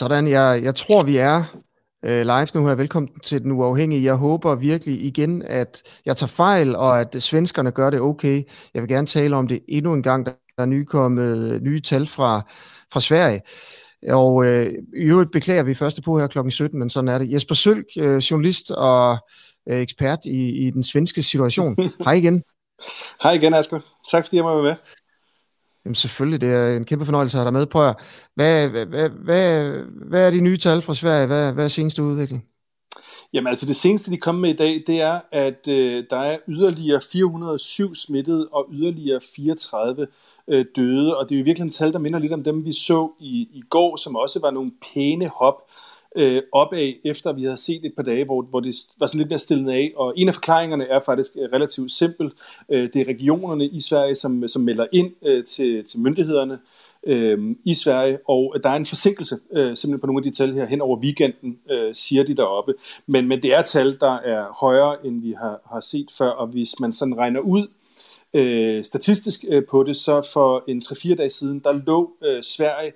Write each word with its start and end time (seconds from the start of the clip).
Sådan, 0.00 0.28
jeg, 0.28 0.60
jeg 0.62 0.74
tror, 0.74 1.02
vi 1.02 1.16
er 1.16 1.44
øh, 2.04 2.22
live 2.22 2.46
nu 2.54 2.66
her. 2.66 2.74
Velkommen 2.74 3.20
til 3.22 3.42
Den 3.42 3.52
Uafhængige. 3.52 4.04
Jeg 4.04 4.14
håber 4.14 4.54
virkelig 4.54 5.04
igen, 5.04 5.42
at 5.42 5.82
jeg 6.06 6.16
tager 6.16 6.28
fejl, 6.28 6.76
og 6.76 7.00
at 7.00 7.16
svenskerne 7.22 7.70
gør 7.70 7.90
det 7.90 8.00
okay. 8.00 8.42
Jeg 8.74 8.82
vil 8.82 8.88
gerne 8.88 9.06
tale 9.06 9.36
om 9.36 9.48
det 9.48 9.60
endnu 9.68 9.94
en 9.94 10.02
gang. 10.02 10.26
Der 10.26 10.32
er 10.58 10.64
nykommet 10.64 11.62
nye 11.62 11.80
tal 11.80 12.06
fra, 12.06 12.40
fra 12.92 13.00
Sverige. 13.00 13.40
Og 14.08 14.46
øh, 14.46 14.66
i 14.96 15.02
øvrigt 15.02 15.32
beklager 15.32 15.62
vi 15.62 15.74
første 15.74 16.02
på 16.02 16.18
her 16.18 16.26
kl. 16.26 16.38
17, 16.50 16.78
men 16.78 16.90
sådan 16.90 17.08
er 17.08 17.18
det. 17.18 17.32
Jesper 17.32 17.54
Sølk, 17.54 17.86
øh, 17.98 18.16
journalist 18.16 18.70
og 18.70 19.18
øh, 19.70 19.78
ekspert 19.80 20.18
i, 20.24 20.66
i 20.66 20.70
den 20.70 20.82
svenske 20.82 21.22
situation. 21.22 21.76
Hej 22.04 22.12
igen. 22.12 22.42
Hej 23.22 23.32
igen, 23.32 23.54
Asger. 23.54 23.80
Tak 24.10 24.24
fordi 24.24 24.36
jeg 24.36 24.44
må 24.44 24.54
være 24.54 24.62
med. 24.62 24.74
Jamen 25.84 25.94
selvfølgelig, 25.94 26.40
det 26.40 26.48
er 26.48 26.76
en 26.76 26.84
kæmpe 26.84 27.04
fornøjelse 27.04 27.36
at 27.36 27.38
have 27.38 27.44
dig 27.44 27.52
med. 27.52 27.66
Prøv 27.66 27.88
at, 27.88 27.96
hvad, 28.34 28.68
hvad, 28.68 28.86
hvad, 28.86 29.08
hvad, 29.08 29.72
hvad 30.08 30.26
er 30.26 30.30
de 30.30 30.40
nye 30.40 30.56
tal 30.56 30.82
fra 30.82 30.94
Sverige? 30.94 31.26
Hvad, 31.26 31.52
hvad 31.52 31.64
er 31.64 31.68
seneste 31.68 32.02
udvikling? 32.02 32.44
Jamen 33.32 33.46
altså 33.46 33.66
det 33.66 33.76
seneste, 33.76 34.10
de 34.10 34.16
kommer 34.16 34.40
med 34.40 34.50
i 34.50 34.56
dag, 34.56 34.82
det 34.86 35.00
er, 35.00 35.20
at 35.32 35.68
øh, 35.68 36.04
der 36.10 36.18
er 36.18 36.38
yderligere 36.48 37.00
407 37.12 37.94
smittede 37.94 38.48
og 38.52 38.66
yderligere 38.72 39.20
34 39.36 40.06
øh, 40.48 40.64
døde. 40.76 41.18
Og 41.18 41.28
det 41.28 41.34
er 41.34 41.38
jo 41.38 41.44
virkelig 41.44 41.64
en 41.64 41.70
tal, 41.70 41.92
der 41.92 41.98
minder 41.98 42.18
lidt 42.18 42.32
om 42.32 42.44
dem, 42.44 42.64
vi 42.64 42.72
så 42.72 43.12
i, 43.20 43.48
i 43.52 43.62
går, 43.70 43.96
som 43.96 44.16
også 44.16 44.40
var 44.40 44.50
nogle 44.50 44.72
pæne 44.94 45.28
hop 45.28 45.62
øh, 46.16 46.42
opad, 46.52 46.92
efter 47.04 47.32
vi 47.32 47.42
havde 47.42 47.56
set 47.56 47.84
et 47.84 47.92
par 47.96 48.02
dage, 48.02 48.24
hvor, 48.24 48.42
hvor 48.42 48.60
det 48.60 48.74
var 49.00 49.06
sådan 49.06 49.18
lidt 49.18 49.30
mere 49.30 49.38
stillet 49.38 49.72
af. 49.72 49.92
Og 49.96 50.14
en 50.16 50.28
af 50.28 50.34
forklaringerne 50.34 50.84
er 50.84 51.00
faktisk 51.06 51.36
øh, 51.38 51.48
relativt 51.52 51.90
simpel. 51.90 52.32
Øh, 52.68 52.88
det 52.92 52.96
er 52.96 53.08
regionerne 53.08 53.66
i 53.66 53.80
Sverige, 53.80 54.14
som, 54.14 54.48
som 54.48 54.62
melder 54.62 54.86
ind 54.92 55.12
øh, 55.22 55.44
til, 55.44 55.84
til 55.84 56.00
myndighederne 56.00 56.58
øh, 57.06 57.56
i 57.64 57.74
Sverige, 57.74 58.18
og 58.28 58.56
der 58.62 58.70
er 58.70 58.76
en 58.76 58.86
forsinkelse 58.86 59.36
øh, 59.52 59.76
simpelthen 59.76 60.00
på 60.00 60.06
nogle 60.06 60.20
af 60.20 60.32
de 60.32 60.36
tal 60.36 60.54
her 60.54 60.66
hen 60.66 60.80
over 60.80 60.96
weekenden, 60.96 61.58
øh, 61.70 61.94
siger 61.94 62.24
de 62.24 62.34
deroppe. 62.34 62.74
Men, 63.06 63.28
men 63.28 63.42
det 63.42 63.56
er 63.56 63.62
tal, 63.62 63.98
der 64.00 64.16
er 64.16 64.58
højere, 64.60 65.06
end 65.06 65.22
vi 65.22 65.32
har, 65.32 65.60
har 65.72 65.80
set 65.80 66.10
før, 66.18 66.30
og 66.30 66.46
hvis 66.46 66.80
man 66.80 66.92
sådan 66.92 67.18
regner 67.18 67.40
ud 67.40 67.66
øh, 68.34 68.84
statistisk 68.84 69.44
øh, 69.48 69.64
på 69.64 69.82
det, 69.82 69.96
så 69.96 70.28
for 70.32 70.64
en 70.68 70.82
3-4 70.84 71.14
dage 71.14 71.30
siden, 71.30 71.60
der 71.60 71.72
lå 71.72 72.10
øh, 72.24 72.42
Sverige 72.42 72.92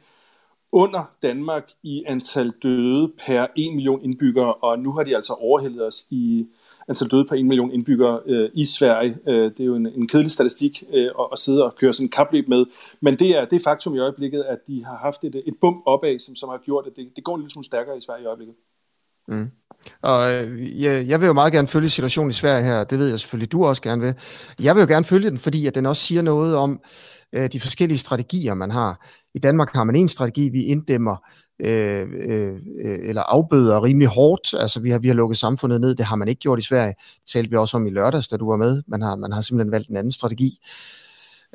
under 0.75 1.05
Danmark 1.23 1.71
i 1.83 2.05
antal 2.07 2.53
døde 2.63 3.13
per 3.27 3.47
1 3.57 3.75
million 3.75 4.03
indbyggere, 4.03 4.55
og 4.55 4.79
nu 4.79 4.93
har 4.93 5.03
de 5.03 5.17
altså 5.17 5.33
overhældet 5.33 5.87
os 5.87 6.07
i 6.11 6.47
antal 6.89 7.11
døde 7.11 7.25
per 7.25 7.37
1 7.37 7.47
million 7.47 7.71
indbyggere 7.71 8.21
øh, 8.27 8.51
i 8.55 8.65
Sverige. 8.65 9.19
Øh, 9.29 9.51
det 9.51 9.61
er 9.61 9.65
jo 9.65 9.75
en, 9.75 9.87
en 9.87 10.09
kedelig 10.09 10.31
statistik 10.31 10.85
øh, 10.93 11.05
at, 11.05 11.27
at 11.33 11.39
sidde 11.39 11.65
og 11.65 11.75
køre 11.75 11.93
sådan 11.93 12.07
en 12.07 12.11
kapløb 12.11 12.49
med, 12.49 12.65
men 13.01 13.19
det 13.19 13.37
er 13.37 13.45
det 13.45 13.57
er 13.57 13.65
faktum 13.65 13.95
i 13.95 13.99
øjeblikket, 13.99 14.43
at 14.43 14.59
de 14.67 14.85
har 14.85 14.97
haft 14.97 15.25
et, 15.25 15.35
et 15.35 15.55
bump 15.61 15.83
opad, 15.87 16.19
som, 16.19 16.37
som 16.37 16.49
har 16.49 16.59
gjort, 16.65 16.87
at 16.87 16.93
det, 16.97 17.13
det 17.17 17.25
går 17.25 17.35
en 17.35 17.41
lille 17.41 17.53
smule 17.53 17.67
stærkere 17.67 17.97
i 17.97 18.01
Sverige 18.01 18.23
i 18.23 18.27
øjeblikket. 18.27 18.55
Mm. 19.29 19.47
Og 20.03 20.33
øh, 20.33 20.83
jeg, 20.83 21.07
jeg 21.09 21.21
vil 21.21 21.27
jo 21.27 21.33
meget 21.33 21.53
gerne 21.53 21.69
følge 21.69 21.89
situationen 21.89 22.31
i 22.31 22.33
Sverige 22.33 22.65
her, 22.65 22.85
det 22.85 22.99
ved 22.99 23.09
jeg 23.09 23.21
selvfølgelig, 23.21 23.53
du 23.53 23.65
også 23.65 23.83
gerne 23.83 24.03
vil. 24.03 24.15
Jeg 24.61 24.75
vil 24.75 24.81
jo 24.81 24.87
gerne 24.89 25.05
følge 25.05 25.31
den, 25.31 25.39
fordi 25.39 25.67
at 25.67 25.75
den 25.75 25.87
også 25.87 26.03
siger 26.03 26.23
noget 26.23 26.57
om 26.57 26.81
øh, 27.33 27.49
de 27.53 27.61
forskellige 27.61 27.99
strategier, 27.99 28.55
man 28.55 28.71
har. 28.71 29.07
I 29.35 29.39
Danmark 29.39 29.75
har 29.75 29.85
man 29.85 29.97
en 29.97 30.09
strategi, 30.09 30.49
vi 30.49 30.63
inddæmmer 30.63 31.17
øh, 31.61 32.07
øh, 32.29 32.55
øh, 32.85 32.99
eller 33.03 33.23
afbøder 33.23 33.83
rimelig 33.83 34.09
hårdt. 34.09 34.55
Altså 34.61 34.81
vi 34.81 34.91
har, 34.91 34.99
vi 34.99 35.09
har 35.09 35.15
lukket 35.15 35.39
samfundet 35.39 35.81
ned, 35.81 35.95
det 35.95 36.07
har 36.07 36.17
man 36.17 36.29
ikke 36.29 36.41
gjort 36.41 36.59
i 36.59 36.63
Sverige. 36.63 36.95
Det 36.99 37.33
talte 37.33 37.51
vi 37.51 37.57
også 37.57 37.77
om 37.77 37.87
i 37.87 37.91
lørdags, 37.91 38.29
da 38.29 38.37
du 38.37 38.51
var 38.51 38.57
med. 38.57 38.83
Man 38.89 39.03
har, 39.03 39.17
man 39.17 39.33
har 39.33 39.41
simpelthen 39.41 39.73
valgt 39.73 39.89
en 39.89 39.97
anden 39.97 40.11
strategi. 40.11 40.59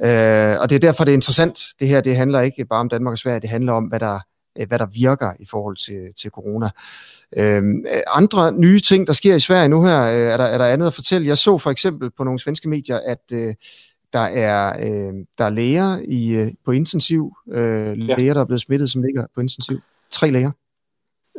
Øh, 0.03 0.55
og 0.61 0.69
det 0.69 0.75
er 0.75 0.79
derfor, 0.79 1.03
det 1.03 1.11
er 1.11 1.15
interessant. 1.15 1.59
Det 1.79 1.87
her 1.87 2.01
det 2.01 2.15
handler 2.15 2.39
ikke 2.39 2.65
bare 2.65 2.79
om 2.79 2.89
Danmark 2.89 3.11
og 3.11 3.17
Sverige, 3.17 3.39
det 3.39 3.49
handler 3.49 3.73
om, 3.73 3.83
hvad 3.83 3.99
der, 3.99 4.19
hvad 4.67 4.79
der 4.79 4.85
virker 4.85 5.31
i 5.39 5.45
forhold 5.45 5.77
til, 5.77 6.13
til 6.21 6.31
corona. 6.31 6.69
Øh, 7.37 7.63
andre 8.07 8.51
nye 8.51 8.79
ting, 8.79 9.07
der 9.07 9.13
sker 9.13 9.35
i 9.35 9.39
Sverige 9.39 9.69
nu 9.69 9.83
her, 9.83 10.01
øh, 10.01 10.33
er, 10.33 10.37
der, 10.37 10.43
er 10.43 10.57
der 10.57 10.65
andet 10.65 10.87
at 10.87 10.93
fortælle. 10.93 11.27
Jeg 11.27 11.37
så 11.37 11.57
for 11.57 11.69
eksempel 11.69 12.11
på 12.11 12.23
nogle 12.23 12.39
svenske 12.39 12.69
medier, 12.69 12.99
at 13.05 13.23
øh, 13.33 13.53
der 14.13 14.19
er, 14.19 14.77
øh, 14.77 15.13
der 15.37 15.45
er 15.45 15.49
læger 15.49 15.97
i, 16.07 16.31
øh, 16.31 16.47
på 16.65 16.71
intensiv, 16.71 17.33
øh, 17.51 17.97
læger, 17.97 18.23
ja. 18.23 18.33
der 18.33 18.41
er 18.41 18.45
blevet 18.45 18.61
smittet, 18.61 18.91
som 18.91 19.03
ligger 19.03 19.25
på 19.35 19.41
intensiv. 19.41 19.79
Tre 20.11 20.31
læger. 20.31 20.51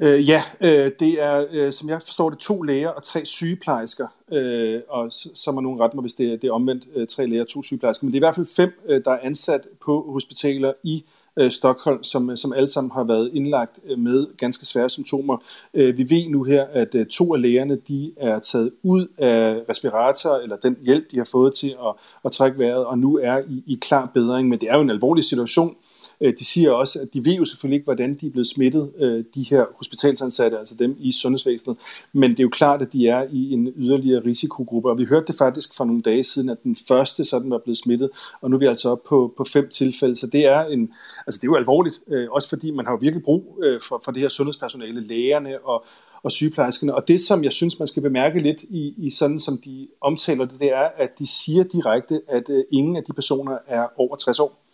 Øh, 0.02 0.28
ja, 0.28 0.42
øh, 0.60 0.90
det 1.00 1.22
er, 1.22 1.46
øh, 1.50 1.72
som 1.72 1.88
jeg 1.88 2.02
forstår 2.02 2.30
det, 2.30 2.38
to 2.38 2.62
læger 2.62 2.88
og 2.88 3.02
tre 3.02 3.24
sygeplejersker. 3.24 4.06
Øh, 4.32 4.80
og 4.88 5.12
så, 5.12 5.28
så 5.34 5.52
må 5.52 5.60
nogen 5.60 5.80
rette 5.80 5.96
mig, 5.96 6.02
hvis 6.02 6.14
det 6.14 6.32
er, 6.32 6.36
det 6.36 6.44
er 6.44 6.52
omvendt 6.52 6.88
øh, 6.96 7.06
tre 7.06 7.26
læger 7.26 7.42
og 7.42 7.48
to 7.48 7.62
sygeplejersker. 7.62 8.04
Men 8.04 8.12
det 8.12 8.16
er 8.16 8.20
i 8.20 8.26
hvert 8.26 8.34
fald 8.34 8.46
fem, 8.56 8.80
øh, 8.88 9.04
der 9.04 9.10
er 9.10 9.18
ansat 9.22 9.68
på 9.84 10.12
hospitaler 10.12 10.72
i 10.84 10.96
øh, 10.96 11.19
Øh, 11.38 11.50
Stockholm, 11.50 12.04
som, 12.04 12.30
øh, 12.30 12.36
som 12.36 12.52
alle 12.52 12.68
sammen 12.68 12.90
har 12.90 13.04
været 13.04 13.30
indlagt 13.32 13.80
øh, 13.84 13.98
med 13.98 14.36
ganske 14.36 14.66
svære 14.66 14.90
symptomer. 14.90 15.36
Øh, 15.74 15.98
vi 15.98 16.02
ved 16.10 16.28
nu 16.28 16.42
her, 16.42 16.66
at 16.72 16.94
øh, 16.94 17.06
to 17.06 17.34
af 17.34 17.42
lægerne 17.42 17.76
de 17.76 18.12
er 18.16 18.38
taget 18.38 18.72
ud 18.82 19.06
af 19.18 19.62
respirator, 19.68 20.36
eller 20.36 20.56
den 20.56 20.76
hjælp, 20.82 21.10
de 21.10 21.16
har 21.16 21.28
fået 21.32 21.54
til 21.54 21.68
at, 21.68 21.94
at 22.24 22.32
trække 22.32 22.58
vejret, 22.58 22.84
og 22.84 22.98
nu 22.98 23.18
er 23.22 23.38
i, 23.38 23.62
i 23.66 23.78
klar 23.80 24.10
bedring. 24.14 24.48
Men 24.48 24.60
det 24.60 24.70
er 24.70 24.74
jo 24.74 24.80
en 24.80 24.90
alvorlig 24.90 25.24
situation, 25.24 25.76
Øh, 26.20 26.32
de 26.38 26.44
siger 26.44 26.70
også, 26.70 27.00
at 27.00 27.14
de 27.14 27.24
ved 27.24 27.32
jo 27.32 27.44
selvfølgelig 27.44 27.76
ikke, 27.76 27.84
hvordan 27.84 28.14
de 28.14 28.26
er 28.26 28.30
blevet 28.30 28.46
smittet, 28.46 28.92
øh, 28.98 29.24
de 29.34 29.42
her 29.42 29.64
hospitalsansatte, 29.76 30.58
altså 30.58 30.74
dem 30.74 30.96
i 30.98 31.12
sundhedsvæsenet. 31.12 31.76
Men 32.12 32.30
det 32.30 32.40
er 32.40 32.42
jo 32.42 32.48
klart, 32.48 32.82
at 32.82 32.92
de 32.92 33.08
er 33.08 33.26
i 33.32 33.52
en 33.52 33.72
yderligere 33.76 34.24
risikogruppe. 34.24 34.90
Og 34.90 34.98
vi 34.98 35.04
hørte 35.04 35.26
det 35.26 35.34
faktisk 35.34 35.76
for 35.76 35.84
nogle 35.84 36.02
dage 36.02 36.24
siden, 36.24 36.48
at 36.48 36.62
den 36.62 36.76
første 36.88 37.24
sådan 37.24 37.50
var 37.50 37.58
blevet 37.58 37.78
smittet, 37.78 38.10
og 38.40 38.50
nu 38.50 38.56
er 38.56 38.60
vi 38.60 38.66
altså 38.66 38.90
oppe 38.90 39.08
på, 39.08 39.34
på 39.36 39.44
fem 39.44 39.68
tilfælde. 39.68 40.16
Så 40.16 40.26
det 40.26 40.46
er, 40.46 40.64
en, 40.64 40.92
altså 41.26 41.38
det 41.40 41.46
er 41.46 41.50
jo 41.50 41.56
alvorligt, 41.56 42.00
øh, 42.08 42.30
også 42.30 42.48
fordi 42.48 42.70
man 42.70 42.84
har 42.84 42.92
jo 42.92 42.98
virkelig 43.00 43.24
brug 43.24 43.58
for, 43.88 44.02
for 44.04 44.12
det 44.12 44.22
her 44.22 44.28
sundhedspersonale, 44.28 45.00
lægerne 45.00 45.58
og, 45.64 45.84
og 46.22 46.32
sygeplejerskerne. 46.32 46.94
Og 46.94 47.08
det, 47.08 47.20
som 47.20 47.44
jeg 47.44 47.52
synes, 47.52 47.78
man 47.78 47.88
skal 47.88 48.02
bemærke 48.02 48.40
lidt 48.40 48.62
i, 48.62 48.94
i 48.96 49.10
sådan, 49.10 49.40
som 49.40 49.58
de 49.58 49.88
omtaler 50.00 50.44
det, 50.44 50.60
det 50.60 50.72
er, 50.72 50.88
at 50.96 51.18
de 51.18 51.26
siger 51.26 51.64
direkte, 51.64 52.20
at 52.28 52.50
ingen 52.72 52.96
af 52.96 53.04
de 53.04 53.12
personer 53.12 53.58
er 53.66 53.86
over 53.96 54.16
60 54.16 54.40
år 54.40 54.69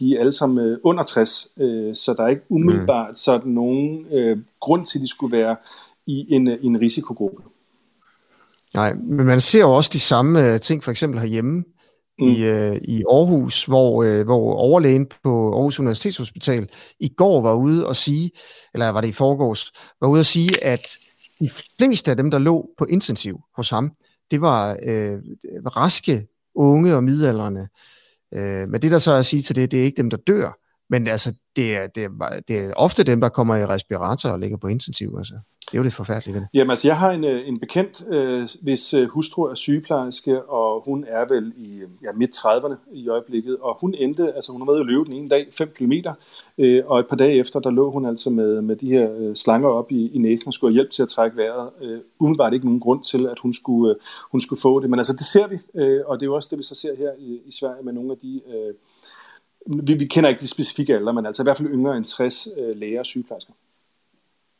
de 0.00 0.16
er 0.16 0.20
alle 0.20 0.32
sammen 0.32 0.66
øh, 0.66 0.78
under 0.84 1.04
60, 1.04 1.48
øh, 1.60 1.94
så 1.94 2.14
der 2.16 2.24
er 2.24 2.28
ikke 2.28 2.42
umiddelbart 2.48 3.10
mm. 3.10 3.14
sådan 3.14 3.52
nogen 3.52 4.06
øh, 4.12 4.38
grund 4.60 4.86
til, 4.86 4.98
at 4.98 5.02
de 5.02 5.08
skulle 5.08 5.36
være 5.36 5.56
i 6.06 6.26
en, 6.34 6.48
øh, 6.48 6.58
en 6.62 6.80
risikogruppe. 6.80 7.42
Nej, 8.74 8.94
men 8.94 9.26
man 9.26 9.40
ser 9.40 9.60
jo 9.60 9.72
også 9.72 9.90
de 9.92 10.00
samme 10.00 10.54
øh, 10.54 10.60
ting, 10.60 10.84
for 10.84 10.90
eksempel 10.90 11.20
herhjemme 11.20 11.64
mm. 12.20 12.28
i, 12.28 12.42
øh, 12.42 12.76
i 12.76 13.04
Aarhus, 13.10 13.64
hvor, 13.64 14.04
øh, 14.04 14.24
hvor 14.24 14.54
overlægen 14.54 15.06
på 15.24 15.52
Aarhus 15.54 15.80
Universitetshospital 15.80 16.68
i 17.00 17.08
går 17.08 17.42
var 17.42 17.54
ude 17.54 17.86
og 17.86 17.96
sige, 17.96 18.30
eller 18.74 18.88
var 18.88 19.00
det 19.00 19.08
i 19.08 19.12
forgårs, 19.12 19.72
var 20.00 20.08
ude 20.08 20.20
og 20.20 20.26
sige, 20.26 20.64
at 20.64 20.98
de 21.40 21.50
fleste 21.78 22.10
af 22.10 22.16
dem, 22.16 22.30
der 22.30 22.38
lå 22.38 22.70
på 22.78 22.84
intensiv 22.84 23.40
hos 23.56 23.70
ham, 23.70 23.90
det 24.30 24.40
var 24.40 24.70
øh, 24.70 25.18
raske 25.76 26.26
unge 26.54 26.96
og 26.96 27.04
midaldrende. 27.04 27.68
Øh, 28.34 28.68
men 28.68 28.82
det 28.82 28.90
der 28.90 28.98
så 28.98 29.12
er 29.12 29.18
at 29.18 29.26
sige 29.26 29.42
til 29.42 29.56
det, 29.56 29.70
det 29.70 29.80
er 29.80 29.84
ikke 29.84 29.96
dem, 29.96 30.10
der 30.10 30.16
dør, 30.16 30.52
men 30.90 31.06
altså, 31.06 31.34
det 31.56 31.76
er, 31.76 31.86
det, 31.86 32.04
er, 32.04 32.40
det 32.48 32.58
er 32.58 32.74
ofte 32.74 33.04
dem, 33.04 33.20
der 33.20 33.28
kommer 33.28 33.56
i 33.56 33.66
respirator 33.66 34.28
og 34.28 34.40
ligger 34.40 34.56
på 34.56 34.66
intensiv. 34.66 35.14
Altså. 35.18 35.34
Det 35.70 35.76
er 35.76 35.80
jo 35.80 35.84
det 35.84 35.92
forfærdelige 35.92 36.34
ved 36.34 36.40
det. 36.40 36.48
Jamen 36.54 36.70
altså, 36.70 36.88
jeg 36.88 36.98
har 36.98 37.10
en, 37.10 37.24
øh, 37.24 37.48
en 37.48 37.60
bekendt, 37.60 38.08
øh, 38.08 38.48
hvis 38.62 38.94
øh, 38.94 39.08
hustru 39.08 39.42
er 39.42 39.54
sygeplejerske, 39.54 40.42
og 40.42 40.82
hun 40.84 41.04
er 41.08 41.34
vel 41.34 41.52
i 41.56 41.82
ja, 42.02 42.12
midt 42.14 42.36
30'erne 42.36 42.74
i 42.92 43.08
øjeblikket, 43.08 43.56
og 43.56 43.76
hun 43.80 43.94
endte, 43.94 44.32
altså 44.34 44.52
hun 44.52 44.60
har 44.60 44.66
været 44.66 44.80
i 44.80 44.84
løbe 44.84 45.04
den 45.04 45.12
ene 45.12 45.28
dag, 45.28 45.48
5 45.52 45.72
km, 45.74 45.92
øh, 46.58 46.82
og 46.86 47.00
et 47.00 47.06
par 47.08 47.16
dage 47.16 47.38
efter, 47.38 47.60
der 47.60 47.70
lå 47.70 47.90
hun 47.90 48.06
altså 48.06 48.30
med, 48.30 48.60
med 48.60 48.76
de 48.76 48.88
her 48.88 49.12
øh, 49.18 49.36
slanger 49.36 49.68
op 49.68 49.92
i, 49.92 50.10
i 50.14 50.18
næsen 50.18 50.48
og 50.48 50.52
skulle 50.52 50.70
have 50.70 50.74
hjælp 50.74 50.90
til 50.90 51.02
at 51.02 51.08
trække 51.08 51.36
vejret. 51.36 51.70
Øh, 51.80 52.00
umiddelbart 52.18 52.52
ikke 52.52 52.66
nogen 52.66 52.80
grund 52.80 53.02
til, 53.02 53.26
at 53.26 53.38
hun 53.38 53.52
skulle, 53.52 53.94
øh, 53.94 54.00
hun 54.30 54.40
skulle 54.40 54.60
få 54.60 54.80
det, 54.80 54.90
men 54.90 54.98
altså 54.98 55.12
det 55.12 55.26
ser 55.26 55.46
vi, 55.46 55.58
øh, 55.74 56.00
og 56.06 56.20
det 56.20 56.22
er 56.22 56.26
jo 56.26 56.34
også 56.34 56.48
det, 56.50 56.58
vi 56.58 56.62
så 56.62 56.74
ser 56.74 56.96
her 56.96 57.10
i, 57.18 57.40
i 57.46 57.52
Sverige 57.52 57.84
med 57.84 57.92
nogle 57.92 58.12
af 58.12 58.18
de... 58.18 58.40
Øh, 58.48 58.74
vi, 59.86 59.94
vi 59.94 60.04
kender 60.04 60.30
ikke 60.30 60.40
de 60.40 60.48
specifikke 60.48 60.94
alder, 60.94 61.12
men 61.12 61.26
altså 61.26 61.42
i 61.42 61.44
hvert 61.44 61.56
fald 61.56 61.68
yngre 61.68 61.96
end 61.96 62.04
60 62.04 62.48
øh, 62.58 62.76
læger 62.76 62.98
og 62.98 63.06
sygeplejersker. 63.06 63.52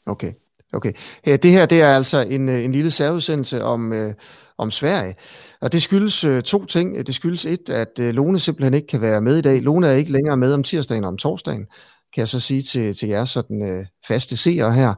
Okay. 0.07 0.33
Okay. 0.73 0.93
Øh, 1.29 1.39
det 1.43 1.51
her 1.51 1.67
det 1.67 1.83
er 1.83 1.89
altså 1.89 2.21
en, 2.21 2.49
øh, 2.49 2.65
en 2.65 2.73
lille 2.73 2.91
særudsendelse 2.91 3.65
om, 3.65 3.93
øh, 3.93 4.15
om 4.59 4.71
Sverige. 4.71 5.15
Og 5.61 5.73
det 5.73 5.83
skyldes 5.83 6.25
øh, 6.25 6.43
to 6.43 6.65
ting. 6.65 7.07
Det 7.07 7.15
skyldes 7.15 7.47
et, 7.47 7.69
at 7.71 7.99
øh, 8.01 8.15
Lone 8.15 8.39
simpelthen 8.39 8.75
ikke 8.75 8.87
kan 8.87 9.01
være 9.01 9.21
med 9.21 9.37
i 9.37 9.41
dag. 9.41 9.63
Lone 9.63 9.87
er 9.87 9.93
ikke 9.93 10.13
længere 10.13 10.37
med 10.37 10.53
om 10.53 10.63
tirsdagen 10.63 11.05
og 11.05 11.09
om 11.09 11.17
torsdagen, 11.17 11.67
kan 12.15 12.21
jeg 12.21 12.29
så 12.29 12.41
sige 12.41 12.63
til, 12.63 12.97
til 12.97 13.09
jer 13.09 13.25
sådan 13.25 13.63
øh, 13.63 13.87
faste 14.09 14.37
seere 14.37 14.73
her. 14.73 14.95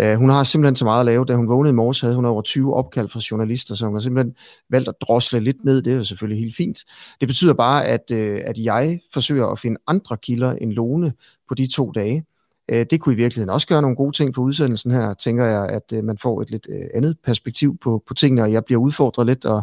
Øh, 0.00 0.16
hun 0.16 0.30
har 0.30 0.42
simpelthen 0.42 0.76
så 0.76 0.84
meget 0.84 1.00
at 1.00 1.06
lave. 1.06 1.24
Da 1.24 1.34
hun 1.34 1.48
vågnede 1.48 1.72
i 1.72 1.74
morges, 1.74 2.00
havde 2.00 2.14
hun 2.14 2.24
over 2.24 2.42
20 2.42 2.74
opkald 2.74 3.08
fra 3.08 3.20
journalister, 3.30 3.74
så 3.74 3.84
hun 3.84 3.94
har 3.94 4.00
simpelthen 4.00 4.34
valgt 4.70 4.88
at 4.88 4.94
drosle 5.00 5.40
lidt 5.40 5.64
ned. 5.64 5.82
Det 5.82 5.92
er 5.92 5.96
jo 5.96 6.04
selvfølgelig 6.04 6.40
helt 6.40 6.56
fint. 6.56 6.78
Det 7.20 7.28
betyder 7.28 7.54
bare, 7.54 7.86
at, 7.86 8.10
øh, 8.12 8.40
at 8.44 8.58
jeg 8.58 8.98
forsøger 9.12 9.46
at 9.46 9.58
finde 9.58 9.76
andre 9.86 10.16
kilder 10.16 10.52
end 10.52 10.72
Lone 10.72 11.12
på 11.48 11.54
de 11.54 11.66
to 11.74 11.90
dage. 11.90 12.24
Øh, 12.72 12.86
det 12.90 13.00
kunne 13.00 13.12
i 13.12 13.16
virkeligheden 13.16 13.50
også 13.50 13.66
gøre 13.66 13.82
nogle 13.82 13.96
gode 13.96 14.16
ting 14.16 14.34
på 14.34 14.40
udsendelsen 14.40 14.90
her, 14.90 15.14
tænker 15.14 15.44
jeg, 15.44 15.68
at 15.68 15.98
øh, 15.98 16.04
man 16.04 16.18
får 16.18 16.42
et 16.42 16.50
lidt 16.50 16.66
øh, 16.70 16.86
andet 16.94 17.16
perspektiv 17.24 17.78
på, 17.78 18.02
på 18.06 18.14
tingene, 18.14 18.42
og 18.42 18.52
jeg 18.52 18.64
bliver 18.64 18.80
udfordret 18.80 19.26
lidt 19.26 19.44
og, 19.44 19.62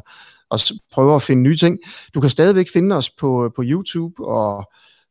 og 0.49 0.59
prøver 0.91 1.15
at 1.15 1.21
finde 1.21 1.41
nye 1.41 1.57
ting. 1.57 1.79
Du 2.13 2.21
kan 2.21 2.29
stadigvæk 2.29 2.69
finde 2.73 2.95
os 2.95 3.09
på, 3.09 3.45
øh, 3.45 3.51
på 3.55 3.63
YouTube 3.65 4.25
og 4.25 4.65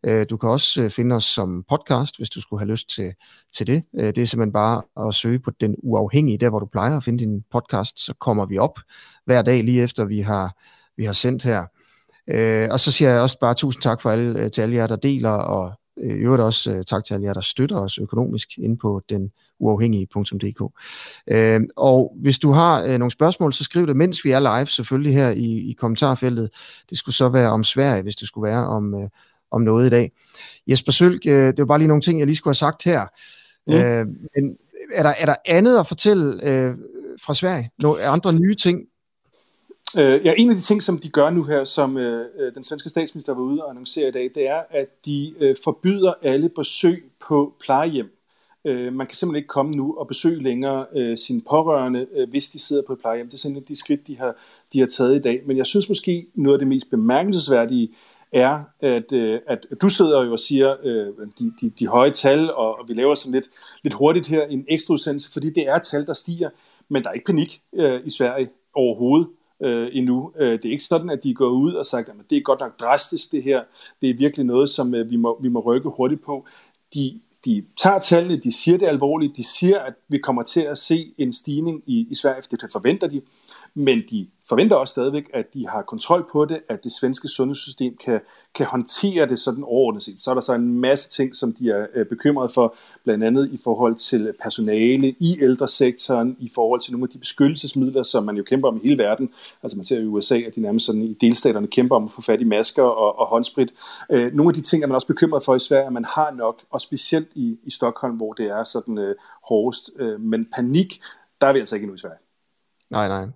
Øh, 0.06 0.26
du 0.30 0.36
kan 0.36 0.48
også 0.48 0.82
øh, 0.82 0.90
finde 0.90 1.16
os 1.16 1.24
som 1.24 1.64
podcast, 1.68 2.16
hvis 2.16 2.30
du 2.30 2.40
skulle 2.40 2.60
have 2.60 2.70
lyst 2.70 2.90
til, 2.90 3.12
til 3.56 3.66
det. 3.66 3.82
Øh, 4.00 4.06
det 4.06 4.18
er 4.18 4.26
simpelthen 4.26 4.52
bare 4.52 5.06
at 5.08 5.14
søge 5.14 5.38
på 5.38 5.50
Den 5.60 5.76
Uafhængige, 5.82 6.38
der 6.38 6.50
hvor 6.50 6.58
du 6.58 6.66
plejer 6.66 6.96
at 6.96 7.04
finde 7.04 7.18
din 7.18 7.42
podcast, 7.52 8.04
så 8.04 8.14
kommer 8.20 8.46
vi 8.46 8.58
op 8.58 8.78
hver 9.26 9.42
dag 9.42 9.64
lige 9.64 9.82
efter 9.82 10.04
vi 10.04 10.20
har, 10.20 10.56
vi 10.96 11.04
har 11.04 11.12
sendt 11.12 11.44
her. 11.44 11.64
Og 12.70 12.80
så 12.80 12.92
siger 12.92 13.10
jeg 13.10 13.20
også 13.20 13.38
bare 13.40 13.54
tusind 13.54 13.82
tak 13.82 14.02
for 14.02 14.10
alle, 14.10 14.48
til 14.48 14.62
alle 14.62 14.76
jer, 14.76 14.86
der 14.86 14.96
deler, 14.96 15.30
og 15.30 15.72
i 15.96 16.06
øvrigt 16.06 16.42
også 16.42 16.84
tak 16.86 17.04
til 17.04 17.14
alle 17.14 17.26
jer, 17.26 17.32
der 17.32 17.40
støtter 17.40 17.76
os 17.76 17.98
økonomisk 17.98 18.58
ind 18.58 18.78
på 18.78 19.02
den 19.08 19.30
uafhængige.dk. 19.58 20.72
Øh, 21.30 21.60
og 21.76 22.16
hvis 22.20 22.38
du 22.38 22.52
har 22.52 22.82
øh, 22.82 22.98
nogle 22.98 23.10
spørgsmål, 23.10 23.52
så 23.52 23.64
skriv 23.64 23.86
det, 23.86 23.96
mens 23.96 24.24
vi 24.24 24.30
er 24.30 24.40
live, 24.40 24.66
selvfølgelig 24.66 25.14
her 25.14 25.30
i, 25.30 25.70
i 25.70 25.72
kommentarfeltet. 25.72 26.50
Det 26.90 26.98
skulle 26.98 27.14
så 27.14 27.28
være 27.28 27.50
om 27.50 27.64
Sverige, 27.64 28.02
hvis 28.02 28.16
det 28.16 28.28
skulle 28.28 28.50
være 28.50 28.66
om, 28.66 28.94
øh, 28.94 29.08
om 29.50 29.62
noget 29.62 29.86
i 29.86 29.90
dag. 29.90 30.12
Jesper 30.66 30.92
Sølg, 30.92 31.26
øh, 31.26 31.46
det 31.46 31.58
var 31.58 31.64
bare 31.64 31.78
lige 31.78 31.88
nogle 31.88 32.02
ting, 32.02 32.18
jeg 32.18 32.26
lige 32.26 32.36
skulle 32.36 32.52
have 32.52 32.54
sagt 32.54 32.84
her. 32.84 33.06
Mm. 33.66 33.74
Øh, 33.74 34.06
men 34.06 34.56
er 34.94 35.02
der, 35.02 35.14
er 35.18 35.26
der 35.26 35.34
andet 35.46 35.78
at 35.78 35.86
fortælle 35.86 36.48
øh, 36.50 36.74
fra 37.22 37.34
Sverige? 37.34 37.70
Nogle 37.78 38.02
andre 38.02 38.32
nye 38.32 38.54
ting? 38.54 38.80
Øh, 39.98 40.26
ja, 40.26 40.34
en 40.38 40.50
af 40.50 40.56
de 40.56 40.62
ting, 40.62 40.82
som 40.82 40.98
de 40.98 41.08
gør 41.08 41.30
nu 41.30 41.42
her, 41.42 41.64
som 41.64 41.96
øh, 41.96 42.26
øh, 42.38 42.54
den 42.54 42.64
svenske 42.64 42.88
statsminister 42.88 43.34
var 43.34 43.42
ude 43.42 43.64
og 43.64 43.70
annoncere 43.70 44.08
i 44.08 44.10
dag, 44.10 44.30
det 44.34 44.48
er, 44.48 44.62
at 44.70 44.86
de 45.06 45.34
øh, 45.40 45.56
forbyder 45.64 46.12
alle 46.22 46.48
besøg 46.48 47.12
på 47.28 47.54
plejehjem. 47.64 48.10
Øh, 48.64 48.92
man 48.92 49.06
kan 49.06 49.16
simpelthen 49.16 49.36
ikke 49.36 49.48
komme 49.48 49.72
nu 49.72 49.94
og 49.98 50.06
besøge 50.08 50.42
længere 50.42 50.86
øh, 50.96 51.18
sine 51.18 51.42
pårørende, 51.50 52.06
øh, 52.14 52.30
hvis 52.30 52.50
de 52.50 52.58
sidder 52.58 52.82
på 52.86 52.92
et 52.92 52.98
plejehjem. 52.98 53.26
Det 53.26 53.34
er 53.34 53.38
simpelthen 53.38 53.68
de 53.68 53.78
skridt, 53.78 54.06
de 54.06 54.18
har, 54.18 54.36
de 54.72 54.80
har 54.80 54.86
taget 54.86 55.16
i 55.16 55.22
dag. 55.22 55.42
Men 55.46 55.56
jeg 55.56 55.66
synes 55.66 55.88
måske, 55.88 56.26
noget 56.34 56.54
af 56.54 56.58
det 56.58 56.68
mest 56.68 56.90
bemærkelsesværdige 56.90 57.88
er, 58.32 58.60
at, 58.80 59.12
øh, 59.12 59.40
at 59.46 59.66
du 59.82 59.88
sidder 59.88 60.24
jo 60.24 60.32
og 60.32 60.38
siger 60.38 60.76
øh, 60.84 61.06
de, 61.38 61.52
de, 61.60 61.70
de 61.78 61.86
høje 61.86 62.10
tal, 62.10 62.52
og, 62.52 62.78
og 62.78 62.88
vi 62.88 62.94
laver 62.94 63.14
sådan 63.14 63.32
lidt, 63.32 63.48
lidt 63.82 63.94
hurtigt 63.94 64.28
her 64.28 64.42
en 64.46 64.64
ekstra 64.68 64.94
udsendelse, 64.94 65.32
fordi 65.32 65.50
det 65.50 65.68
er 65.68 65.78
tal, 65.78 66.06
der 66.06 66.12
stiger, 66.12 66.50
men 66.88 67.02
der 67.02 67.08
er 67.08 67.12
ikke 67.12 67.26
panik 67.26 67.60
øh, 67.74 68.00
i 68.04 68.10
Sverige 68.10 68.48
overhovedet 68.74 69.28
øh, 69.64 69.88
endnu. 69.92 70.32
Øh, 70.38 70.52
det 70.52 70.64
er 70.64 70.70
ikke 70.70 70.84
sådan, 70.84 71.10
at 71.10 71.24
de 71.24 71.34
går 71.34 71.48
ud 71.48 71.72
og 71.72 71.86
sagt, 71.86 72.08
at 72.08 72.14
det 72.30 72.38
er 72.38 72.42
godt 72.42 72.60
nok 72.60 72.80
drastisk 72.80 73.32
det 73.32 73.42
her, 73.42 73.62
det 74.02 74.10
er 74.10 74.14
virkelig 74.14 74.46
noget, 74.46 74.68
som 74.68 74.94
øh, 74.94 75.10
vi, 75.10 75.16
må, 75.16 75.40
vi 75.42 75.48
må 75.48 75.60
rykke 75.60 75.88
hurtigt 75.88 76.24
på. 76.24 76.46
De 76.94 77.20
de 77.44 77.64
tager 77.76 77.98
tallene, 77.98 78.36
de 78.36 78.52
siger 78.52 78.78
det 78.78 78.86
alvorligt, 78.86 79.36
de 79.36 79.44
siger, 79.44 79.78
at 79.78 79.94
vi 80.08 80.18
kommer 80.18 80.42
til 80.42 80.60
at 80.60 80.78
se 80.78 81.14
en 81.18 81.32
stigning 81.32 81.82
i, 81.86 82.06
i 82.10 82.14
Sverige, 82.14 82.42
det 82.50 82.72
forventer 82.72 83.06
de, 83.06 83.20
men 83.74 84.02
de 84.10 84.26
forventer 84.48 84.76
også 84.76 84.92
stadigvæk, 84.92 85.30
at 85.34 85.54
de 85.54 85.68
har 85.68 85.82
kontrol 85.82 86.28
på 86.32 86.44
det, 86.44 86.60
at 86.68 86.84
det 86.84 86.92
svenske 86.92 87.28
sundhedssystem 87.28 87.96
kan, 87.96 88.20
kan 88.54 88.66
håndtere 88.66 89.28
det 89.28 89.38
sådan 89.38 89.64
overordnet 89.64 90.02
set. 90.02 90.20
Så 90.20 90.30
er 90.30 90.34
der 90.34 90.40
så 90.40 90.54
en 90.54 90.80
masse 90.80 91.10
ting, 91.10 91.36
som 91.36 91.52
de 91.52 91.70
er 91.70 91.86
øh, 91.94 92.06
bekymrede 92.06 92.48
for, 92.48 92.74
blandt 93.04 93.24
andet 93.24 93.50
i 93.52 93.58
forhold 93.64 93.94
til 93.94 94.32
personale 94.42 95.08
i 95.08 95.36
ældresektoren, 95.40 96.36
i 96.40 96.50
forhold 96.54 96.80
til 96.80 96.92
nogle 96.92 97.04
af 97.04 97.08
de 97.08 97.18
beskyttelsesmidler, 97.18 98.02
som 98.02 98.24
man 98.24 98.36
jo 98.36 98.42
kæmper 98.42 98.68
om 98.68 98.76
i 98.76 98.80
hele 98.88 99.02
verden. 99.02 99.30
Altså 99.62 99.78
man 99.78 99.84
ser 99.84 100.00
i 100.00 100.06
USA, 100.06 100.38
at 100.38 100.54
de 100.54 100.60
nærmest 100.60 100.86
sådan 100.86 101.02
i 101.02 101.14
delstaterne 101.20 101.66
kæmper 101.66 101.96
om 101.96 102.04
at 102.04 102.10
få 102.10 102.22
fat 102.22 102.40
i 102.40 102.44
masker 102.44 102.82
og, 102.82 103.18
og 103.18 103.26
håndsprit. 103.26 103.74
Øh, 104.10 104.34
nogle 104.34 104.50
af 104.50 104.54
de 104.54 104.62
ting 104.62 104.82
er 104.82 104.86
man 104.86 104.94
også 104.94 105.06
bekymret 105.06 105.44
for 105.44 105.54
i 105.54 105.60
Sverige, 105.60 105.86
at 105.86 105.92
man 105.92 106.04
har 106.04 106.30
nok, 106.30 106.62
og 106.70 106.80
specielt 106.80 107.28
i, 107.34 107.58
i 107.64 107.70
Stockholm, 107.70 108.16
hvor 108.16 108.32
det 108.32 108.46
er 108.46 108.64
sådan 108.64 108.98
øh, 108.98 109.14
hårdest. 109.44 109.90
Øh, 109.98 110.20
men 110.20 110.48
panik, 110.54 111.00
der 111.40 111.46
er 111.46 111.52
vi 111.52 111.58
altså 111.58 111.76
ikke 111.76 111.84
endnu 111.84 111.94
i 111.94 111.98
Sverige. 111.98 112.23
Nej, 112.94 113.08
nej. 113.08 113.26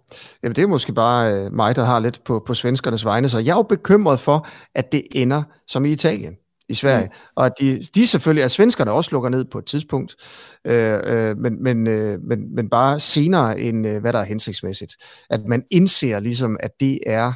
Jamen, 0.42 0.56
det 0.56 0.62
er 0.62 0.66
måske 0.66 0.92
bare 0.92 1.34
øh, 1.34 1.52
mig, 1.52 1.76
der 1.76 1.84
har 1.84 2.00
lidt 2.00 2.24
på, 2.24 2.42
på 2.46 2.54
svenskernes 2.54 3.04
vegne, 3.04 3.28
så 3.28 3.38
jeg 3.38 3.52
er 3.52 3.56
jo 3.56 3.62
bekymret 3.62 4.20
for, 4.20 4.48
at 4.74 4.92
det 4.92 5.02
ender 5.12 5.42
som 5.68 5.84
i 5.84 5.90
Italien 5.90 6.36
i 6.68 6.74
Sverige, 6.74 7.04
mm. 7.04 7.32
og 7.34 7.46
at 7.46 7.52
de, 7.60 7.82
de 7.94 8.06
selvfølgelig, 8.06 8.44
at 8.44 8.50
svenskerne 8.50 8.92
også 8.92 9.10
lukker 9.12 9.28
ned 9.28 9.44
på 9.44 9.58
et 9.58 9.64
tidspunkt, 9.64 10.16
øh, 10.64 10.98
øh, 11.04 11.38
men, 11.38 11.62
men, 11.62 11.86
øh, 11.86 12.22
men, 12.22 12.54
men 12.54 12.68
bare 12.70 13.00
senere 13.00 13.60
end 13.60 13.86
øh, 13.86 14.00
hvad 14.00 14.12
der 14.12 14.18
er 14.18 14.24
hensigtsmæssigt. 14.24 14.96
At 15.30 15.40
man 15.46 15.62
indser 15.70 16.20
ligesom, 16.20 16.56
at 16.60 16.70
det 16.80 16.98
er 17.06 17.32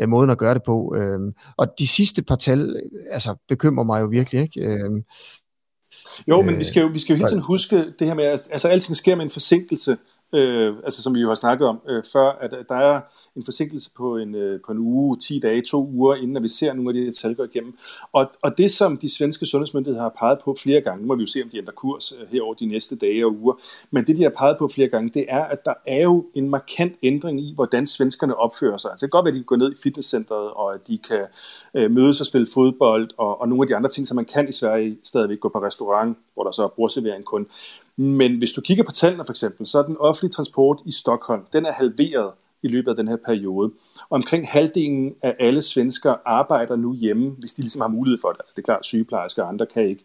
øh, 0.00 0.08
måden 0.08 0.30
at 0.30 0.38
gøre 0.38 0.54
det 0.54 0.62
på. 0.66 0.94
Øh, 0.98 1.18
og 1.56 1.68
de 1.78 1.86
sidste 1.86 2.22
par 2.22 2.36
tal, 2.36 2.80
altså 3.10 3.36
bekymrer 3.48 3.84
mig 3.84 4.00
jo 4.00 4.06
virkelig, 4.06 4.42
ikke? 4.42 4.60
Øh, 4.66 4.90
jo, 6.28 6.42
men 6.42 6.58
vi 6.58 6.64
skal 6.64 6.80
jo, 6.80 6.86
vi 6.86 6.98
skal 6.98 7.12
jo 7.12 7.16
hele 7.16 7.28
tiden 7.28 7.42
huske 7.42 7.76
det 7.98 8.06
her 8.06 8.14
med, 8.14 8.24
at 8.24 8.42
altså, 8.50 8.68
alting 8.68 8.96
sker 8.96 9.14
med 9.14 9.24
en 9.24 9.30
forsinkelse 9.30 9.92
øh, 9.92 9.98
øh, 10.34 10.74
altså 10.84 11.02
som 11.02 11.14
vi 11.14 11.20
jo 11.20 11.28
har 11.28 11.34
snakket 11.34 11.68
om 11.68 11.80
øh, 11.88 12.02
før, 12.12 12.30
at, 12.40 12.52
at 12.52 12.68
der 12.68 12.74
er 12.74 13.00
en 13.36 13.44
forsinkelse 13.44 13.90
på 13.96 14.16
en, 14.16 14.34
øh, 14.34 14.60
på 14.66 14.72
en 14.72 14.78
uge, 14.78 15.18
10 15.18 15.38
dage, 15.38 15.62
to 15.62 15.86
uger, 15.86 16.14
inden 16.14 16.36
at 16.36 16.42
vi 16.42 16.48
ser 16.48 16.72
nogle 16.72 16.90
af 16.90 16.94
de 16.94 17.04
her 17.04 17.12
tal 17.12 17.34
gå 17.34 17.44
igennem. 17.44 17.78
Og, 18.12 18.30
og 18.42 18.58
det, 18.58 18.70
som 18.70 18.96
de 18.96 19.16
svenske 19.16 19.46
sundhedsmyndigheder 19.46 20.02
har 20.02 20.14
peget 20.18 20.38
på 20.44 20.56
flere 20.62 20.80
gange, 20.80 21.02
nu 21.02 21.06
må 21.06 21.14
vi 21.14 21.22
jo 21.22 21.26
se, 21.26 21.42
om 21.42 21.48
de 21.48 21.58
ændrer 21.58 21.72
kurs 21.72 22.12
øh, 22.12 22.28
her 22.28 22.42
over 22.42 22.54
de 22.54 22.66
næste 22.66 22.96
dage 22.96 23.26
og 23.26 23.32
uger, 23.32 23.54
men 23.90 24.06
det, 24.06 24.16
de 24.16 24.22
har 24.22 24.30
peget 24.30 24.58
på 24.58 24.68
flere 24.68 24.88
gange, 24.88 25.10
det 25.14 25.24
er, 25.28 25.44
at 25.44 25.64
der 25.64 25.74
er 25.86 26.02
jo 26.02 26.26
en 26.34 26.48
markant 26.50 26.94
ændring 27.02 27.40
i, 27.40 27.54
hvordan 27.54 27.86
svenskerne 27.86 28.36
opfører 28.36 28.76
sig. 28.76 28.90
Altså 28.90 29.06
det 29.06 29.12
kan 29.12 29.18
godt 29.18 29.24
være, 29.24 29.30
at 29.30 29.34
de 29.34 29.40
kan 29.40 29.46
gå 29.46 29.56
ned 29.56 29.72
i 29.72 29.76
fitnesscenteret, 29.82 30.50
og 30.50 30.74
at 30.74 30.88
de 30.88 30.98
kan 30.98 31.26
øh, 31.74 31.90
mødes 31.90 32.20
og 32.20 32.26
spille 32.26 32.46
fodbold, 32.54 33.10
og, 33.16 33.40
og 33.40 33.48
nogle 33.48 33.62
af 33.62 33.68
de 33.68 33.76
andre 33.76 33.90
ting, 33.90 34.08
som 34.08 34.16
man 34.16 34.24
kan 34.24 34.48
i 34.48 34.52
Sverige, 34.52 34.98
stadigvæk 35.02 35.40
gå 35.40 35.48
på 35.48 35.58
restaurant, 35.58 36.18
hvor 36.34 36.44
der 36.44 36.50
så 36.50 36.64
er 36.64 36.68
brugservering 36.68 37.24
kun. 37.24 37.46
Men 37.96 38.38
hvis 38.38 38.52
du 38.52 38.60
kigger 38.60 38.84
på 38.84 38.92
tallene 38.92 39.24
for 39.26 39.32
eksempel, 39.32 39.66
så 39.66 39.78
er 39.78 39.82
den 39.82 39.96
offentlige 39.96 40.32
transport 40.32 40.80
i 40.86 40.92
Stockholm, 40.92 41.42
den 41.52 41.66
er 41.66 41.72
halveret 41.72 42.30
i 42.64 42.68
løbet 42.68 42.90
af 42.90 42.96
den 42.96 43.08
her 43.08 43.16
periode. 43.16 43.72
Og 43.98 44.14
omkring 44.14 44.48
halvdelen 44.48 45.14
af 45.22 45.36
alle 45.40 45.62
svensker 45.62 46.14
arbejder 46.26 46.76
nu 46.76 46.94
hjemme, 46.94 47.30
hvis 47.38 47.52
de 47.52 47.62
ligesom 47.62 47.80
har 47.80 47.88
mulighed 47.88 48.18
for 48.20 48.28
det. 48.28 48.38
Altså 48.40 48.52
det 48.56 48.62
er 48.62 48.64
klart, 48.64 48.86
sygeplejersker 48.86 49.42
og 49.42 49.48
andre 49.48 49.66
kan 49.66 49.88
ikke. 49.88 50.04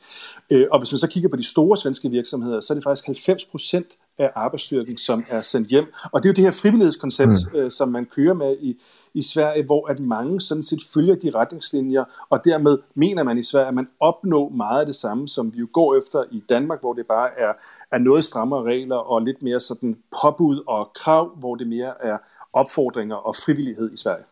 Øh, 0.49 0.67
og 0.71 0.79
hvis 0.79 0.91
man 0.91 0.99
så 0.99 1.07
kigger 1.07 1.29
på 1.29 1.35
de 1.35 1.43
store 1.43 1.77
svenske 1.77 2.09
virksomheder, 2.09 2.61
så 2.61 2.73
er 2.73 2.75
det 2.75 2.83
faktisk 2.83 3.05
90 3.05 3.45
procent 3.45 3.87
af 4.17 4.31
arbejdsstyrken, 4.35 4.97
som 4.97 5.25
er 5.29 5.41
sendt 5.41 5.67
hjem. 5.67 5.85
Og 6.11 6.23
det 6.23 6.29
er 6.29 6.33
jo 6.33 6.35
det 6.35 6.43
her 6.43 6.51
frivillighedskoncept, 6.61 7.29
mm. 7.53 7.59
Øh, 7.59 7.71
som 7.71 7.89
man 7.89 8.05
kører 8.05 8.33
med 8.33 8.57
i, 8.61 8.81
i 9.13 9.21
Sverige, 9.21 9.65
hvor 9.65 9.87
at 9.87 9.99
mange 9.99 10.41
sådan 10.41 10.63
set 10.63 10.79
følger 10.93 11.15
de 11.15 11.29
retningslinjer, 11.29 12.03
og 12.29 12.45
dermed 12.45 12.77
mener 12.95 13.23
man 13.23 13.37
i 13.37 13.43
Sverige, 13.43 13.67
at 13.67 13.73
man 13.73 13.87
opnår 13.99 14.49
meget 14.49 14.79
af 14.79 14.85
det 14.85 14.95
samme, 14.95 15.27
som 15.27 15.53
vi 15.53 15.59
jo 15.59 15.67
går 15.73 15.97
efter 15.97 16.23
i 16.31 16.43
Danmark, 16.49 16.81
hvor 16.81 16.93
det 16.93 17.07
bare 17.07 17.29
er, 17.37 17.53
er 17.91 17.97
noget 17.97 18.23
strammere 18.23 18.63
regler 18.63 18.95
og 18.95 19.21
lidt 19.21 19.43
mere 19.43 19.59
sådan 19.59 19.97
påbud 20.21 20.63
og 20.67 20.91
krav, 20.95 21.29
hvor 21.29 21.55
det 21.55 21.67
mere 21.67 21.93
er 22.03 22.17
opfordringer 22.53 23.15
og 23.15 23.35
frivillighed 23.35 23.93
i 23.93 23.97
Sverige. 23.97 24.23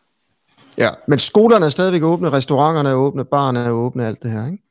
Ja, 0.78 0.88
men 1.06 1.18
skolerne 1.18 1.66
er 1.66 1.70
stadigvæk 1.70 2.02
åbne, 2.02 2.32
restauranterne 2.32 2.88
er 2.88 2.94
åbne, 2.94 3.24
barne 3.24 3.58
er 3.58 3.70
åbne, 3.70 4.06
alt 4.06 4.22
det 4.22 4.30
her, 4.30 4.46
ikke? 4.46 4.62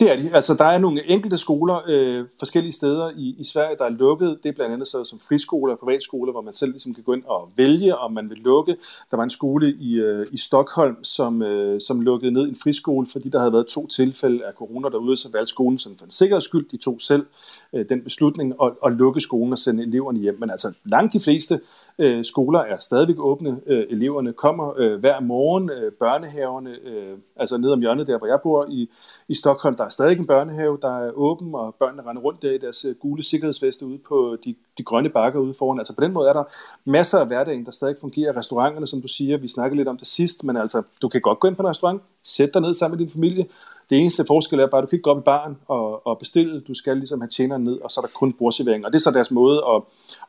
Det 0.00 0.12
er 0.12 0.16
de. 0.16 0.30
Altså, 0.34 0.54
der 0.54 0.64
er 0.64 0.78
nogle 0.78 1.10
enkelte 1.10 1.38
skoler 1.38 1.82
øh, 1.86 2.24
forskellige 2.38 2.72
steder 2.72 3.10
i, 3.16 3.34
i 3.38 3.44
Sverige, 3.44 3.76
der 3.78 3.84
er 3.84 3.88
lukket. 3.88 4.38
Det 4.42 4.48
er 4.48 4.52
blandt 4.52 4.72
andet 4.72 4.88
så 4.88 5.04
som 5.04 5.18
friskoler 5.28 5.72
og 5.72 5.78
privatskoler, 5.78 6.32
hvor 6.32 6.40
man 6.40 6.54
selv 6.54 6.70
ligesom 6.70 6.94
kan 6.94 7.02
gå 7.02 7.12
ind 7.12 7.24
og 7.24 7.52
vælge, 7.56 7.96
om 7.96 8.12
man 8.12 8.30
vil 8.30 8.38
lukke. 8.38 8.76
Der 9.10 9.16
var 9.16 9.24
en 9.24 9.30
skole 9.30 9.72
i, 9.72 9.94
øh, 9.94 10.26
i 10.32 10.36
Stockholm, 10.36 11.04
som, 11.04 11.42
øh, 11.42 11.80
som 11.80 12.00
lukkede 12.00 12.32
ned 12.32 12.42
en 12.42 12.56
friskole, 12.62 13.06
fordi 13.06 13.28
der 13.28 13.38
havde 13.38 13.52
været 13.52 13.66
to 13.66 13.86
tilfælde 13.86 14.44
af 14.44 14.52
corona 14.52 14.88
derude, 14.88 15.16
så 15.16 15.28
valgte 15.32 15.50
skolen 15.50 15.78
sådan 15.78 15.98
for 15.98 16.04
en 16.04 16.10
sikkerheds 16.10 16.44
skyld, 16.44 16.68
de 16.68 16.76
tog 16.76 16.96
selv 17.00 17.26
øh, 17.74 17.88
den 17.88 18.02
beslutning 18.02 18.54
at, 18.62 18.72
at 18.86 18.92
lukke 18.92 19.20
skolen 19.20 19.52
og 19.52 19.58
sende 19.58 19.82
eleverne 19.82 20.18
hjem. 20.18 20.40
Men 20.40 20.50
altså 20.50 20.72
langt 20.84 21.12
de 21.12 21.20
fleste 21.20 21.60
Øh, 21.98 22.24
skoler 22.24 22.58
er 22.58 22.78
stadigvæk 22.78 23.16
åbne. 23.18 23.60
Øh, 23.66 23.86
eleverne 23.90 24.32
kommer 24.32 24.74
øh, 24.76 25.00
hver 25.00 25.20
morgen. 25.20 25.70
Øh, 25.70 25.92
børnehaverne, 25.92 26.70
øh, 26.70 27.18
altså 27.36 27.56
nede 27.56 27.72
om 27.72 27.80
hjørnet 27.80 28.06
der, 28.06 28.18
hvor 28.18 28.26
jeg 28.26 28.40
bor 28.42 28.66
i, 28.68 28.90
i 29.28 29.34
Stockholm, 29.34 29.76
der 29.76 29.84
er 29.84 29.88
stadig 29.88 30.18
en 30.18 30.26
børnehave, 30.26 30.78
der 30.82 30.98
er 30.98 31.10
åben, 31.14 31.54
og 31.54 31.74
børnene 31.74 32.02
render 32.02 32.22
rundt 32.22 32.42
der 32.42 32.50
i 32.50 32.58
deres 32.58 32.84
øh, 32.84 32.94
gule 32.94 33.22
sikkerhedsveste 33.22 33.86
ude 33.86 33.98
på 33.98 34.36
de, 34.44 34.54
de 34.78 34.82
grønne 34.82 35.08
bakker 35.08 35.40
ude 35.40 35.54
foran. 35.54 35.78
Altså 35.78 35.94
på 35.94 36.00
den 36.00 36.12
måde 36.12 36.28
er 36.28 36.32
der 36.32 36.44
masser 36.84 37.18
af 37.18 37.26
hverdagen, 37.26 37.64
der 37.64 37.70
stadig 37.70 37.96
fungerer. 38.00 38.36
Restauranterne, 38.36 38.86
som 38.86 39.02
du 39.02 39.08
siger, 39.08 39.36
vi 39.36 39.48
snakkede 39.48 39.76
lidt 39.76 39.88
om 39.88 39.96
det 39.96 40.06
sidst, 40.06 40.44
men 40.44 40.56
altså, 40.56 40.82
du 41.02 41.08
kan 41.08 41.20
godt 41.20 41.40
gå 41.40 41.48
ind 41.48 41.56
på 41.56 41.62
en 41.62 41.68
restaurant, 41.68 42.02
sætte 42.22 42.54
dig 42.54 42.62
ned 42.62 42.74
sammen 42.74 42.98
med 42.98 43.06
din 43.06 43.12
familie, 43.12 43.46
det 43.90 43.98
eneste 43.98 44.24
forskel 44.26 44.60
er 44.60 44.66
bare, 44.70 44.78
at 44.78 44.82
du 44.82 44.86
kan 44.86 44.96
ikke 44.96 45.02
gå 45.02 45.10
op 45.10 45.18
i 45.18 45.24
baren 45.24 45.56
og, 45.68 46.06
og 46.06 46.18
bestille. 46.18 46.60
Du 46.60 46.74
skal 46.74 46.96
ligesom 46.96 47.20
have 47.20 47.28
tjeneren 47.28 47.64
ned, 47.64 47.78
og 47.80 47.90
så 47.90 48.00
er 48.00 48.06
der 48.06 48.12
kun 48.14 48.32
bordservering. 48.32 48.86
Og 48.86 48.92
det 48.92 48.98
er 48.98 49.02
så 49.02 49.10
deres 49.10 49.30
måde 49.30 49.56
at, 49.56 49.82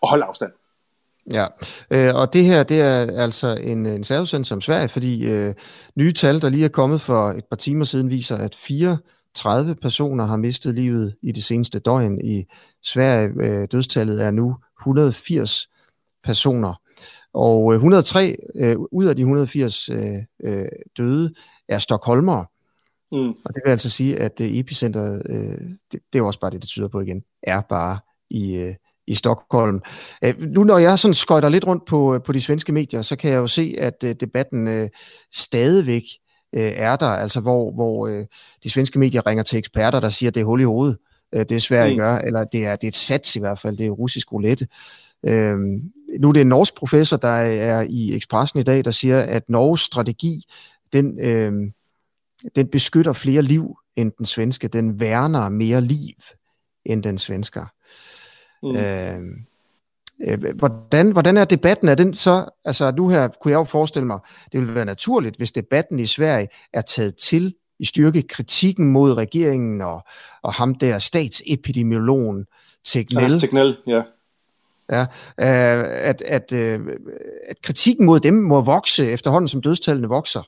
at 0.03 0.09
holde 0.09 0.23
afstand. 0.23 0.51
Ja, 1.33 1.45
øh, 1.91 2.15
og 2.15 2.33
det 2.33 2.45
her, 2.45 2.63
det 2.63 2.81
er 2.81 3.21
altså 3.21 3.57
en, 3.63 3.85
en 3.85 4.03
særudsendelse 4.03 4.49
som 4.49 4.61
Sverige, 4.61 4.89
fordi 4.89 5.31
øh, 5.31 5.53
nye 5.95 6.13
tal, 6.13 6.41
der 6.41 6.49
lige 6.49 6.65
er 6.65 6.69
kommet 6.69 7.01
for 7.01 7.21
et 7.21 7.45
par 7.45 7.55
timer 7.55 7.85
siden, 7.85 8.09
viser, 8.09 8.37
at 8.37 8.55
34 8.55 9.75
personer 9.75 10.25
har 10.25 10.37
mistet 10.37 10.75
livet 10.75 11.15
i 11.21 11.31
det 11.31 11.43
seneste 11.43 11.79
døgn 11.79 12.21
i 12.21 12.43
Sverige. 12.83 13.31
Øh, 13.41 13.67
dødstallet 13.71 14.23
er 14.23 14.31
nu 14.31 14.55
180 14.81 15.67
personer. 16.23 16.73
Og 17.33 17.73
øh, 17.73 17.75
103 17.75 18.35
øh, 18.55 18.75
ud 18.91 19.05
af 19.05 19.15
de 19.15 19.21
180 19.21 19.89
øh, 19.89 19.97
øh, 20.43 20.65
døde 20.97 21.33
er 21.69 21.77
stokholmere. 21.77 22.45
Mm. 23.11 23.29
Og 23.29 23.55
det 23.55 23.61
vil 23.65 23.71
altså 23.71 23.89
sige, 23.89 24.19
at 24.19 24.41
øh, 24.41 24.47
epicenteret, 24.47 25.23
øh, 25.29 25.69
det, 25.91 25.99
det 26.13 26.19
er 26.19 26.23
også 26.23 26.39
bare 26.39 26.51
det, 26.51 26.61
det 26.61 26.69
tyder 26.69 26.87
på 26.87 27.01
igen, 27.01 27.23
er 27.43 27.61
bare 27.69 27.99
i, 28.29 28.55
øh, 28.55 28.73
i 29.07 29.15
Stockholm. 29.15 29.81
Øh, 30.23 30.41
nu 30.41 30.63
når 30.63 30.77
jeg 30.77 30.99
sådan 30.99 31.13
skøjter 31.13 31.49
lidt 31.49 31.67
rundt 31.67 31.85
på, 31.85 32.19
på 32.25 32.31
de 32.31 32.41
svenske 32.41 32.71
medier, 32.71 33.01
så 33.01 33.15
kan 33.15 33.31
jeg 33.31 33.37
jo 33.37 33.47
se, 33.47 33.75
at 33.77 34.03
øh, 34.03 34.15
debatten 34.19 34.67
øh, 34.67 34.89
stadigvæk 35.33 36.03
øh, 36.55 36.71
er 36.75 36.95
der, 36.95 37.07
altså 37.07 37.39
hvor, 37.39 37.71
hvor 37.71 38.07
øh, 38.07 38.25
de 38.63 38.69
svenske 38.69 38.99
medier 38.99 39.27
ringer 39.27 39.43
til 39.43 39.57
eksperter, 39.57 39.99
der 39.99 40.09
siger, 40.09 40.29
at 40.29 40.35
det 40.35 40.41
er 40.41 40.45
hul 40.45 40.61
i 40.61 40.63
hovedet, 40.63 40.97
øh, 41.35 41.39
det 41.39 41.51
er 41.51 41.59
svært 41.59 41.87
mm. 41.87 41.91
at 41.91 41.97
gøre, 41.97 42.25
eller 42.25 42.43
det 42.43 42.65
er, 42.65 42.75
det 42.75 42.83
er 42.83 42.91
et 42.91 42.95
sats 42.95 43.35
i 43.35 43.39
hvert 43.39 43.59
fald, 43.59 43.77
det 43.77 43.85
er 43.85 43.91
russisk 43.91 44.31
roulette. 44.31 44.67
Øh, 45.25 45.57
nu 46.19 46.29
er 46.29 46.33
det 46.33 46.41
en 46.41 46.47
norsk 46.47 46.75
professor, 46.75 47.17
der 47.17 47.27
er 47.27 47.85
i 47.89 48.15
Expressen 48.15 48.59
i 48.59 48.63
dag, 48.63 48.85
der 48.85 48.91
siger, 48.91 49.19
at 49.19 49.49
Norges 49.49 49.81
strategi, 49.81 50.43
den, 50.93 51.19
øh, 51.21 51.53
den 52.55 52.67
beskytter 52.67 53.13
flere 53.13 53.41
liv 53.41 53.77
end 53.95 54.11
den 54.17 54.25
svenske, 54.25 54.67
den 54.67 54.99
værner 54.99 55.49
mere 55.49 55.81
liv 55.81 56.15
end 56.85 57.03
den 57.03 57.17
svensker. 57.17 57.65
Mm. 58.63 58.75
Øh, 58.75 59.21
øh, 60.27 60.55
hvordan, 60.55 61.11
hvordan 61.11 61.37
er 61.37 61.45
debatten? 61.45 61.87
Er 61.87 61.95
den 61.95 62.13
så, 62.13 62.45
altså 62.65 62.91
nu 62.91 63.09
her 63.09 63.27
kunne 63.27 63.51
jeg 63.51 63.57
jo 63.57 63.63
forestille 63.63 64.07
mig, 64.07 64.19
det 64.51 64.59
ville 64.59 64.75
være 64.75 64.85
naturligt, 64.85 65.37
hvis 65.37 65.51
debatten 65.51 65.99
i 65.99 66.05
Sverige 66.05 66.47
er 66.73 66.81
taget 66.81 67.15
til 67.15 67.55
i 67.79 67.85
styrke 67.85 68.21
kritikken 68.21 68.91
mod 68.91 69.13
regeringen 69.13 69.81
og, 69.81 70.03
og 70.43 70.53
ham 70.53 70.75
der 70.75 70.99
statsepidemiologen 70.99 72.45
Tegnell. 72.85 73.31
Ja, 73.31 73.39
Tegnell, 73.39 73.77
ja. 73.87 74.01
Ja, 74.89 75.01
øh, 75.39 75.85
at, 76.09 76.21
at, 76.21 76.53
øh, 76.53 76.79
at 77.49 77.61
kritikken 77.63 78.05
mod 78.05 78.19
dem 78.19 78.33
må 78.33 78.61
vokse 78.61 79.11
efterhånden, 79.11 79.47
som 79.47 79.61
dødstallene 79.61 80.07
vokser. 80.07 80.41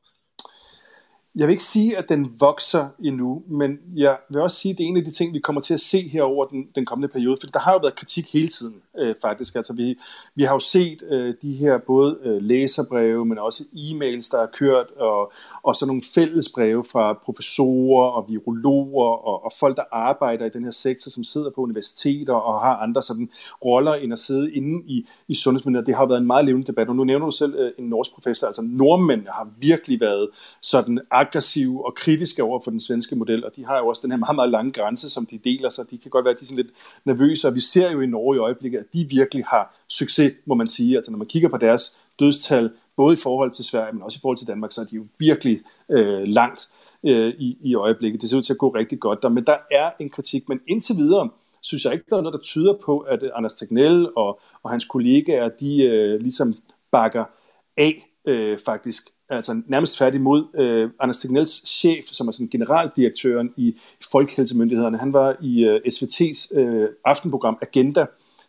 Jeg 1.38 1.48
vil 1.48 1.54
ikke 1.54 1.64
sige, 1.64 1.98
at 1.98 2.10
den 2.10 2.36
vokser 2.40 2.88
endnu, 3.04 3.44
men 3.48 3.78
jeg 3.96 4.18
vil 4.30 4.42
også 4.42 4.58
sige, 4.58 4.72
at 4.72 4.78
det 4.78 4.84
er 4.84 4.88
en 4.88 4.98
af 4.98 5.06
de 5.06 5.12
ting, 5.12 5.34
vi 5.34 5.40
kommer 5.40 5.62
til 5.62 5.74
at 5.74 5.80
se 5.80 6.08
her 6.08 6.24
over 6.24 6.46
den, 6.46 6.68
den 6.76 6.86
kommende 6.86 7.14
periode, 7.14 7.38
for 7.42 7.48
der 7.48 7.60
har 7.60 7.74
jo 7.74 7.80
været 7.82 7.96
kritik 7.96 8.34
hele 8.34 8.48
tiden, 8.48 8.82
øh, 8.98 9.16
faktisk. 9.22 9.56
Altså, 9.56 9.74
vi, 9.74 10.00
vi 10.36 10.44
har 10.44 10.54
jo 10.54 10.60
set 10.60 11.04
øh, 11.10 11.36
de 11.42 11.54
her 11.54 11.78
både 11.78 12.18
øh, 12.24 12.42
læserbreve, 12.42 13.26
men 13.26 13.38
også 13.38 13.64
e-mails, 13.64 14.30
der 14.32 14.42
er 14.42 14.48
kørt, 14.54 14.92
og, 14.92 15.32
og 15.64 15.76
så 15.76 15.86
nogle 15.86 16.02
fællesbreve 16.16 16.84
fra 16.92 17.14
professorer 17.14 18.10
og 18.10 18.26
virologer 18.30 19.10
og, 19.10 19.46
og 19.46 19.52
folk, 19.60 19.78
der 19.78 19.84
arbejder 19.92 20.46
i 20.46 20.50
den 20.50 20.64
her 20.64 20.72
sektor, 20.72 21.12
som 21.12 21.24
sidder 21.24 21.50
på 21.50 21.62
universiteter 21.62 22.34
og 22.34 22.62
har 22.62 22.76
andre 22.76 23.02
sådan 23.02 23.30
roller 23.66 23.94
end 23.94 24.14
at 24.14 24.20
sidde 24.20 24.54
inde 24.54 24.84
i, 24.86 25.08
i 25.28 25.36
sundhedsmyndigheder. 25.36 25.86
Det 25.86 25.96
har 25.96 26.06
været 26.06 26.20
en 26.20 26.28
meget 26.28 26.46
levende 26.46 26.68
debat, 26.68 26.90
og 26.90 26.96
nu 26.96 27.04
nævner 27.04 27.26
du 27.26 27.32
selv 27.32 27.56
øh, 27.56 27.72
en 27.80 27.90
norsk 27.90 28.14
professor, 28.14 28.48
altså 28.48 28.62
nordmændene 28.62 29.32
har 29.32 29.50
virkelig 29.60 30.02
været 30.02 30.30
sådan 30.62 31.00
aggressive 31.12 31.86
og 31.86 31.96
kritiske 31.96 32.44
over 32.44 32.60
for 32.64 32.72
den 32.72 32.82
svenske 32.82 33.16
model, 33.16 33.46
og 33.46 33.56
de 33.56 33.66
har 33.66 33.78
jo 33.78 33.88
også 33.88 34.02
den 34.02 34.12
her 34.12 34.18
meget, 34.18 34.36
meget 34.36 34.52
lange 34.52 34.72
grænse, 34.72 35.10
som 35.10 35.26
de 35.26 35.38
deler, 35.38 35.70
så 35.70 35.84
de 35.92 35.98
kan 35.98 36.12
godt 36.12 36.26
være 36.26 36.34
de 36.34 36.40
er 36.42 36.46
sådan 36.46 36.64
lidt 36.64 36.76
nervøse, 37.06 37.48
og 37.48 37.56
vi 37.56 37.60
ser 37.60 37.92
jo 37.92 38.02
i 38.02 38.06
Norge 38.06 38.36
i 38.36 38.40
øjeblikket, 38.40 38.80
at 38.80 38.87
de 38.94 39.08
virkelig 39.10 39.46
har 39.46 39.84
succes, 39.88 40.34
må 40.46 40.56
man 40.56 40.68
sige. 40.68 40.96
Altså 40.96 41.12
når 41.12 41.18
man 41.18 41.28
kigger 41.28 41.50
på 41.50 41.58
deres 41.58 42.02
dødstal, 42.20 42.72
både 42.96 43.14
i 43.14 43.20
forhold 43.24 43.52
til 43.52 43.66
Sverige, 43.66 43.94
men 43.94 44.04
også 44.04 44.18
i 44.18 44.22
forhold 44.22 44.38
til 44.38 44.48
Danmark, 44.48 44.72
så 44.72 44.82
er 44.82 44.86
de 44.86 44.96
jo 44.96 45.06
virkelig 45.20 45.62
øh, 45.92 46.24
langt 46.28 46.70
øh, 47.04 47.34
i, 47.40 47.58
i 47.62 47.76
øjeblikket. 47.76 48.22
Det 48.22 48.30
ser 48.30 48.38
ud 48.38 48.42
til 48.42 48.54
at 48.54 48.60
gå 48.60 48.70
rigtig 48.70 49.00
godt 49.00 49.22
der, 49.22 49.30
men 49.30 49.46
der 49.46 49.58
er 49.72 49.92
en 50.00 50.10
kritik, 50.10 50.50
men 50.50 50.60
indtil 50.68 50.98
videre, 50.98 51.30
synes 51.62 51.86
jeg 51.86 51.94
ikke, 51.94 52.06
der 52.10 52.18
er 52.18 52.22
noget, 52.22 52.34
der 52.34 52.40
tyder 52.40 52.74
på, 52.86 53.00
at 53.00 53.24
øh, 53.24 53.30
Anders 53.36 53.54
Tegnell 53.54 54.10
og, 54.16 54.40
og 54.64 54.70
hans 54.72 54.86
kollegaer, 54.86 55.50
de 55.50 55.84
øh, 55.84 56.20
ligesom 56.20 56.56
bakker 56.92 57.26
af 57.78 58.10
øh, 58.28 58.58
faktisk 58.66 59.10
altså 59.30 59.62
nærmest 59.68 59.98
tværtimod, 59.98 60.46
øh, 60.60 60.90
Anders 61.00 61.18
Tegnells 61.18 61.70
chef, 61.70 62.06
som 62.06 62.28
er 62.28 62.32
sådan 62.32 62.48
generaldirektøren 62.48 63.54
i 63.58 63.76
Folkehelsemyndighederne, 64.12 64.98
han 64.98 65.14
var 65.14 65.36
i 65.42 65.64
øh, 65.64 65.82
SVT's 65.86 66.60
øh, 66.60 66.90
aftenprogram 67.06 67.58
Agenda 67.62 68.06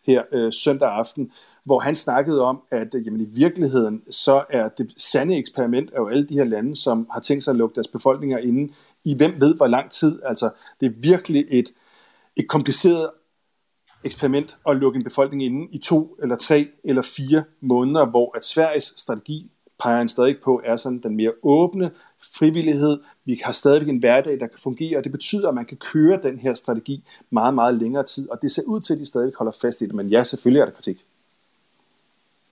her 0.09 0.23
øh, 0.31 0.53
søndag 0.53 0.89
aften, 0.89 1.31
hvor 1.65 1.79
han 1.79 1.95
snakkede 1.95 2.41
om, 2.41 2.61
at 2.71 2.95
øh, 2.95 3.05
jamen, 3.07 3.21
i 3.21 3.27
virkeligheden 3.35 4.01
så 4.11 4.43
er 4.49 4.69
det 4.69 4.93
sande 4.97 5.37
eksperiment 5.37 5.91
af 5.91 5.97
jo 5.97 6.07
alle 6.07 6.27
de 6.27 6.33
her 6.33 6.43
lande, 6.43 6.75
som 6.75 7.07
har 7.11 7.19
tænkt 7.19 7.43
sig 7.43 7.51
at 7.51 7.57
lukke 7.57 7.75
deres 7.75 7.87
befolkninger 7.87 8.37
inden 8.37 8.75
i 9.05 9.15
hvem 9.15 9.41
ved 9.41 9.55
hvor 9.55 9.67
lang 9.67 9.91
tid. 9.91 10.21
Altså 10.25 10.49
det 10.79 10.85
er 10.85 10.93
virkelig 10.97 11.45
et, 11.49 11.69
et 12.35 12.47
kompliceret 12.47 13.09
eksperiment 14.05 14.57
at 14.69 14.77
lukke 14.77 14.97
en 14.97 15.03
befolkning 15.03 15.43
inden 15.43 15.67
i 15.71 15.77
to 15.77 16.17
eller 16.21 16.35
tre 16.35 16.67
eller 16.83 17.01
fire 17.01 17.43
måneder, 17.61 18.05
hvor 18.05 18.37
at 18.37 18.45
Sveriges 18.45 18.93
strategi 18.97 19.51
peger 19.79 19.97
han 19.97 20.09
stadig 20.09 20.35
på, 20.43 20.61
er 20.65 20.75
sådan 20.75 20.99
den 21.03 21.15
mere 21.15 21.31
åbne 21.43 21.91
frivillighed. 22.37 22.99
Vi 23.25 23.41
har 23.45 23.51
stadigvæk 23.51 23.89
en 23.89 23.97
hverdag, 23.97 24.39
der 24.39 24.47
kan 24.47 24.57
fungere, 24.63 24.97
og 24.97 25.03
det 25.03 25.11
betyder, 25.11 25.49
at 25.49 25.55
man 25.55 25.65
kan 25.65 25.77
køre 25.77 26.19
den 26.23 26.39
her 26.39 26.53
strategi 26.53 27.03
meget, 27.29 27.53
meget 27.53 27.75
længere 27.75 28.03
tid, 28.03 28.29
og 28.29 28.41
det 28.41 28.51
ser 28.51 28.61
ud 28.67 28.81
til, 28.81 28.93
at 28.93 28.99
de 28.99 29.05
stadig 29.05 29.31
holder 29.37 29.53
fast 29.61 29.81
i 29.81 29.85
det, 29.85 29.95
men 29.95 30.07
ja, 30.07 30.23
selvfølgelig 30.23 30.61
er 30.61 30.65
der 30.65 30.71
kritik. 30.71 31.05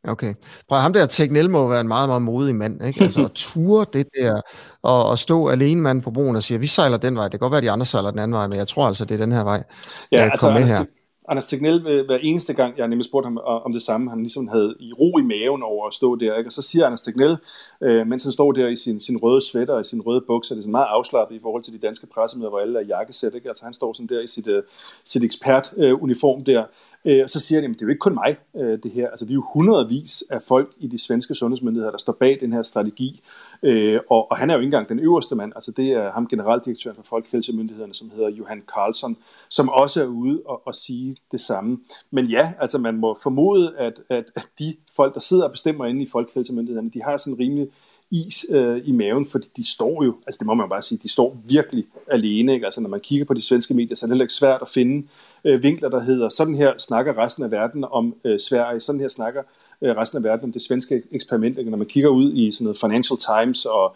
Okay. 0.04 0.34
Prøv, 0.70 0.80
ham 0.80 0.94
der 0.94 1.06
Tegnell 1.06 1.50
må 1.50 1.68
være 1.68 1.82
en 1.82 1.88
meget, 1.88 2.10
meget 2.10 2.22
modig 2.22 2.56
mand, 2.56 2.86
ikke? 2.86 3.04
Altså 3.04 3.26
at 3.26 3.32
ture 3.32 3.86
det 3.94 4.08
der, 4.22 4.42
og, 4.82 5.06
og 5.06 5.18
stå 5.18 5.48
alene 5.50 5.82
mand 5.82 6.02
på 6.02 6.12
broen 6.12 6.36
og 6.36 6.44
sige, 6.44 6.60
vi 6.60 6.68
sejler 6.68 6.98
den 6.98 7.16
vej. 7.16 7.24
Det 7.24 7.32
kan 7.32 7.40
godt 7.40 7.52
være, 7.52 7.58
at 7.58 7.64
de 7.64 7.72
andre 7.72 7.86
sejler 7.86 8.12
den 8.12 8.20
anden 8.20 8.36
vej, 8.36 8.48
men 8.48 8.58
jeg 8.58 8.68
tror 8.68 8.88
altså, 8.88 9.06
det 9.06 9.16
er 9.16 9.18
den 9.26 9.32
her 9.32 9.44
vej. 9.44 9.64
Ja, 10.12 10.30
altså, 10.32 10.52
med 10.52 10.64
her. 10.64 10.86
Anders 11.30 11.48
Tegnell, 11.48 12.06
hver 12.06 12.18
eneste 12.22 12.54
gang, 12.54 12.78
jeg 12.78 12.88
nemlig 12.88 13.06
spurgte 13.06 13.26
ham 13.26 13.38
øh, 13.38 13.66
om 13.66 13.74
det 13.74 13.82
samme, 13.82 14.10
han 14.10 14.20
ligesom 14.20 14.48
havde 14.48 14.76
i 14.80 14.94
ro 14.94 15.18
i 15.18 15.22
maven 15.22 15.64
over 15.64 15.88
at 15.88 15.94
stå 15.94 16.16
der, 16.16 16.38
ikke? 16.38 16.48
og 16.48 16.52
så 16.52 16.62
siger 16.62 16.86
Anders 16.86 17.02
Tegnell, 17.02 17.38
øh, 17.82 18.08
mens 18.08 18.24
han 18.24 18.34
står 18.34 18.52
der 18.52 18.68
i 18.68 18.76
sin, 18.76 19.00
sin 19.00 19.18
røde 19.18 19.42
sweater 19.42 19.74
og 19.74 19.82
i 19.82 19.84
sin 19.84 20.02
røde 20.02 20.22
bukser, 20.28 20.56
det 20.56 20.60
er 20.60 20.64
sådan 20.64 20.72
meget 20.72 20.88
afslappet 20.90 21.36
i 21.36 21.40
forhold 21.40 21.64
til 21.64 21.74
de 21.74 21.78
danske 21.78 22.08
pressemøder, 22.08 22.50
hvor 22.50 22.60
alle 22.60 22.80
er 22.80 22.84
jakkesæt, 22.84 23.36
ikke? 23.36 23.50
altså 23.50 23.66
han 23.66 23.74
står 23.74 23.94
sådan 23.94 24.08
der 24.08 24.22
i 24.22 24.28
sit, 24.28 24.48
øh, 24.48 24.64
sit 25.04 25.24
ekspertuniform 25.24 26.40
øh, 26.40 26.46
der, 26.46 26.64
øh, 27.06 27.24
og 27.24 27.30
så 27.30 27.40
siger 27.40 27.62
de, 27.62 27.68
at 27.68 27.74
det 27.74 27.82
er 27.82 27.86
jo 27.86 27.90
ikke 27.90 28.00
kun 28.00 28.14
mig, 28.14 28.38
øh, 28.56 28.80
det 28.84 28.92
her, 28.92 29.10
altså 29.10 29.26
vi 29.26 29.32
er 29.32 29.36
jo 29.36 29.46
hundredvis 29.54 30.24
af 30.30 30.42
folk 30.42 30.74
i 30.78 30.88
de 30.88 30.98
svenske 30.98 31.36
sundhedsmyndigheder, 31.36 31.92
der 31.92 31.98
står 31.98 32.14
bag 32.14 32.38
den 32.40 32.54
her 32.54 32.64
strategi, 32.64 33.22
Øh, 33.64 34.00
og, 34.10 34.32
og 34.32 34.38
han 34.38 34.50
er 34.50 34.54
jo 34.54 34.60
ikke 34.60 34.66
engang 34.66 34.90
den 34.90 35.00
øverste 35.00 35.36
mand, 35.36 35.52
altså 35.56 35.72
det 35.72 35.92
er 35.92 36.12
ham 36.12 36.28
generaldirektøren 36.28 36.96
for 36.96 37.04
Folkehelsemyndighederne, 37.04 37.94
som 37.94 38.12
hedder 38.16 38.30
Johan 38.30 38.64
Carlson, 38.74 39.18
som 39.50 39.70
også 39.70 40.04
er 40.04 40.08
ude 40.08 40.42
og, 40.46 40.62
og 40.66 40.76
sige 40.76 41.18
det 41.32 41.40
samme. 41.40 41.80
Men 42.12 42.26
ja, 42.26 42.54
altså 42.60 42.78
man 42.78 42.98
må 42.98 43.18
formode, 43.24 43.74
at, 43.78 44.02
at, 44.10 44.26
at 44.36 44.48
de 44.60 44.76
folk, 44.96 45.14
der 45.14 45.20
sidder 45.20 45.44
og 45.44 45.52
bestemmer 45.52 45.86
inde 45.86 46.02
i 46.02 46.08
Folkehelsemyndighederne, 46.12 46.92
de 46.94 47.04
har 47.04 47.18
sådan 47.18 47.40
rimelig 47.40 47.68
is 48.12 48.46
øh, 48.52 48.82
i 48.86 48.92
maven, 48.92 49.26
fordi 49.26 49.48
de 49.58 49.72
står 49.74 50.04
jo, 50.04 50.16
altså 50.28 50.38
det 50.38 50.48
må 50.48 50.54
man 50.54 50.70
bare 50.70 50.82
sige, 50.82 51.00
de 51.04 51.10
står 51.10 51.38
virkelig 51.50 51.86
alene. 52.12 52.54
Ikke? 52.54 52.66
Altså 52.66 52.82
når 52.82 52.90
man 52.90 53.00
kigger 53.00 53.26
på 53.26 53.34
de 53.34 53.42
svenske 53.42 53.74
medier, 53.74 53.96
så 53.96 54.06
er 54.06 54.08
det 54.08 54.14
heller 54.14 54.26
ikke 54.26 54.34
svært 54.34 54.62
at 54.62 54.68
finde 54.68 55.08
øh, 55.44 55.64
vinkler, 55.64 55.90
der 55.90 56.00
hedder, 56.00 56.30
sådan 56.30 56.56
her 56.56 56.74
snakker 56.78 57.18
resten 57.18 57.44
af 57.44 57.52
verden 57.52 57.86
om 57.92 58.16
øh, 58.24 58.40
Sverige, 58.40 58.80
sådan 58.80 59.02
her 59.02 59.08
snakker 59.08 59.42
øh, 59.42 59.46
Øh, 59.82 59.96
resten 59.98 60.18
af 60.18 60.24
verden 60.24 60.44
om 60.44 60.52
det 60.52 60.62
svenske 60.62 61.04
eksperiment. 61.12 61.70
Når 61.70 61.78
man 61.78 61.88
kigger 61.88 62.10
ud 62.10 62.34
i 62.34 62.52
sådan 62.52 62.66
noget 62.66 62.78
Financial 62.80 63.18
Times 63.18 63.66
og, 63.66 63.96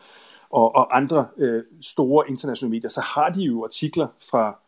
og, 0.49 0.75
og 0.75 0.97
andre 0.97 1.27
øh, 1.37 1.63
store 1.81 2.29
internationale 2.29 2.71
medier, 2.71 2.89
så 2.89 3.01
har 3.01 3.29
de 3.29 3.41
jo 3.41 3.63
artikler 3.63 4.07
fra 4.31 4.59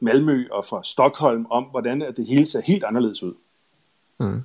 Malmø 0.00 0.44
og 0.50 0.66
fra 0.66 0.80
Stockholm 0.84 1.46
om, 1.50 1.64
hvordan 1.64 2.00
det 2.00 2.26
hele 2.26 2.46
ser 2.46 2.60
helt 2.60 2.84
anderledes 2.84 3.22
ud. 3.22 3.34
Mm. 4.20 4.42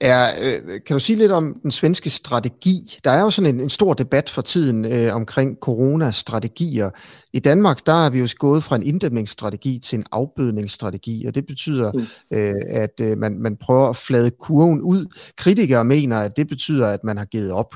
Er, 0.00 0.26
øh, 0.42 0.80
kan 0.86 0.94
du 0.94 0.98
sige 0.98 1.16
lidt 1.16 1.32
om 1.32 1.56
den 1.62 1.70
svenske 1.70 2.10
strategi? 2.10 2.98
Der 3.04 3.10
er 3.10 3.20
jo 3.20 3.30
sådan 3.30 3.54
en, 3.54 3.60
en 3.60 3.70
stor 3.70 3.94
debat 3.94 4.30
for 4.30 4.42
tiden 4.42 4.84
øh, 4.84 5.14
omkring 5.14 5.56
coronastrategier. 5.60 6.90
I 7.32 7.38
Danmark, 7.38 7.86
der 7.86 8.06
er 8.06 8.10
vi 8.10 8.18
jo 8.18 8.28
gået 8.38 8.64
fra 8.64 8.76
en 8.76 8.82
inddæmningsstrategi 8.82 9.78
til 9.78 9.98
en 9.98 10.04
afbødningsstrategi, 10.12 11.26
og 11.26 11.34
det 11.34 11.46
betyder, 11.46 11.92
mm. 11.92 12.36
øh, 12.38 12.54
at 12.68 13.00
øh, 13.00 13.18
man, 13.18 13.38
man 13.38 13.56
prøver 13.56 13.88
at 13.88 13.96
flade 13.96 14.30
kurven 14.30 14.80
ud. 14.80 15.06
Kritikere 15.36 15.84
mener, 15.84 16.18
at 16.18 16.36
det 16.36 16.48
betyder, 16.48 16.86
at 16.86 17.04
man 17.04 17.18
har 17.18 17.24
givet 17.24 17.52
op. 17.52 17.74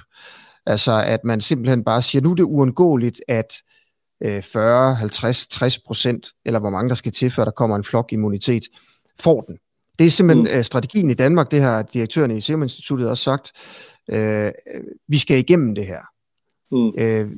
Altså, 0.66 1.02
at 1.07 1.21
man 1.25 1.40
simpelthen 1.40 1.85
bare 1.85 2.02
siger, 2.02 2.23
nu 2.23 2.31
er 2.31 2.35
det 2.35 2.43
uundgåeligt, 2.43 3.21
at 3.28 3.52
øh, 4.25 4.43
40, 4.43 4.95
50, 4.95 5.47
60 5.47 5.78
procent, 5.78 6.26
eller 6.45 6.61
hvor 6.61 6.71
mange 6.71 6.88
der 6.88 6.95
skal 6.95 7.12
til, 7.12 7.31
før 7.31 7.45
der 7.45 7.52
kommer 7.52 7.76
en 7.76 7.85
flok 7.85 8.12
immunitet, 8.12 8.62
får 9.21 9.40
den. 9.40 9.57
Det 9.99 10.07
er 10.07 10.11
simpelthen 10.11 10.45
mm. 10.53 10.59
Øh, 10.59 10.65
strategien 10.65 11.11
i 11.11 11.15
Danmark, 11.15 11.51
det 11.51 11.61
har 11.61 11.83
direktøren 11.83 12.31
i 12.31 12.41
Serum 12.41 12.63
Instituttet 12.63 13.09
også 13.09 13.25
sagt. 13.25 13.53
Øh, 14.11 14.53
vi 15.09 15.19
skal 15.19 15.39
igennem 15.39 15.75
det 15.75 15.87
her. 15.87 16.01
Mm. 16.71 16.93
Øh, 16.99 17.31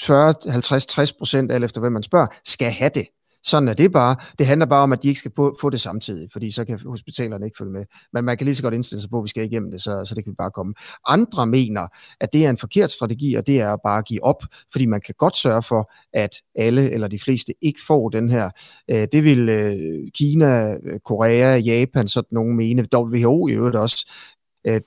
40, 0.00 0.34
50, 0.50 0.86
60 0.86 1.12
procent, 1.12 1.52
alt 1.52 1.64
efter 1.64 1.80
hvad 1.80 1.90
man 1.90 2.02
spørger, 2.02 2.26
skal 2.44 2.70
have 2.70 2.90
det. 2.94 3.06
Sådan 3.46 3.68
er 3.68 3.74
det 3.74 3.92
bare. 3.92 4.16
Det 4.38 4.46
handler 4.46 4.66
bare 4.66 4.82
om, 4.82 4.92
at 4.92 5.02
de 5.02 5.08
ikke 5.08 5.18
skal 5.18 5.32
få 5.36 5.70
det 5.70 5.80
samtidig, 5.80 6.28
fordi 6.32 6.50
så 6.50 6.64
kan 6.64 6.78
hospitalerne 6.86 7.46
ikke 7.46 7.56
følge 7.58 7.72
med. 7.72 7.84
Men 8.12 8.24
man 8.24 8.36
kan 8.36 8.44
lige 8.44 8.54
så 8.54 8.62
godt 8.62 8.74
indstille 8.74 9.00
sig 9.00 9.10
på, 9.10 9.18
at 9.18 9.24
vi 9.24 9.28
skal 9.28 9.44
igennem 9.44 9.70
det, 9.70 9.82
så, 9.82 10.04
så 10.04 10.14
det 10.14 10.24
kan 10.24 10.30
vi 10.30 10.36
bare 10.38 10.50
komme. 10.50 10.74
Andre 11.06 11.46
mener, 11.46 11.88
at 12.20 12.32
det 12.32 12.46
er 12.46 12.50
en 12.50 12.58
forkert 12.58 12.90
strategi, 12.90 13.34
og 13.34 13.46
det 13.46 13.60
er 13.60 13.72
at 13.72 13.80
bare 13.84 14.02
give 14.02 14.24
op, 14.24 14.42
fordi 14.72 14.86
man 14.86 15.00
kan 15.00 15.14
godt 15.18 15.36
sørge 15.36 15.62
for, 15.62 15.92
at 16.12 16.30
alle 16.54 16.90
eller 16.90 17.08
de 17.08 17.18
fleste 17.18 17.54
ikke 17.62 17.80
får 17.86 18.08
den 18.08 18.28
her. 18.28 18.50
Øh, 18.90 19.08
det 19.12 19.24
vil 19.24 19.48
øh, 19.48 19.74
Kina, 20.14 20.72
øh, 20.72 21.00
Korea, 21.04 21.56
Japan, 21.56 22.08
sådan 22.08 22.28
nogen 22.30 22.56
mene, 22.56 22.86
WHO 22.94 23.48
i 23.48 23.52
øvrigt 23.52 23.76
også. 23.76 24.10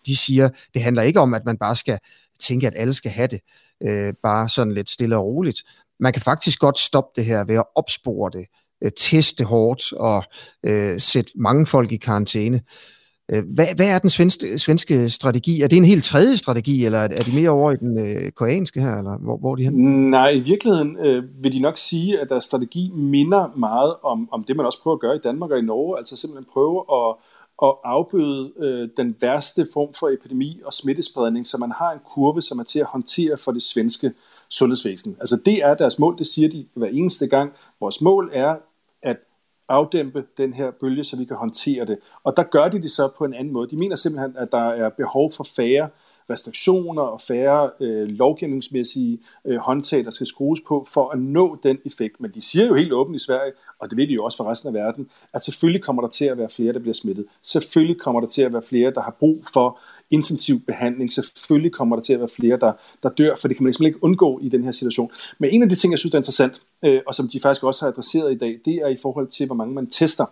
De 0.05 0.17
siger, 0.17 0.49
det 0.73 0.81
handler 0.81 1.01
ikke 1.01 1.19
om, 1.19 1.33
at 1.33 1.45
man 1.45 1.57
bare 1.57 1.75
skal 1.75 1.99
tænke, 2.39 2.67
at 2.67 2.73
alle 2.75 2.93
skal 2.93 3.11
have 3.11 3.27
det, 3.27 3.39
bare 4.23 4.49
sådan 4.49 4.73
lidt 4.73 4.89
stille 4.89 5.17
og 5.17 5.25
roligt 5.25 5.63
man 5.99 6.13
kan 6.13 6.21
faktisk 6.21 6.59
godt 6.59 6.79
stoppe 6.79 7.11
det 7.15 7.25
her 7.25 7.45
ved 7.45 7.55
at 7.55 7.65
opspore 7.75 8.31
det, 8.33 8.45
øh, 8.83 8.91
teste 8.97 9.43
hårdt 9.43 9.93
og 9.93 10.23
øh, 10.65 10.99
sætte 10.99 11.31
mange 11.35 11.65
folk 11.65 11.91
i 11.91 11.97
karantæne. 11.97 12.61
Øh, 13.31 13.43
hvad, 13.55 13.65
hvad 13.75 13.89
er 13.89 13.99
den 13.99 14.09
svenske, 14.09 14.59
svenske 14.59 15.09
strategi? 15.09 15.61
Er 15.61 15.67
det 15.67 15.77
en 15.77 15.85
helt 15.85 16.03
tredje 16.03 16.37
strategi, 16.37 16.85
eller 16.85 16.99
er 16.99 17.23
de 17.23 17.31
mere 17.31 17.49
over 17.49 17.71
i 17.71 17.75
den 17.75 17.99
øh, 17.99 18.31
koreanske 18.31 18.81
her, 18.81 18.97
eller 18.97 19.17
hvor, 19.17 19.37
hvor 19.37 19.51
er 19.51 19.55
de 19.55 19.63
hen? 19.63 20.09
Nej, 20.09 20.29
i 20.29 20.39
virkeligheden 20.39 20.97
øh, 20.97 21.23
vil 21.43 21.53
de 21.53 21.59
nok 21.59 21.77
sige, 21.77 22.19
at 22.19 22.29
deres 22.29 22.43
strategi 22.43 22.91
minder 22.95 23.57
meget 23.57 23.95
om, 24.03 24.29
om 24.31 24.43
det, 24.43 24.55
man 24.55 24.65
også 24.65 24.81
prøver 24.81 24.95
at 24.95 25.01
gøre 25.01 25.15
i 25.15 25.19
Danmark 25.23 25.51
og 25.51 25.59
i 25.59 25.61
Norge, 25.61 25.97
altså 25.97 26.17
simpelthen 26.17 26.47
prøve 26.53 26.83
at, 26.91 27.15
at 27.63 27.73
afbøde 27.83 28.51
øh, 28.59 28.89
den 28.97 29.15
værste 29.21 29.67
form 29.73 29.93
for 29.99 30.09
epidemi 30.09 30.61
og 30.65 30.73
smittespredning, 30.73 31.47
så 31.47 31.57
man 31.57 31.71
har 31.71 31.91
en 31.91 31.99
kurve, 32.13 32.41
som 32.41 32.59
er 32.59 32.63
til 32.63 32.79
at 32.79 32.85
håndtere 32.85 33.37
for 33.37 33.51
det 33.51 33.61
svenske 33.61 34.11
sundhedsvæsen. 34.49 35.17
Altså 35.19 35.41
det 35.45 35.63
er 35.63 35.73
deres 35.73 35.99
mål, 35.99 36.17
det 36.17 36.27
siger 36.27 36.49
de 36.49 36.65
hver 36.73 36.87
eneste 36.87 37.27
gang. 37.27 37.51
Vores 37.79 38.01
mål 38.01 38.29
er 38.33 38.55
at 39.01 39.17
afdæmpe 39.69 40.25
den 40.37 40.53
her 40.53 40.71
bølge, 40.71 41.03
så 41.03 41.17
vi 41.17 41.25
kan 41.25 41.35
håndtere 41.35 41.85
det. 41.85 41.97
Og 42.23 42.37
der 42.37 42.43
gør 42.43 42.67
de 42.67 42.81
det 42.81 42.91
så 42.91 43.09
på 43.17 43.25
en 43.25 43.33
anden 43.33 43.53
måde. 43.53 43.69
De 43.69 43.77
mener 43.77 43.95
simpelthen, 43.95 44.37
at 44.37 44.51
der 44.51 44.69
er 44.69 44.89
behov 44.89 45.31
for 45.31 45.43
færre 45.43 45.89
restriktioner 46.29 47.01
og 47.01 47.21
færre 47.21 47.69
øh, 47.79 48.09
lovgivningsmæssige 48.09 49.19
øh, 49.45 49.57
håndtag, 49.57 50.05
der 50.05 50.11
skal 50.11 50.27
skrues 50.27 50.59
på 50.67 50.85
for 50.93 51.09
at 51.09 51.19
nå 51.19 51.57
den 51.63 51.77
effekt. 51.85 52.19
Men 52.19 52.31
de 52.31 52.41
siger 52.41 52.67
jo 52.67 52.75
helt 52.75 52.93
åbent 52.93 53.15
i 53.15 53.25
Sverige, 53.25 53.51
og 53.79 53.89
det 53.89 53.97
ved 53.97 54.07
de 54.07 54.13
jo 54.13 54.23
også 54.23 54.37
for 54.37 54.51
resten 54.51 54.67
af 54.67 54.73
verden, 54.73 55.09
at 55.33 55.43
selvfølgelig 55.43 55.83
kommer 55.83 56.01
der 56.01 56.09
til 56.09 56.25
at 56.25 56.37
være 56.37 56.49
flere, 56.49 56.73
der 56.73 56.79
bliver 56.79 56.93
smittet. 56.93 57.25
Selvfølgelig 57.41 57.99
kommer 57.99 58.21
der 58.21 58.27
til 58.27 58.41
at 58.41 58.53
være 58.53 58.61
flere, 58.61 58.91
der 58.91 59.01
har 59.01 59.15
brug 59.19 59.43
for 59.53 59.79
intensiv 60.11 60.59
behandling. 60.59 61.13
Selvfølgelig 61.13 61.71
kommer 61.71 61.95
der 61.95 62.03
til 62.03 62.13
at 62.13 62.19
være 62.19 62.29
flere, 62.29 62.57
der, 62.57 62.73
der 63.03 63.09
dør, 63.09 63.35
for 63.35 63.47
det 63.47 63.57
kan 63.57 63.63
man 63.63 63.73
simpelthen 63.73 63.95
ikke 63.95 64.03
undgå 64.03 64.39
i 64.39 64.49
den 64.49 64.63
her 64.63 64.71
situation. 64.71 65.11
Men 65.39 65.49
en 65.49 65.63
af 65.63 65.69
de 65.69 65.75
ting, 65.75 65.91
jeg 65.91 65.99
synes 65.99 66.13
er 66.13 66.17
interessant, 66.17 66.61
øh, 66.85 67.01
og 67.07 67.15
som 67.15 67.27
de 67.27 67.39
faktisk 67.39 67.63
også 67.63 67.85
har 67.85 67.91
adresseret 67.91 68.31
i 68.31 68.37
dag, 68.37 68.59
det 68.65 68.75
er 68.75 68.87
i 68.87 68.97
forhold 69.01 69.27
til, 69.27 69.45
hvor 69.45 69.55
mange 69.55 69.73
man 69.73 69.87
tester. 69.87 70.25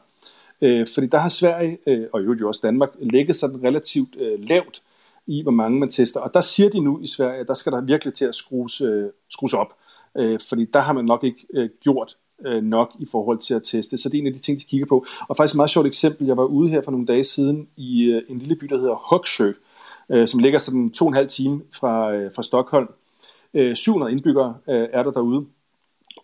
Øh, 0.61 0.87
fordi 0.93 1.07
der 1.07 1.17
har 1.17 1.29
Sverige, 1.29 1.77
øh, 1.87 2.07
og 2.13 2.21
jo 2.21 2.47
også 2.47 2.61
Danmark, 2.63 2.89
lægget 2.99 3.35
sådan 3.35 3.63
relativt 3.63 4.15
øh, 4.19 4.39
lavt 4.39 4.81
i, 5.27 5.41
hvor 5.41 5.51
mange 5.51 5.79
man 5.79 5.89
tester. 5.89 6.19
Og 6.19 6.33
der 6.33 6.41
siger 6.41 6.69
de 6.69 6.79
nu 6.79 6.99
i 7.01 7.07
Sverige, 7.07 7.39
at 7.39 7.47
der 7.47 7.53
skal 7.53 7.71
der 7.71 7.81
virkelig 7.81 8.13
til 8.13 8.25
at 8.25 8.35
skrues, 8.35 8.81
øh, 8.81 9.05
skrues 9.29 9.53
op. 9.53 9.73
Øh, 10.17 10.39
fordi 10.49 10.65
der 10.73 10.79
har 10.79 10.93
man 10.93 11.05
nok 11.05 11.23
ikke 11.23 11.47
øh, 11.53 11.69
gjort 11.83 12.17
øh, 12.45 12.63
nok 12.63 12.95
i 12.99 13.05
forhold 13.11 13.39
til 13.39 13.53
at 13.53 13.63
teste. 13.63 13.97
Så 13.97 14.09
det 14.09 14.17
er 14.17 14.21
en 14.21 14.27
af 14.27 14.33
de 14.33 14.39
ting, 14.39 14.59
de 14.59 14.65
kigger 14.65 14.85
på. 14.85 15.05
Og 15.27 15.37
faktisk 15.37 15.53
et 15.53 15.57
meget 15.57 15.69
sjovt 15.69 15.87
eksempel. 15.87 16.27
Jeg 16.27 16.37
var 16.37 16.45
ude 16.45 16.69
her 16.69 16.81
for 16.81 16.91
nogle 16.91 17.05
dage 17.05 17.23
siden 17.23 17.67
i 17.77 18.03
øh, 18.03 18.21
en 18.29 18.39
lille 18.39 18.55
by, 18.55 18.65
der 18.65 18.77
hedder 18.77 18.95
Høgsjö, 18.95 19.53
øh, 20.09 20.27
som 20.27 20.39
ligger 20.39 20.59
sådan 20.59 20.89
to 20.89 21.05
og 21.05 21.09
en 21.09 21.15
halv 21.15 21.27
time 21.27 21.61
fra, 21.73 22.13
øh, 22.13 22.31
fra 22.35 22.43
Stockholm. 22.43 22.87
Øh, 23.53 23.75
700 23.75 24.11
indbyggere 24.11 24.57
øh, 24.69 24.89
er 24.93 25.03
der 25.03 25.11
derude. 25.11 25.45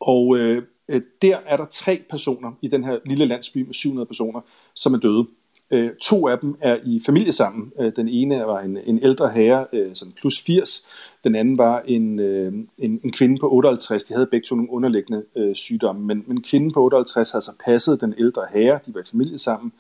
Og 0.02 0.38
øh, 0.38 0.64
øh, 0.90 1.02
der 1.22 1.38
er 1.46 1.58
der 1.58 1.66
tre 1.66 2.04
personer 2.10 2.52
i 2.62 2.68
den 2.68 2.84
her 2.84 3.00
lille 3.06 3.26
landsby 3.26 3.58
med 3.58 3.74
700 3.74 4.06
personer, 4.06 4.42
som 4.76 4.94
er 4.94 4.98
døde. 4.98 5.28
Øh, 5.72 5.92
to 6.02 6.28
af 6.28 6.40
dem 6.40 6.56
er 6.62 6.78
i 6.86 7.02
familie 7.06 7.32
sammen. 7.32 7.72
Øh, 7.80 7.92
den 7.96 8.08
ene 8.10 8.36
var 8.36 8.60
en, 8.60 8.78
en 8.86 9.00
ældre 9.04 9.30
herre, 9.30 9.66
øh, 9.74 9.90
sådan 9.94 10.14
plus 10.14 10.42
80. 10.42 10.88
Den 11.24 11.36
anden 11.36 11.58
var 11.58 11.82
en, 11.86 12.20
øh, 12.20 12.54
en, 12.78 13.00
en 13.04 13.12
kvinde 13.12 13.38
på 13.40 13.52
58. 13.52 14.04
De 14.04 14.14
havde 14.14 14.28
begge 14.32 14.46
to 14.46 14.56
nogle 14.56 14.72
underliggende 14.72 15.24
øh, 15.36 15.56
sygdomme. 15.56 16.06
Men, 16.06 16.24
men 16.28 16.44
kvinden 16.44 16.72
på 16.72 16.84
58 16.84 17.32
havde 17.32 17.46
så 17.46 17.52
passet 17.66 18.02
den 18.02 18.14
ældre 18.18 18.42
herre. 18.54 18.80
De 18.86 18.94
var 18.94 19.00
i 19.02 19.04
familie 19.12 19.38
sammen. 19.38 19.74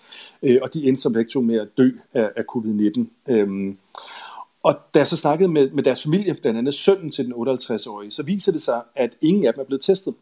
Øh, 0.43 0.59
og 0.61 0.73
de 0.73 0.87
endte 0.87 1.01
så 1.01 1.09
begge 1.09 1.29
to 1.29 1.41
med 1.41 1.55
at 1.55 1.67
dø 1.77 1.89
af, 2.13 2.29
af 2.35 2.43
covid-19. 2.55 3.31
Øh, 3.33 3.75
og 4.63 4.79
da 4.93 4.99
jeg 4.99 5.07
så 5.07 5.17
snakkede 5.17 5.49
med, 5.49 5.69
med 5.69 5.83
deres 5.83 6.03
familie, 6.03 6.33
blandt 6.33 6.59
andet 6.59 6.73
sønnen 6.73 7.11
til 7.11 7.25
den 7.25 7.33
58-årige, 7.33 8.11
så 8.11 8.23
viser 8.23 8.51
det 8.51 8.61
sig, 8.61 8.81
at 8.95 9.17
ingen 9.21 9.45
af 9.45 9.53
dem 9.53 9.61
er 9.61 9.65
blevet 9.65 9.81
testet. 9.81 10.13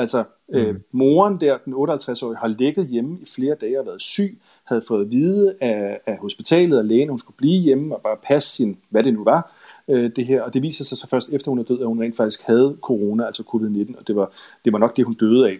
Altså, 0.00 0.24
mm. 0.48 0.54
øh, 0.54 0.76
moren 0.92 1.40
der, 1.40 1.58
den 1.64 1.72
58-årige, 1.72 2.36
har 2.36 2.48
ligget 2.48 2.86
hjemme 2.86 3.18
i 3.20 3.26
flere 3.34 3.54
dage 3.54 3.80
og 3.80 3.86
været 3.86 4.00
syg, 4.00 4.38
havde 4.64 4.82
fået 4.88 5.04
at 5.04 5.10
vide 5.10 5.54
af, 5.60 6.00
af 6.06 6.16
hospitalet 6.16 6.78
og 6.78 6.84
lægen, 6.84 7.08
hun 7.08 7.18
skulle 7.18 7.36
blive 7.36 7.60
hjemme 7.60 7.96
og 7.96 8.02
bare 8.02 8.16
passe 8.22 8.56
sin, 8.56 8.78
hvad 8.88 9.04
det 9.04 9.14
nu 9.14 9.24
var, 9.24 9.54
øh, 9.88 10.10
det 10.16 10.26
her. 10.26 10.42
Og 10.42 10.54
det 10.54 10.62
viser 10.62 10.84
sig 10.84 10.98
så 10.98 11.08
først 11.08 11.32
efter 11.32 11.50
hun 11.50 11.58
er 11.58 11.62
død, 11.62 11.80
at 11.80 11.86
hun 11.86 12.00
rent 12.00 12.16
faktisk 12.16 12.42
havde 12.42 12.76
corona, 12.80 13.26
altså 13.26 13.42
covid-19, 13.42 13.98
og 13.98 14.06
det 14.06 14.16
var, 14.16 14.32
det 14.64 14.72
var 14.72 14.78
nok 14.78 14.96
det, 14.96 15.04
hun 15.04 15.14
døde 15.14 15.48
af. 15.48 15.56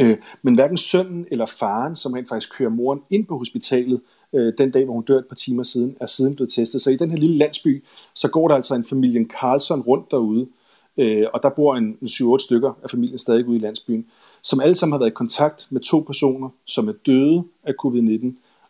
Øh, 0.00 0.16
men 0.42 0.54
hverken 0.54 0.76
sønnen 0.76 1.26
eller 1.30 1.46
faren, 1.46 1.96
som 1.96 2.12
rent 2.12 2.28
faktisk 2.28 2.58
kører 2.58 2.70
moren 2.70 3.00
ind 3.10 3.26
på 3.26 3.38
hospitalet, 3.38 4.00
øh, 4.32 4.52
den 4.58 4.70
dag, 4.70 4.84
hvor 4.84 4.94
hun 4.94 5.02
dør 5.02 5.18
et 5.18 5.26
par 5.26 5.34
timer 5.34 5.62
siden, 5.62 5.96
er 6.00 6.06
siden 6.06 6.34
blevet 6.34 6.52
testet. 6.52 6.82
Så 6.82 6.90
i 6.90 6.96
den 6.96 7.10
her 7.10 7.18
lille 7.18 7.36
landsby, 7.36 7.84
så 8.14 8.30
går 8.30 8.48
der 8.48 8.54
altså 8.54 8.74
en 8.74 8.84
familien 8.84 9.30
Carlson 9.30 9.80
rundt 9.80 10.10
derude, 10.10 10.46
øh, 10.98 11.26
og 11.34 11.42
der 11.42 11.48
bor 11.48 11.76
en, 11.76 11.84
en 11.84 12.06
7-8 12.06 12.38
stykker 12.38 12.78
af 12.82 12.90
familien 12.90 13.18
stadig 13.18 13.46
ude 13.46 13.56
i 13.56 13.60
landsbyen, 13.60 14.06
som 14.42 14.60
alle 14.60 14.74
sammen 14.74 14.92
har 14.92 14.98
været 14.98 15.10
i 15.10 15.14
kontakt 15.14 15.66
med 15.70 15.80
to 15.80 16.00
personer, 16.00 16.48
som 16.64 16.88
er 16.88 16.92
døde 17.06 17.44
af 17.64 17.72
covid-19, 17.84 18.26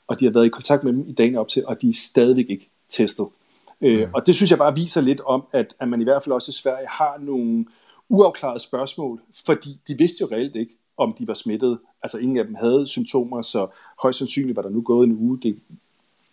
og 0.06 0.20
de 0.20 0.24
har 0.24 0.32
været 0.32 0.46
i 0.46 0.48
kontakt 0.48 0.84
med 0.84 0.92
dem 0.92 1.04
i 1.08 1.12
dagen 1.12 1.36
op 1.36 1.48
til, 1.48 1.66
og 1.66 1.82
de 1.82 1.88
er 1.88 1.92
stadigvæk 1.92 2.46
ikke 2.48 2.70
testet. 2.88 3.26
Øh, 3.80 4.06
mm. 4.06 4.14
Og 4.14 4.26
det 4.26 4.34
synes 4.34 4.50
jeg 4.50 4.58
bare 4.58 4.74
viser 4.74 5.00
lidt 5.00 5.20
om, 5.20 5.44
at, 5.52 5.74
at 5.80 5.88
man 5.88 6.00
i 6.00 6.04
hvert 6.04 6.22
fald 6.22 6.32
også 6.32 6.50
i 6.50 6.52
Sverige 6.52 6.86
har 6.88 7.18
nogle 7.20 7.64
uafklarede 8.08 8.60
spørgsmål, 8.60 9.20
fordi 9.46 9.68
de 9.88 9.98
vidste 9.98 10.16
jo 10.20 10.28
reelt 10.32 10.56
ikke, 10.56 10.72
om 10.96 11.14
de 11.18 11.28
var 11.28 11.34
smittet. 11.34 11.78
Altså 12.02 12.18
ingen 12.18 12.36
af 12.36 12.44
dem 12.44 12.54
havde 12.54 12.86
symptomer, 12.86 13.42
så 13.42 13.66
højst 14.02 14.18
sandsynligt 14.18 14.56
var 14.56 14.62
der 14.62 14.70
nu 14.70 14.80
gået 14.80 15.06
en 15.06 15.16
uge. 15.16 15.38
Det, 15.42 15.58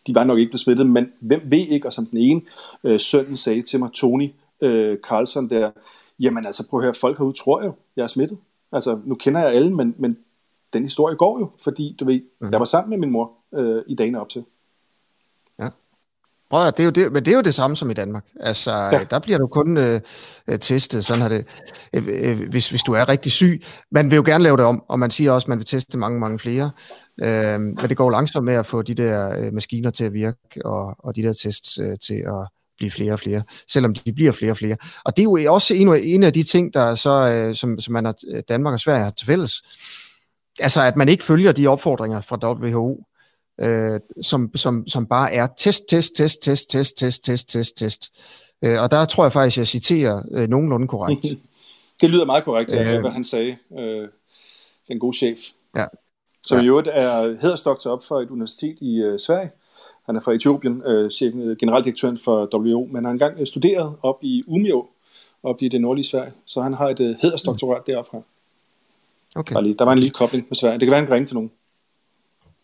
de 0.08 0.16
var 0.16 0.24
nok 0.24 0.40
ikke 0.40 0.50
blevet 0.50 0.62
smittet, 0.62 0.88
men 0.88 1.12
hvem 1.20 1.42
ved 1.46 1.68
ikke, 1.68 1.88
og 1.88 1.94
som 1.94 2.06
den 2.06 2.18
ene 2.18 2.42
øh, 2.84 3.00
sønnen 3.00 3.38
sagde 3.38 3.62
til 3.62 3.80
mig, 3.80 3.92
Tony 3.92 4.30
øh, 4.66 4.98
Carlson 5.10 5.50
der, 5.50 5.72
jamen 6.20 6.46
altså 6.46 6.70
prøv 6.70 6.80
at 6.80 6.84
høre, 6.84 6.94
folk 6.94 7.18
herude 7.18 7.38
tror 7.38 7.64
jo, 7.64 7.74
jeg 7.96 8.04
er 8.04 8.08
smittet. 8.08 8.38
Altså 8.72 9.00
nu 9.06 9.16
kender 9.16 9.42
jeg 9.42 9.54
alle, 9.54 9.76
men, 9.76 9.96
men 9.98 10.18
den 10.74 10.84
historie 10.84 11.16
går 11.16 11.40
jo, 11.40 11.50
fordi 11.64 11.96
du 12.00 12.06
ved, 12.06 12.22
mm. 12.42 12.52
jeg 12.52 12.60
var 12.60 12.66
sammen 12.66 12.90
med 12.90 12.98
min 12.98 13.12
mor 13.12 13.32
øh, 13.54 13.84
i 13.88 13.96
dagene 13.96 14.22
op 14.22 14.30
til. 14.30 14.46
Prøv 16.50 16.66
det 16.66 16.80
er 16.80 16.84
jo 16.84 16.90
det, 16.90 17.12
men 17.12 17.26
det 17.26 17.32
er 17.32 17.36
jo 17.36 17.42
det 17.42 17.56
samme 17.56 17.76
som 17.76 17.90
i 17.90 17.94
Danmark. 17.94 18.26
Altså, 18.40 18.72
ja. 18.72 19.04
der 19.10 19.20
bliver 19.20 19.38
du 19.38 19.48
kun 19.48 19.78
øh, 19.78 20.02
øh, 20.48 20.60
testet, 20.60 21.06
sådan 21.06 21.22
har 21.22 21.30
det, 21.30 21.48
øh, 21.96 22.08
øh, 22.08 22.50
hvis, 22.50 22.70
hvis 22.70 22.84
du 22.84 22.94
er 22.94 23.10
rigtig 23.10 23.32
syg. 23.32 23.64
Man 23.92 24.10
vil 24.12 24.16
jo 24.16 24.24
gerne 24.26 24.44
lave 24.44 24.58
det 24.58 24.66
om, 24.66 24.84
og 24.88 25.00
man 25.00 25.12
siger 25.12 25.32
også, 25.32 25.46
at 25.46 25.50
man 25.50 25.58
vil 25.58 25.66
teste 25.66 25.98
mange, 25.98 26.20
mange 26.20 26.40
flere. 26.40 26.72
Øh, 27.24 27.60
men 27.60 27.78
det 27.78 27.98
går 27.98 28.10
langsomt 28.10 28.46
med 28.46 28.54
at 28.54 28.66
få 28.66 28.82
de 28.82 28.94
der 28.94 29.46
øh, 29.46 29.54
maskiner 29.54 29.90
til 29.90 30.04
at 30.04 30.14
virke, 30.14 30.66
og, 30.66 30.96
og 31.00 31.16
de 31.16 31.24
der 31.24 31.34
tests 31.34 31.78
øh, 31.78 31.98
til 32.02 32.24
at 32.26 32.48
blive 32.78 32.92
flere 32.92 33.14
og 33.14 33.20
flere, 33.20 33.42
selvom 33.68 33.94
de 33.94 34.14
bliver 34.14 34.32
flere 34.32 34.52
og 34.52 34.58
flere. 34.58 34.78
Og 35.06 35.18
det 35.18 35.22
er 35.22 35.44
jo 35.44 35.54
også 35.54 35.74
en, 35.74 35.96
en 35.96 36.24
af 36.24 36.34
de 36.34 36.44
ting, 36.44 36.74
der 36.74 36.96
så, 36.96 37.10
øh, 37.10 37.56
som, 37.56 37.80
som 37.80 37.94
man 37.94 38.06
har, 38.06 38.16
Danmark 38.50 38.74
og 38.74 38.80
Sverige 38.80 39.04
har 39.04 39.12
til 39.12 39.26
fælles. 39.26 39.64
Altså, 40.60 40.82
at 40.82 40.96
man 40.96 41.10
ikke 41.10 41.24
følger 41.24 41.52
de 41.52 41.68
opfordringer 41.68 42.22
fra 42.22 42.54
WHO, 42.54 43.04
øh, 43.62 44.00
som, 44.22 44.56
som, 44.56 44.88
som 44.88 45.06
bare 45.06 45.34
er 45.34 45.48
test, 45.58 45.90
test, 45.90 46.16
test, 46.16 46.42
test, 46.42 46.70
test, 46.70 46.98
test, 46.98 47.24
test, 47.24 47.50
test, 47.50 47.78
test. 47.78 48.12
Øh, 48.64 48.82
og 48.84 48.92
der 48.92 49.06
tror 49.06 49.24
jeg 49.24 49.34
faktisk, 49.34 49.58
jeg 49.58 49.68
citerer 49.68 50.22
øh, 50.32 50.48
nogenlunde 50.48 50.88
korrekt. 50.88 51.26
det 52.02 52.10
lyder 52.10 52.26
meget 52.26 52.44
korrekt, 52.44 52.74
øh, 52.74 53.00
hvad 53.00 53.12
han 53.12 53.24
sagde, 53.24 53.58
øh, 53.80 54.08
den 54.88 55.00
gode 55.00 55.18
chef. 55.18 55.40
Ja. 55.76 55.86
Som 56.44 56.58
ja. 56.58 56.64
i 56.64 56.68
øvrigt 56.68 56.88
er 56.92 57.42
hedersdoktor 57.42 57.92
op 57.92 58.04
for 58.04 58.22
et 58.22 58.30
universitet 58.30 58.78
i 58.82 58.98
øh, 58.98 59.20
Sverige. 59.20 59.52
Han 60.06 60.16
er 60.16 60.20
fra 60.20 60.34
Etiopien, 60.34 60.82
øh, 60.86 61.12
chefen, 61.12 61.42
øh, 61.42 61.58
generaldirektøren 61.58 62.18
for 62.18 62.56
WHO, 62.56 62.86
men 62.86 62.96
han 62.96 63.06
har 63.06 63.12
engang 63.12 63.40
øh, 63.40 63.48
studeret 63.48 63.96
op 64.02 64.18
i 64.22 64.44
Umeå, 64.48 64.88
op 65.44 65.62
i 65.62 65.68
det 65.68 65.82
nordlige 65.82 66.06
Sverige, 66.06 66.32
så 66.46 66.62
han 66.62 66.74
har 66.74 66.90
et 66.90 67.00
øh, 67.00 67.16
hedersdoktorat 67.22 67.82
mm. 67.88 67.94
deroppe 67.94 68.10
fra. 68.10 68.22
Okay. 69.36 69.56
Der, 69.56 69.62
lige, 69.62 69.76
der 69.80 69.86
var 69.86 69.92
en 69.92 70.00
lille 70.00 70.14
kobling 70.14 70.46
med 70.50 70.56
Sverige. 70.56 70.80
Det 70.80 70.86
kan 70.88 70.92
være, 70.92 71.06
kan 71.06 71.14
ringe 71.14 71.26
til 71.26 71.36
nogen. 71.36 71.52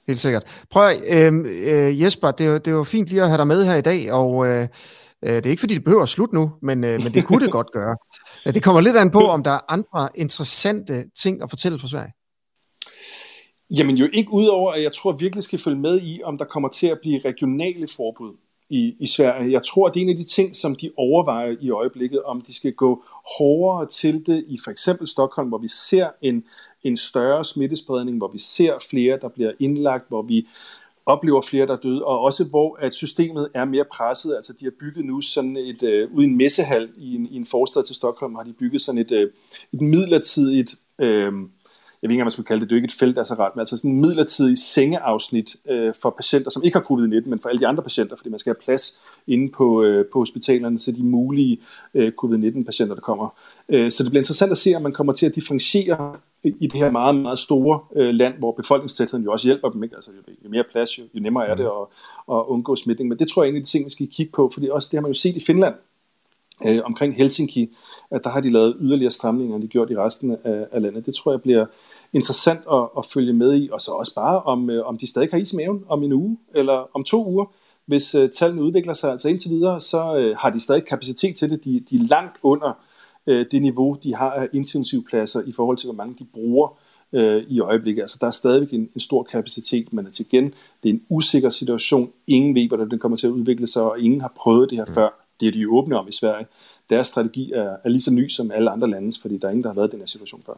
Helt 0.08 0.20
sikkert. 0.20 0.44
Prøv 0.70 0.84
øh, 1.08 1.34
øh, 1.46 2.02
Jesper, 2.02 2.32
det 2.32 2.66
det 2.66 2.72
jo 2.72 2.84
fint 2.84 3.08
lige 3.08 3.22
at 3.22 3.28
have 3.28 3.38
dig 3.38 3.48
med 3.48 3.66
her 3.66 3.76
i 3.76 3.82
dag, 3.82 4.14
og 4.14 4.48
øh, 4.48 4.68
øh, 5.26 5.34
det 5.34 5.46
er 5.46 5.50
ikke 5.50 5.60
fordi, 5.60 5.74
det 5.74 5.84
behøver 5.84 6.04
at 6.04 6.10
slutte 6.10 6.36
nu, 6.36 6.52
men, 6.62 6.84
øh, 6.84 7.04
men 7.04 7.14
det 7.14 7.26
kunne 7.26 7.46
det 7.46 7.52
godt 7.60 7.72
gøre. 7.72 7.98
Det 8.46 8.64
kommer 8.64 8.82
lidt 8.82 8.98
an 8.98 9.12
på, 9.12 9.28
om 9.28 9.44
der 9.44 9.52
er 9.52 9.60
andre 9.68 10.10
interessante 10.16 11.04
ting 11.22 11.44
at 11.44 11.50
fortælle 11.50 11.80
fra 11.80 11.88
Sverige. 11.88 12.12
Jamen 13.78 13.98
jo 13.98 14.08
ikke 14.14 14.34
udover, 14.34 14.72
at 14.72 14.84
jeg 14.84 14.92
tror 14.92 15.12
virkelig 15.12 15.44
skal 15.44 15.60
følge 15.60 15.80
med 15.80 16.02
i, 16.02 16.22
om 16.24 16.38
der 16.38 16.46
kommer 16.46 16.70
til 16.70 16.88
at 16.88 17.00
blive 17.00 17.22
regionale 17.26 17.88
forbud 17.88 18.34
i, 18.70 18.96
i 19.00 19.08
Sverige. 19.08 19.52
Jeg 19.52 19.64
tror, 19.64 19.88
at 19.88 19.94
det 19.94 20.00
er 20.00 20.04
en 20.04 20.10
af 20.10 20.16
de 20.16 20.24
ting, 20.24 20.56
som 20.56 20.76
de 20.76 20.92
overvejer 20.98 21.56
i 21.62 21.70
øjeblikket, 21.70 22.24
om 22.24 22.42
de 22.42 22.56
skal 22.56 22.74
gå 22.74 23.04
hårdere 23.38 23.88
til 23.88 24.26
det 24.26 24.46
i 24.48 24.58
for 24.64 24.72
eksempel 24.72 25.08
Stockholm, 25.08 25.50
hvor 25.50 25.58
vi 25.58 25.68
ser 25.68 26.10
en 26.22 26.44
en 26.84 26.98
større 26.98 27.46
smittespredning, 27.46 28.18
hvor 28.18 28.28
vi 28.28 28.40
ser 28.40 28.74
flere, 28.90 29.20
der 29.22 29.28
bliver 29.28 29.52
indlagt, 29.60 30.08
hvor 30.08 30.22
vi 30.22 30.48
oplever 31.06 31.42
flere, 31.42 31.68
der 31.68 31.74
er 31.74 31.78
døde, 31.78 32.06
og 32.06 32.20
også 32.20 32.46
hvor 32.46 32.78
at 32.82 32.94
systemet 32.94 33.50
er 33.54 33.66
mere 33.66 33.86
presset. 33.92 34.36
Altså 34.36 34.54
de 34.54 34.66
har 34.66 34.72
bygget 34.80 35.06
nu 35.06 35.22
sådan 35.22 35.58
et, 35.58 35.84
øh, 35.84 36.14
ude 36.14 36.26
i 36.26 36.30
en 36.30 36.38
messehal 36.38 36.90
i 36.98 37.16
en, 37.16 37.26
i 37.26 37.36
en 37.36 37.46
forstad 37.46 37.84
til 37.84 37.96
Stockholm, 37.96 38.36
har 38.36 38.44
de 38.44 38.54
bygget 38.54 38.82
sådan 38.82 39.02
et, 39.02 39.12
øh, 39.12 39.32
et 39.74 39.82
midlertidigt, 39.82 40.76
øh, 41.00 41.34
ved 42.08 42.12
ikke, 42.12 42.20
hvad 42.20 42.26
man 42.26 42.32
skulle 42.32 42.48
kalde 42.48 42.62
det, 42.62 42.70
det 42.70 42.76
er 42.76 42.78
jo 42.78 42.84
ikke 42.84 42.94
et 42.94 43.00
felt, 43.00 43.16
der 43.16 43.22
er 43.22 43.26
så 43.26 43.36
ret, 43.36 43.56
men 43.56 43.60
altså 43.60 43.78
sådan 43.78 43.92
en 43.92 44.02
midlertidig 44.02 44.58
sengeafsnit 44.58 45.56
øh, 45.70 45.94
for 46.02 46.10
patienter, 46.10 46.52
som 46.52 46.64
ikke 46.64 46.78
har 46.78 46.84
covid-19, 46.84 47.30
men 47.30 47.40
for 47.40 47.50
alle 47.50 47.60
de 47.60 47.68
andre 47.68 47.84
patienter, 47.84 48.16
fordi 48.16 48.30
man 48.30 48.40
skal 48.40 48.50
have 48.50 48.64
plads 48.64 49.00
inde 49.28 49.52
på, 49.52 49.84
øh, 49.84 50.06
på 50.14 50.20
hospitalerne 50.20 50.78
til 50.78 50.98
de 50.98 51.04
mulige 51.04 51.60
øh, 51.94 52.12
covid-19-patienter, 52.18 52.96
der 52.96 53.02
kommer. 53.02 53.30
Øh, 53.70 53.92
så 53.92 54.04
det 54.04 54.12
bliver 54.12 54.22
interessant 54.22 54.52
at 54.52 54.58
se, 54.58 54.76
om 54.76 54.82
man 54.82 54.92
kommer 54.92 55.14
til 55.14 55.26
at 55.26 55.36
differentiere 55.36 56.16
i 56.44 56.68
det 56.68 56.74
her 56.74 56.92
meget, 56.92 57.16
meget 57.16 57.40
store 57.40 57.80
øh, 57.96 58.14
land, 58.14 58.34
hvor 58.40 58.52
befolkningstætheden 58.52 59.24
jo 59.24 59.32
også 59.32 59.48
hjælper 59.48 59.70
dem. 59.70 59.84
Ikke? 59.84 59.96
Altså, 59.96 60.12
jo, 60.12 60.34
jo 60.46 60.50
mere 60.50 60.64
plads, 60.72 61.00
jo, 61.00 61.04
jo 61.14 61.20
nemmere 61.20 61.48
er 61.48 61.56
det 61.56 61.64
at, 61.64 62.36
at 62.36 62.44
undgå 62.48 62.76
smitning. 62.76 63.10
Men 63.10 63.20
det 63.20 63.28
tror 63.28 63.44
jeg 63.44 63.48
er 63.48 63.52
en 63.52 63.58
af 63.58 63.64
de 63.64 63.70
ting, 63.70 63.86
vi 63.86 63.90
skal 63.90 64.08
kigge 64.08 64.32
på, 64.32 64.50
fordi 64.54 64.70
også 64.70 64.88
det 64.92 64.98
har 64.98 65.02
man 65.02 65.12
jo 65.12 65.20
set 65.20 65.36
i 65.36 65.46
Finland, 65.48 65.76
øh, 66.68 66.82
omkring 66.84 67.16
Helsinki, 67.16 67.76
at 68.12 68.24
der 68.24 68.30
har 68.30 68.42
de 68.42 68.50
lavet 68.50 68.76
yderligere 68.80 69.12
stramninger, 69.12 69.56
end 69.56 69.64
de 69.64 69.68
gjort 69.68 69.92
i 69.92 69.98
resten 69.98 70.38
af, 70.44 70.68
af 70.72 70.82
landet. 70.82 71.06
Det 71.06 71.16
tror 71.16 71.32
jeg 71.32 71.42
bliver 71.42 71.66
interessant 72.14 72.60
at, 72.72 72.90
at 72.98 73.06
følge 73.06 73.34
med 73.34 73.56
i, 73.62 73.70
og 73.72 73.82
så 73.82 73.92
også 73.92 74.16
bare, 74.16 74.44
om, 74.44 74.70
øh, 74.70 74.86
om 74.86 74.98
de 74.98 75.08
stadig 75.08 75.30
har 75.32 75.38
is 75.38 75.54
i 75.54 75.56
maven 75.56 75.84
om 75.88 76.04
en 76.04 76.14
uge, 76.14 76.38
eller 76.56 76.90
om 76.94 77.04
to 77.04 77.28
uger. 77.28 77.46
Hvis 77.86 78.16
øh, 78.16 78.30
tallene 78.30 78.64
udvikler 78.64 78.94
sig 78.94 79.12
altså 79.12 79.30
indtil 79.30 79.52
videre, 79.52 79.82
så 79.82 80.18
øh, 80.18 80.38
har 80.38 80.50
de 80.50 80.60
stadig 80.60 80.86
kapacitet 80.86 81.36
til 81.36 81.50
det. 81.50 81.64
De, 81.64 81.84
de 81.90 81.96
er 81.96 82.08
langt 82.10 82.38
under 82.44 82.74
øh, 83.28 83.46
det 83.52 83.62
niveau, 83.62 83.98
de 84.04 84.16
har 84.16 84.32
af 84.32 84.48
intensivpladser 84.54 85.42
i 85.46 85.52
forhold 85.52 85.78
til, 85.78 85.88
hvor 85.88 85.96
mange 85.96 86.16
de 86.20 86.26
bruger 86.34 86.78
øh, 87.14 87.44
i 87.48 87.60
øjeblikket. 87.60 88.02
Altså 88.02 88.18
der 88.22 88.28
er 88.28 88.32
stadigvæk 88.32 88.74
en, 88.74 88.90
en 88.94 89.00
stor 89.00 89.24
kapacitet, 89.24 89.94
men 89.94 90.12
til 90.12 90.26
igen, 90.26 90.54
det 90.84 90.90
er 90.90 90.94
en 90.94 91.02
usikker 91.10 91.50
situation. 91.50 92.12
Ingen 92.28 92.56
ved, 92.56 92.68
hvordan 92.68 92.92
den 92.92 93.00
kommer 93.00 93.18
til 93.18 93.28
at 93.28 93.32
udvikle 93.32 93.68
sig, 93.68 93.84
og 93.84 94.00
ingen 94.00 94.22
har 94.22 94.34
prøvet 94.36 94.70
det 94.70 94.78
her 94.78 94.86
mm. 94.86 94.94
før. 94.94 95.10
Det 95.40 95.48
er 95.48 95.52
de 95.52 95.60
jo 95.60 95.78
åbne 95.78 96.00
om 96.00 96.08
i 96.08 96.12
Sverige. 96.12 96.46
Deres 96.90 97.08
strategi 97.08 97.52
er, 97.52 97.78
er 97.84 97.90
lige 97.90 98.02
så 98.02 98.14
ny 98.14 98.28
som 98.28 98.52
alle 98.52 98.70
andre 98.70 98.90
landes, 98.90 99.20
fordi 99.20 99.38
der 99.38 99.48
er 99.48 99.52
ingen, 99.52 99.64
der 99.64 99.70
har 99.70 99.76
været 99.76 99.88
i 99.88 99.92
den 99.92 100.00
her 100.00 100.06
situation 100.06 100.42
før. 100.46 100.54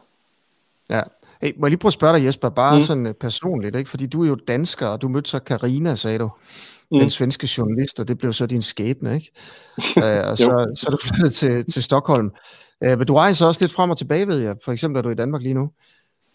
Ja, 0.90 1.00
Hey, 1.42 1.52
må 1.58 1.66
jeg 1.66 1.70
lige 1.70 1.78
prøve 1.78 1.88
at 1.88 1.92
spørge 1.92 2.18
dig, 2.18 2.26
Jesper, 2.26 2.48
bare 2.48 2.74
mm. 2.74 2.80
sådan 2.80 3.06
uh, 3.06 3.12
personligt, 3.20 3.76
ikke? 3.76 3.90
fordi 3.90 4.06
du 4.06 4.24
er 4.24 4.28
jo 4.28 4.34
dansker, 4.34 4.86
og 4.86 5.02
du 5.02 5.08
mødte 5.08 5.30
så 5.30 5.38
Karina, 5.38 5.94
sagde 5.94 6.18
du, 6.18 6.30
mm. 6.90 6.98
den 6.98 7.10
svenske 7.10 7.48
journalist, 7.58 8.00
og 8.00 8.08
det 8.08 8.18
blev 8.18 8.32
så 8.32 8.46
din 8.46 8.62
skæbne, 8.62 9.14
ikke? 9.14 9.30
uh, 9.96 10.28
og 10.30 10.38
så, 10.38 10.72
så 10.74 10.86
er 10.86 10.90
du 10.90 10.98
flyttet 11.02 11.32
til, 11.32 11.64
til 11.64 11.82
Stockholm. 11.82 12.30
Uh, 12.86 12.98
men 12.98 13.06
du 13.06 13.14
rejser 13.14 13.46
også 13.46 13.60
lidt 13.60 13.72
frem 13.72 13.90
og 13.90 13.98
tilbage, 13.98 14.28
ved 14.28 14.38
jeg. 14.38 14.56
For 14.64 14.72
eksempel 14.72 14.98
er 14.98 15.02
du 15.02 15.10
i 15.10 15.14
Danmark 15.14 15.42
lige 15.42 15.54
nu. 15.54 15.70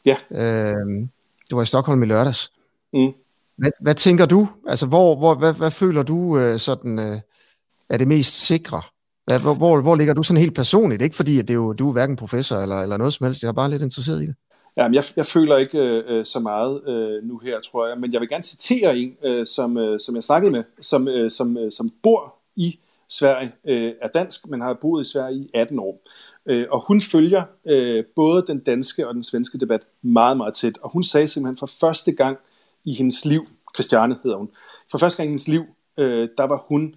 Ja. 0.06 0.16
Uh, 0.30 1.08
du 1.52 1.56
var 1.56 1.64
i 1.64 1.66
Stockholm 1.66 2.04
i 2.04 2.06
lørdags. 2.06 2.52
Mm. 2.94 3.12
Hvad, 3.58 3.72
hvad 3.82 3.96
tænker 3.96 4.26
du? 4.26 4.48
Altså, 4.68 4.86
hvor, 4.86 5.16
hvor, 5.16 5.36
hvad, 5.36 5.54
hvad 5.54 5.72
føler 5.72 6.04
du 6.04 6.18
uh, 6.18 6.58
sådan, 6.58 7.00
uh, 7.00 7.20
er 7.90 7.98
det 7.98 8.08
mest 8.08 8.46
sikre? 8.46 8.82
Hvad, 9.26 9.40
hvor, 9.40 9.54
hvor, 9.54 9.82
hvor 9.82 9.96
ligger 9.96 10.14
du 10.14 10.24
sådan 10.24 10.42
helt 10.42 10.56
personligt? 10.56 11.02
Ikke 11.02 11.16
fordi, 11.16 11.40
at 11.40 11.48
det 11.48 11.54
er 11.54 11.58
jo, 11.58 11.74
du 11.74 11.88
er 11.88 11.94
hverken 11.94 12.16
professor 12.16 12.58
eller, 12.58 12.82
eller 12.82 12.98
noget 12.98 13.14
som 13.14 13.26
helst. 13.26 13.44
Jeg 13.44 13.50
er 13.50 13.54
bare 13.54 13.70
lidt 13.70 13.82
interesseret 13.82 14.24
i 14.24 14.26
det. 14.26 14.36
Jamen, 14.80 14.96
jeg, 14.96 15.04
jeg 15.15 15.26
føler 15.26 15.58
ikke 15.58 15.78
øh, 15.78 16.04
øh, 16.08 16.26
så 16.26 16.39
meget 16.39 16.88
øh, 16.88 17.24
nu 17.24 17.38
her, 17.38 17.60
tror 17.60 17.88
jeg, 17.88 18.00
men 18.00 18.13
jeg 18.13 18.22
vil 18.22 18.30
gerne 18.30 18.44
citere 18.44 18.98
en, 18.98 19.18
øh, 19.24 19.46
som, 19.46 19.78
øh, 19.78 20.00
som 20.00 20.15
jeg 20.15 20.24
snakkede 20.24 20.52
med, 20.52 20.63
som, 20.82 21.08
øh, 21.08 21.32
som, 21.32 21.58
øh, 21.58 21.72
som 21.72 21.89
bor 22.04 22.36
i 22.56 22.80
Sverige, 23.10 23.52
øh, 23.65 23.94
er 24.02 24.08
dansk, 24.08 24.48
men 24.48 24.62
har 24.62 24.78
boet 24.82 25.08
i 25.08 25.10
Sverige 25.12 25.38
i 25.38 25.50
18 25.54 25.80
år. 25.80 26.02
Øh, 26.46 26.68
og 26.72 26.88
hun 26.88 27.02
følger 27.02 27.44
øh, 27.68 28.04
både 28.15 28.46
den 28.48 28.60
danske 28.60 29.08
og 29.08 29.15
den 29.15 29.24
svenske 29.24 29.58
debat 29.58 29.82
meget, 30.02 30.38
meget 30.38 30.54
tæt. 30.54 30.78
Og 30.82 30.89
hun 30.92 31.04
sagde 31.04 31.28
simpelthen 31.28 31.58
for 31.58 31.70
første 31.80 32.12
gang 32.12 32.38
i 32.86 32.94
hendes 32.94 33.26
liv, 33.26 33.48
Christiane 33.76 34.18
hedder 34.24 34.38
hun, 34.38 34.50
for 34.92 34.98
første 34.98 35.18
gang 35.18 35.28
i 35.28 35.32
hendes 35.32 35.48
liv, 35.48 35.63
øh, 35.98 36.30
der 36.38 36.44
var 36.44 36.65
hun 36.68 36.96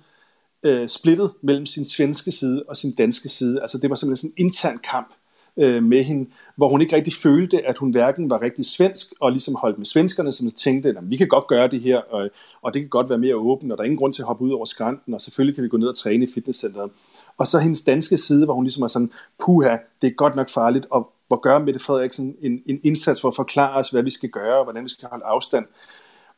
øh, 0.62 0.88
splittet 0.88 1.32
mellem 1.42 1.66
sin 1.66 1.84
svenske 1.84 2.32
side 2.32 2.64
og 2.68 2.76
sin 2.76 2.94
danske 2.94 3.28
side. 3.28 3.60
Altså 3.60 3.78
det 3.78 3.90
var 3.90 3.96
simpelthen 3.96 4.16
sådan 4.16 4.34
en 4.36 4.46
intern 4.46 4.78
kamp 4.78 5.12
øh, 5.56 5.82
med 5.82 6.04
hende, 6.04 6.30
hvor 6.56 6.68
hun 6.68 6.80
ikke 6.80 6.96
rigtig 6.96 7.12
følte, 7.12 7.66
at 7.66 7.78
hun 7.78 7.90
hverken 7.90 8.30
var 8.30 8.42
rigtig 8.42 8.64
svensk, 8.64 9.06
og 9.20 9.30
ligesom 9.30 9.54
holdt 9.54 9.78
med 9.78 9.86
svenskerne, 9.86 10.32
som 10.32 10.50
tænkte, 10.50 10.88
at 10.88 11.10
vi 11.10 11.16
kan 11.16 11.28
godt 11.28 11.46
gøre 11.46 11.68
det 11.68 11.80
her, 11.80 11.96
og, 11.96 12.30
og 12.62 12.74
det 12.74 12.82
kan 12.82 12.88
godt 12.88 13.10
være 13.10 13.18
mere 13.18 13.36
åbent, 13.36 13.72
og 13.72 13.78
der 13.78 13.82
er 13.82 13.86
ingen 13.86 13.98
grund 13.98 14.12
til 14.12 14.22
at 14.22 14.26
hoppe 14.26 14.44
ud 14.44 14.50
over 14.50 14.64
skrænten, 14.64 15.14
og 15.14 15.20
selvfølgelig 15.20 15.54
kan 15.54 15.64
vi 15.64 15.68
gå 15.68 15.76
ned 15.76 15.88
og 15.88 15.96
træne 15.96 16.24
i 16.24 16.28
fitnesscenteret. 16.34 16.90
Og 17.38 17.46
så 17.46 17.58
hendes 17.58 17.82
danske 17.82 18.18
side, 18.18 18.44
hvor 18.44 18.54
hun 18.54 18.64
ligesom 18.64 18.82
er 18.82 18.88
sådan, 18.88 19.10
puha, 19.44 19.76
det 20.02 20.08
er 20.08 20.14
godt 20.14 20.36
nok 20.36 20.48
farligt, 20.48 20.86
og 20.90 21.12
hvor 21.28 21.40
gør 21.40 21.58
Mette 21.58 21.80
Frederiksen 21.80 22.36
en, 22.42 22.62
en 22.66 22.80
indsats 22.82 23.20
for 23.20 23.28
at 23.28 23.34
forklare 23.34 23.78
os, 23.78 23.90
hvad 23.90 24.02
vi 24.02 24.10
skal 24.10 24.28
gøre, 24.28 24.58
og 24.58 24.64
hvordan 24.64 24.84
vi 24.84 24.88
skal 24.88 25.08
holde 25.08 25.24
afstand. 25.24 25.64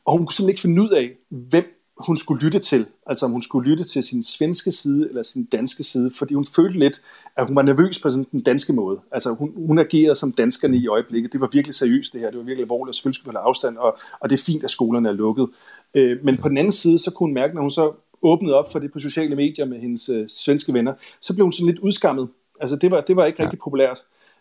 Og 0.04 0.12
hun 0.12 0.26
kunne 0.26 0.32
simpelthen 0.32 0.50
ikke 0.50 0.60
finde 0.60 0.82
ud 0.82 0.88
af, 0.88 1.10
hvem 1.28 1.83
hun 1.98 2.16
skulle 2.16 2.44
lytte 2.44 2.58
til. 2.58 2.86
Altså 3.06 3.26
om 3.26 3.32
hun 3.32 3.42
skulle 3.42 3.70
lytte 3.70 3.84
til 3.84 4.02
sin 4.02 4.22
svenske 4.22 4.72
side 4.72 5.08
eller 5.08 5.22
sin 5.22 5.44
danske 5.44 5.84
side, 5.84 6.10
fordi 6.10 6.34
hun 6.34 6.46
følte 6.46 6.78
lidt, 6.78 7.02
at 7.36 7.46
hun 7.46 7.56
var 7.56 7.62
nervøs 7.62 8.00
på 8.02 8.10
sådan 8.10 8.26
den 8.32 8.40
danske 8.40 8.72
måde. 8.72 9.00
Altså 9.12 9.34
hun, 9.34 9.52
hun 9.66 9.78
agerede 9.78 10.14
som 10.14 10.32
danskerne 10.32 10.76
i 10.76 10.88
øjeblikket. 10.88 11.32
Det 11.32 11.40
var 11.40 11.48
virkelig 11.52 11.74
seriøst 11.74 12.12
det 12.12 12.20
her, 12.20 12.30
det 12.30 12.38
var 12.38 12.44
virkelig 12.44 12.64
alvorligt, 12.64 12.90
og 12.90 12.94
selvfølgelig 12.94 13.14
skulle 13.14 13.36
holde 13.36 13.46
afstand, 13.46 13.76
og, 13.76 13.98
og 14.20 14.30
det 14.30 14.40
er 14.40 14.44
fint, 14.46 14.64
at 14.64 14.70
skolerne 14.70 15.08
er 15.08 15.12
lukket. 15.12 15.48
Øh, 15.94 16.24
men 16.24 16.38
på 16.38 16.48
den 16.48 16.58
anden 16.58 16.72
side, 16.72 16.98
så 16.98 17.10
kunne 17.10 17.26
hun 17.26 17.34
mærke, 17.34 17.54
når 17.54 17.60
hun 17.60 17.70
så 17.70 17.92
åbnede 18.22 18.54
op 18.54 18.72
for 18.72 18.78
det 18.78 18.92
på 18.92 18.98
sociale 18.98 19.36
medier 19.36 19.64
med 19.64 19.80
hendes 19.80 20.08
øh, 20.08 20.28
svenske 20.28 20.72
venner, 20.72 20.94
så 21.20 21.34
blev 21.34 21.44
hun 21.44 21.52
sådan 21.52 21.66
lidt 21.66 21.78
udskammet. 21.78 22.28
Altså 22.60 22.76
det 22.76 22.90
var, 22.90 23.00
det 23.00 23.16
var 23.16 23.26
ikke 23.26 23.36
ja. 23.38 23.44
rigtig 23.44 23.58
populært. 23.58 23.98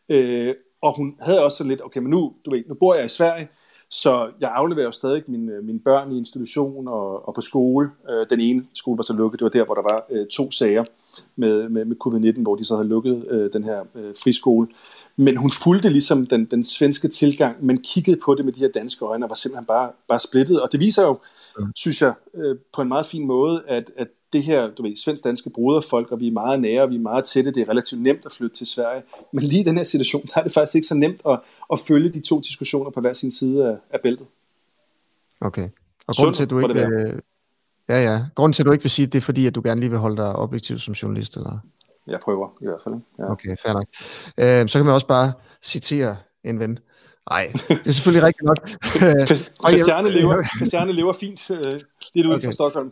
Øh, 0.10 0.56
og 0.82 0.96
hun 0.98 1.16
havde 1.22 1.44
også 1.44 1.58
sådan 1.58 1.70
lidt, 1.70 1.82
okay, 1.86 2.00
men 2.00 2.10
nu, 2.10 2.34
du 2.46 2.52
ved, 2.52 2.63
nu 2.68 2.76
bor 2.76 2.96
jeg 2.96 3.06
i 3.06 3.08
Sverige, 3.08 3.48
så 3.93 4.32
jeg 4.41 4.51
afleverer 4.53 4.86
jo 4.86 4.91
stadig 4.91 5.23
mine, 5.27 5.62
mine 5.62 5.79
børn 5.79 6.12
i 6.12 6.17
institution 6.17 6.88
og, 6.88 7.27
og 7.27 7.34
på 7.34 7.41
skole. 7.41 7.89
Øh, 8.10 8.25
den 8.29 8.39
ene 8.39 8.65
skole 8.73 8.97
var 8.97 9.03
så 9.03 9.13
lukket, 9.13 9.39
det 9.39 9.45
var 9.45 9.49
der, 9.49 9.65
hvor 9.65 9.75
der 9.75 9.82
var 9.82 10.06
øh, 10.10 10.27
to 10.27 10.51
sager 10.51 10.84
med, 11.36 11.69
med, 11.69 11.86
med 11.86 11.95
covid-19, 12.06 12.41
hvor 12.41 12.56
de 12.56 12.65
så 12.65 12.75
havde 12.75 12.88
lukket 12.88 13.25
øh, 13.29 13.53
den 13.53 13.63
her 13.63 13.84
øh, 13.95 14.13
friskole. 14.23 14.67
Men 15.15 15.38
hun 15.38 15.51
fulgte 15.51 15.89
ligesom 15.89 16.25
den, 16.25 16.45
den 16.45 16.63
svenske 16.63 17.08
tilgang, 17.08 17.65
men 17.65 17.77
kiggede 17.77 18.19
på 18.25 18.36
det 18.36 18.45
med 18.45 18.53
de 18.53 18.60
her 18.60 18.67
danske 18.67 19.06
øjne 19.06 19.25
og 19.25 19.29
var 19.29 19.36
simpelthen 19.36 19.65
bare, 19.65 19.91
bare 20.08 20.19
splittet. 20.19 20.62
Og 20.62 20.71
det 20.71 20.79
viser 20.79 21.03
jo, 21.03 21.19
synes 21.75 22.01
jeg, 22.01 22.13
øh, 22.34 22.56
på 22.73 22.82
en 22.82 22.88
meget 22.88 23.06
fin 23.06 23.27
måde, 23.27 23.63
at, 23.67 23.91
at 23.97 24.08
det 24.34 24.43
her, 24.43 24.69
du 24.78 24.84
ved, 24.84 24.96
svensk-danske 24.96 25.50
broderfolk, 25.50 26.12
og 26.12 26.19
vi 26.19 26.28
er 26.28 26.32
meget 26.32 26.60
nære, 26.60 26.82
og 26.82 26.89
vi 26.89 26.96
er 26.96 27.00
meget 27.00 27.26
tætte, 27.26 27.52
det 27.52 27.62
er 27.62 27.69
relativt 27.69 28.02
nemt 28.02 28.26
at 28.26 28.32
flytte 28.32 28.56
til 28.56 28.67
Sverige. 28.67 29.04
Men 29.32 29.43
lige 29.43 29.62
i 29.62 29.63
den 29.63 29.78
her 29.78 29.84
situation, 29.84 30.26
der 30.26 30.39
er 30.39 30.43
det 30.43 30.52
faktisk 30.52 30.76
ikke 30.76 30.88
så 30.88 30.96
nemt 30.96 31.22
at, 31.30 31.39
at 31.72 31.80
følge 31.80 32.10
de 32.10 32.19
to 32.19 32.39
diskussioner 32.39 32.89
på 32.91 33.02
hver 33.02 33.13
sin 33.13 33.32
side 33.32 33.67
af, 33.67 33.76
af 33.89 34.02
bæltet. 34.02 34.28
Okay. 35.41 35.69
Og 36.08 36.15
grunden 36.15 36.34
til, 36.34 36.43
at 36.43 36.50
du 36.50 36.60
ikke 36.60 36.74
vil, 36.74 37.22
ja, 37.89 38.04
ja. 38.04 38.26
Grunden 38.36 38.54
til, 38.54 38.63
at 38.63 38.67
du 38.67 38.72
ikke 38.72 38.84
vil 38.84 38.91
sige 38.91 39.06
det, 39.06 39.15
er 39.15 39.22
fordi, 39.22 39.48
at 39.48 39.56
du 39.56 39.62
gerne 39.65 39.80
lige 39.80 39.89
vil 39.89 40.00
holde 40.00 40.17
dig 40.17 40.36
objektiv 40.36 40.78
som 40.78 40.93
journalist, 40.93 41.36
eller? 41.36 41.60
Jeg 42.08 42.19
prøver 42.19 42.50
i 42.62 42.65
hvert 42.65 42.82
fald. 42.84 42.96
Ja. 43.19 43.32
Okay, 43.32 43.56
fair 43.63 43.74
nok. 43.74 43.86
Øh, 44.38 44.69
så 44.69 44.80
kan 44.80 44.86
man 44.86 44.93
også 44.93 45.08
bare 45.08 45.34
citere 45.62 46.15
en 46.43 46.60
ven. 46.60 46.80
Nej, 47.30 47.52
det 47.69 47.88
er 47.88 47.91
selvfølgelig 47.91 48.28
rigtigt 48.28 48.46
nok. 48.46 48.69
Christiane 49.69 50.10
lever, 50.10 50.43
Christiane 50.58 50.91
lever 50.91 51.13
fint 51.13 51.50
øh, 51.50 51.80
lidt 52.13 52.28
ud 52.28 52.34
okay. 52.34 52.46
fra 52.46 52.52
Stockholm. 52.52 52.91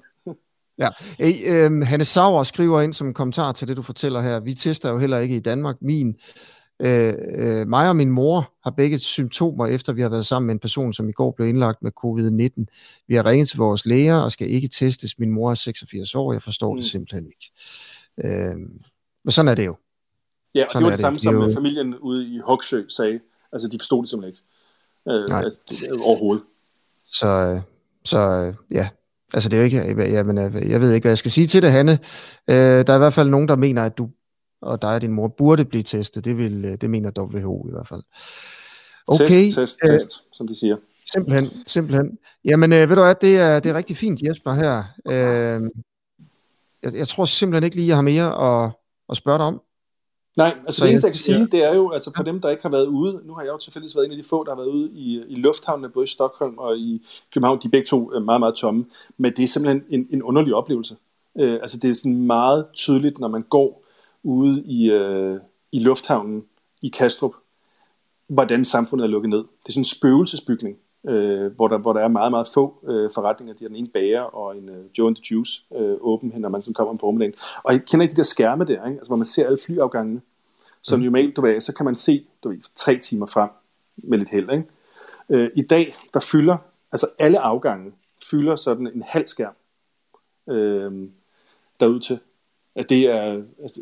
Ja, 0.81 0.89
hey, 1.19 1.33
øh, 1.45 1.87
Hanne 1.87 2.05
Sauer 2.05 2.43
skriver 2.43 2.81
ind 2.81 2.93
som 2.93 3.07
en 3.07 3.13
kommentar 3.13 3.51
til 3.51 3.67
det, 3.67 3.77
du 3.77 3.81
fortæller 3.81 4.21
her. 4.21 4.39
Vi 4.39 4.53
tester 4.53 4.89
jo 4.89 4.97
heller 4.97 5.19
ikke 5.19 5.35
i 5.35 5.39
Danmark. 5.39 5.75
Min, 5.81 6.15
øh, 6.79 7.13
øh, 7.35 7.67
mig 7.67 7.89
og 7.89 7.95
min 7.95 8.11
mor 8.11 8.53
har 8.63 8.71
begge 8.71 8.99
symptomer, 8.99 9.67
efter 9.67 9.93
vi 9.93 10.01
har 10.01 10.09
været 10.09 10.25
sammen 10.25 10.47
med 10.47 10.55
en 10.55 10.59
person, 10.59 10.93
som 10.93 11.09
i 11.09 11.11
går 11.11 11.31
blev 11.31 11.47
indlagt 11.47 11.81
med 11.81 11.91
covid-19. 12.05 13.03
Vi 13.07 13.15
har 13.15 13.25
ringet 13.25 13.49
til 13.49 13.57
vores 13.57 13.85
læger 13.85 14.17
og 14.17 14.31
skal 14.31 14.51
ikke 14.51 14.67
testes. 14.67 15.19
Min 15.19 15.31
mor 15.31 15.51
er 15.51 15.55
86 15.55 16.15
år, 16.15 16.33
jeg 16.33 16.41
forstår 16.41 16.73
mm. 16.73 16.79
det 16.79 16.89
simpelthen 16.89 17.25
ikke. 17.25 17.51
Øh, 18.23 18.55
men 19.23 19.31
sådan 19.31 19.49
er 19.49 19.55
det 19.55 19.65
jo. 19.65 19.75
Ja, 20.55 20.65
og 20.65 20.71
sådan 20.71 20.83
det 20.83 20.85
var 20.85 20.89
det, 20.89 20.97
det 20.97 21.01
samme, 21.01 21.19
som 21.19 21.35
jo... 21.35 21.49
familien 21.53 21.95
ude 21.97 22.27
i 22.27 22.39
Hoksø 22.39 22.83
sagde. 22.89 23.19
Altså, 23.53 23.67
de 23.67 23.79
forstod 23.79 24.01
det 24.03 24.09
simpelthen 24.09 24.33
ikke. 24.33 24.43
Øh, 25.09 25.29
Nej. 25.29 25.41
Altså, 25.43 25.59
det, 25.69 25.77
overhovedet. 26.01 26.43
Så, 27.05 27.27
øh, 27.27 27.61
så 28.03 28.17
øh, 28.19 28.53
ja, 28.71 28.89
Altså 29.33 29.49
det 29.49 29.57
er 29.57 29.61
jo 29.61 29.65
ikke, 29.65 30.11
jamen, 30.11 30.37
jeg 30.69 30.81
ved 30.81 30.93
ikke, 30.93 31.03
hvad 31.03 31.11
jeg 31.11 31.17
skal 31.17 31.31
sige 31.31 31.47
til 31.47 31.61
det, 31.61 31.71
Hanne. 31.71 31.99
Øh, 32.47 32.55
der 32.55 32.93
er 32.93 32.95
i 32.95 32.99
hvert 32.99 33.13
fald 33.13 33.29
nogen, 33.29 33.47
der 33.47 33.55
mener, 33.55 33.83
at 33.83 33.97
du 33.97 34.09
og 34.61 34.81
dig 34.81 34.95
og 34.95 35.01
din 35.01 35.11
mor 35.11 35.27
burde 35.27 35.65
blive 35.65 35.83
testet. 35.83 36.25
Det, 36.25 36.37
vil, 36.37 36.65
øh, 36.65 36.77
det 36.81 36.89
mener 36.89 37.11
WHO 37.19 37.67
i 37.67 37.71
hvert 37.71 37.87
fald. 37.87 38.01
Okay. 39.07 39.27
Test, 39.27 39.57
test, 39.57 39.79
øh, 39.85 39.99
test, 39.99 40.11
som 40.33 40.47
de 40.47 40.59
siger. 40.59 40.77
Simpelthen, 41.13 41.51
simpelthen. 41.67 42.17
Jamen, 42.45 42.73
øh, 42.73 42.89
ved 42.89 42.95
du 42.95 43.01
hvad, 43.01 43.15
det 43.15 43.39
er, 43.39 43.59
det 43.59 43.69
er 43.69 43.73
rigtig 43.73 43.97
fint, 43.97 44.21
Jesper, 44.21 44.53
her. 44.53 44.83
Øh, 45.07 45.69
jeg, 46.83 46.93
jeg 46.93 47.07
tror 47.07 47.25
simpelthen 47.25 47.63
ikke 47.63 47.75
lige, 47.75 47.87
jeg 47.87 47.97
har 47.97 48.01
mere 48.01 48.63
at, 48.65 48.71
at 49.09 49.17
spørge 49.17 49.37
dig 49.37 49.45
om. 49.45 49.61
Nej, 50.37 50.57
altså 50.65 50.79
så 50.79 50.85
det 50.85 50.89
eneste, 50.89 51.05
jeg 51.05 51.13
kan 51.13 51.19
sige, 51.19 51.39
ja. 51.39 51.45
det 51.45 51.63
er 51.63 51.75
jo, 51.75 51.91
altså 51.91 52.11
for 52.15 52.23
dem, 52.23 52.41
der 52.41 52.49
ikke 52.49 52.63
har 52.63 52.69
været 52.69 52.85
ude, 52.85 53.21
nu 53.25 53.33
har 53.33 53.41
jeg 53.41 53.51
jo 53.51 53.57
tilfældigvis 53.57 53.95
været 53.95 54.05
en 54.05 54.11
af 54.11 54.17
de 54.17 54.23
få, 54.29 54.43
der 54.43 54.51
har 54.51 54.55
været 54.55 54.67
ude 54.67 54.91
i, 54.91 55.23
i 55.27 55.35
lufthavnene, 55.35 55.89
både 55.89 56.03
i 56.03 56.07
Stockholm 56.07 56.57
og 56.57 56.77
i 56.77 57.05
København, 57.33 57.59
de 57.61 57.67
er 57.67 57.71
begge 57.71 57.85
to 57.85 58.19
meget, 58.19 58.39
meget 58.39 58.55
tomme, 58.55 58.85
men 59.17 59.33
det 59.33 59.43
er 59.43 59.47
simpelthen 59.47 59.83
en, 59.89 60.07
en 60.11 60.23
underlig 60.23 60.53
oplevelse. 60.53 60.95
Øh, 61.39 61.59
altså 61.61 61.77
det 61.77 61.89
er 61.89 61.93
sådan 61.93 62.25
meget 62.25 62.65
tydeligt, 62.73 63.19
når 63.19 63.27
man 63.27 63.41
går 63.41 63.83
ude 64.23 64.63
i, 64.65 64.91
øh, 64.91 65.39
i 65.71 65.79
lufthavnen 65.79 66.43
i 66.81 66.87
Kastrup, 66.87 67.33
hvordan 68.27 68.65
samfundet 68.65 69.03
er 69.03 69.09
lukket 69.09 69.29
ned. 69.29 69.39
Det 69.39 69.67
er 69.67 69.71
sådan 69.71 69.81
en 69.81 69.85
spøgelsesbygning, 69.85 70.77
øh, 71.09 71.55
hvor, 71.55 71.67
der, 71.67 71.77
hvor 71.77 71.93
der 71.93 71.99
er 72.01 72.07
meget, 72.07 72.31
meget 72.31 72.47
få 72.53 72.79
øh, 72.87 73.09
forretninger. 73.13 73.53
De 73.53 73.63
har 73.63 73.67
den 73.67 73.77
ene 73.77 73.87
bager 73.87 74.21
og 74.21 74.57
en 74.57 74.69
øh, 74.69 74.85
Joe 74.97 75.07
and 75.07 75.15
the 75.15 75.23
Juice 75.31 75.63
øh, 75.75 75.97
åben, 76.01 76.33
når 76.37 76.49
man 76.49 76.61
sådan 76.61 76.73
kommer 76.73 76.93
på 76.93 76.99
formiddagen. 76.99 77.33
Og 77.63 77.73
jeg 77.73 77.85
kender 77.85 78.03
ikke 78.03 78.11
de 78.11 78.17
der 78.17 78.23
skærme 78.23 78.65
der, 78.65 78.85
ikke? 78.85 78.97
Altså, 78.99 79.09
hvor 79.09 79.15
man 79.15 79.25
ser 79.25 79.45
alle 79.45 79.57
flyafgangene. 79.65 80.21
Så 80.81 80.97
mm. 80.97 81.03
normalt, 81.03 81.35
du 81.35 81.41
ved, 81.41 81.59
så 81.59 81.73
kan 81.73 81.85
man 81.85 81.95
se 81.95 82.25
du 82.43 82.49
ved, 82.49 82.57
tre 82.75 82.97
timer 82.97 83.25
frem. 83.25 83.49
med 83.95 84.17
lidt 84.17 84.29
held. 84.29 84.49
Ikke? 84.51 84.65
Øh, 85.29 85.49
I 85.55 85.61
dag, 85.61 85.95
der 86.13 86.19
fylder, 86.31 86.57
altså 86.91 87.07
alle 87.19 87.39
afgange, 87.39 87.91
fylder 88.31 88.55
sådan 88.55 88.87
en 88.87 89.03
halv 89.05 89.27
skærm 89.27 89.53
øh, 90.49 91.09
derud 91.79 91.99
til. 91.99 92.19
At 92.75 92.89
det 92.89 93.01
er, 93.01 93.43
altså, 93.61 93.81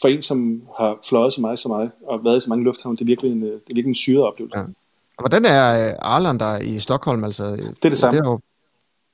for 0.00 0.08
en, 0.08 0.22
som 0.22 0.62
har 0.78 0.98
fløjet 1.08 1.32
så 1.32 1.40
meget 1.40 1.58
som 1.58 1.70
mig, 1.70 1.90
og 2.02 2.24
været 2.24 2.36
i 2.36 2.40
så 2.40 2.48
mange 2.48 2.64
lufthavne, 2.64 2.96
det 2.96 3.02
er 3.02 3.06
virkelig 3.06 3.32
en, 3.32 3.42
det 3.42 3.52
er 3.52 3.74
virkelig 3.74 3.88
en 3.88 3.94
syret 3.94 4.24
oplevelse. 4.24 4.58
Ja. 4.58 4.64
Hvordan 5.18 5.44
er 5.44 5.88
øh, 5.88 5.94
Arlanda 5.98 6.56
i 6.56 6.78
Stockholm? 6.78 7.24
Altså, 7.24 7.44
det 7.46 7.84
er 7.84 7.88
det 7.88 7.98
samme. 7.98 8.20
Det 8.20 8.26
er 8.26 8.38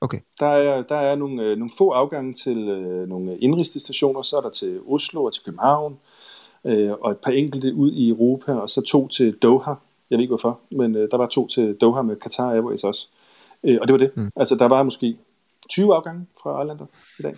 okay. 0.01 0.19
Der 0.39 0.45
er, 0.45 0.81
der 0.81 0.95
er 0.95 1.15
nogle, 1.15 1.43
øh, 1.43 1.57
nogle 1.57 1.71
få 1.77 1.89
afgange 1.89 2.33
til 2.33 2.57
øh, 2.57 3.09
nogle 3.09 3.37
indrigsstationer, 3.37 4.21
så 4.21 4.37
er 4.37 4.41
der 4.41 4.49
til 4.49 4.79
Oslo 4.87 5.23
og 5.23 5.33
til 5.33 5.43
København, 5.43 5.97
øh, 6.65 6.91
og 6.91 7.11
et 7.11 7.17
par 7.17 7.31
enkelte 7.31 7.73
ud 7.73 7.91
i 7.91 8.09
Europa, 8.09 8.53
og 8.53 8.69
så 8.69 8.81
to 8.81 9.07
til 9.07 9.37
Doha. 9.41 9.73
Jeg 10.09 10.17
ved 10.17 10.23
ikke 10.23 10.31
hvorfor, 10.31 10.59
men 10.71 10.95
øh, 10.95 11.11
der 11.11 11.17
var 11.17 11.27
to 11.27 11.47
til 11.47 11.77
Doha 11.81 12.01
med 12.01 12.15
Qatar 12.23 12.51
Airways 12.51 12.83
også. 12.83 13.07
Øh, 13.63 13.77
og 13.81 13.87
det 13.87 13.93
var 13.93 13.99
det. 13.99 14.11
Mm. 14.17 14.31
Altså, 14.35 14.55
der 14.55 14.65
var 14.65 14.83
måske 14.83 15.17
20 15.69 15.95
afgange 15.95 16.25
fra 16.43 16.49
Arlanda 16.49 16.83
i 17.19 17.21
dag. 17.21 17.35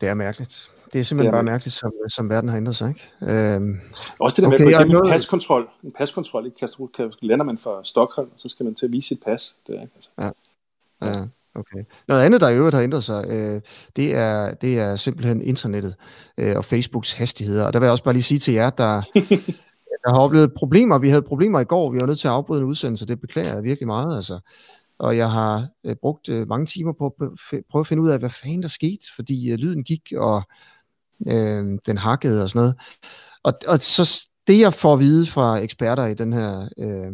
Det 0.00 0.08
er 0.08 0.14
mærkeligt. 0.14 0.70
Det 0.92 0.98
er 0.98 1.04
simpelthen 1.04 1.32
det 1.32 1.38
er 1.38 1.42
bare 1.42 1.52
mærkeligt, 1.52 1.74
som, 1.74 1.92
som 2.08 2.30
verden 2.30 2.48
har 2.48 2.56
ændret 2.56 2.76
sig. 2.76 2.88
Ikke? 2.88 3.54
Øhm, 3.54 3.80
Også 4.18 4.34
det 4.34 4.42
der 4.42 4.54
okay, 4.54 4.64
med 4.64 4.74
at 4.74 4.88
noget... 4.88 5.06
en 5.06 5.12
paskontrol. 5.12 5.68
En 5.84 5.92
paskontrol 5.92 6.46
i 6.46 6.50
Kastrup, 6.60 6.90
lander 7.20 7.44
man 7.44 7.58
fra 7.58 7.80
Stockholm, 7.84 8.28
så 8.36 8.48
skal 8.48 8.64
man 8.64 8.74
til 8.74 8.86
at 8.86 8.92
vise 8.92 9.08
sit 9.08 9.22
pas. 9.24 9.56
Det 9.66 9.76
er, 9.76 9.80
altså. 9.80 10.10
ja. 10.18 11.08
ja. 11.08 11.24
Okay. 11.54 11.84
Noget 12.08 12.22
andet, 12.22 12.40
der 12.40 12.48
i 12.48 12.56
øvrigt 12.56 12.74
har 12.74 12.82
ændret 12.82 13.04
sig, 13.04 13.24
øh, 13.28 13.60
det, 13.96 14.14
er, 14.14 14.54
det 14.54 14.78
er 14.78 14.96
simpelthen 14.96 15.42
internettet 15.42 15.94
øh, 16.38 16.56
og 16.56 16.64
Facebooks 16.64 17.12
hastigheder. 17.12 17.66
Og 17.66 17.72
der 17.72 17.78
vil 17.78 17.86
jeg 17.86 17.92
også 17.92 18.04
bare 18.04 18.14
lige 18.14 18.22
sige 18.22 18.38
til 18.38 18.54
jer, 18.54 18.70
der, 18.70 19.02
der 20.04 20.10
har 20.10 20.18
oplevet 20.18 20.54
problemer. 20.54 20.98
Vi 20.98 21.08
havde 21.08 21.22
problemer 21.22 21.60
i 21.60 21.64
går, 21.64 21.90
vi 21.90 22.00
var 22.00 22.06
nødt 22.06 22.18
til 22.18 22.28
at 22.28 22.34
afbryde 22.34 22.60
en 22.60 22.66
udsendelse, 22.66 23.06
det 23.06 23.20
beklager 23.20 23.54
jeg 23.54 23.62
virkelig 23.62 23.86
meget. 23.86 24.16
Altså 24.16 24.38
og 25.00 25.16
jeg 25.16 25.30
har 25.30 25.68
øh, 25.86 25.96
brugt 26.02 26.28
øh, 26.28 26.48
mange 26.48 26.66
timer 26.66 26.92
på 26.92 27.06
at 27.06 27.12
prøve 27.70 27.80
at 27.80 27.86
finde 27.86 28.02
ud 28.02 28.08
af, 28.08 28.18
hvad 28.18 28.30
fanden 28.30 28.62
der 28.62 28.68
skete, 28.68 29.06
fordi 29.16 29.50
øh, 29.50 29.58
lyden 29.58 29.84
gik, 29.84 30.12
og 30.16 30.42
øh, 31.26 31.78
den 31.86 31.98
hakkede 31.98 32.42
og 32.42 32.48
sådan 32.48 32.60
noget. 32.60 32.74
Og, 33.42 33.52
og 33.68 33.78
så 33.78 34.28
det, 34.46 34.60
jeg 34.60 34.74
får 34.74 34.92
at 34.92 35.00
vide 35.00 35.26
fra 35.26 35.58
eksperter 35.58 36.06
i 36.06 36.14
den 36.14 36.32
her 36.32 36.68
øh, 36.78 37.12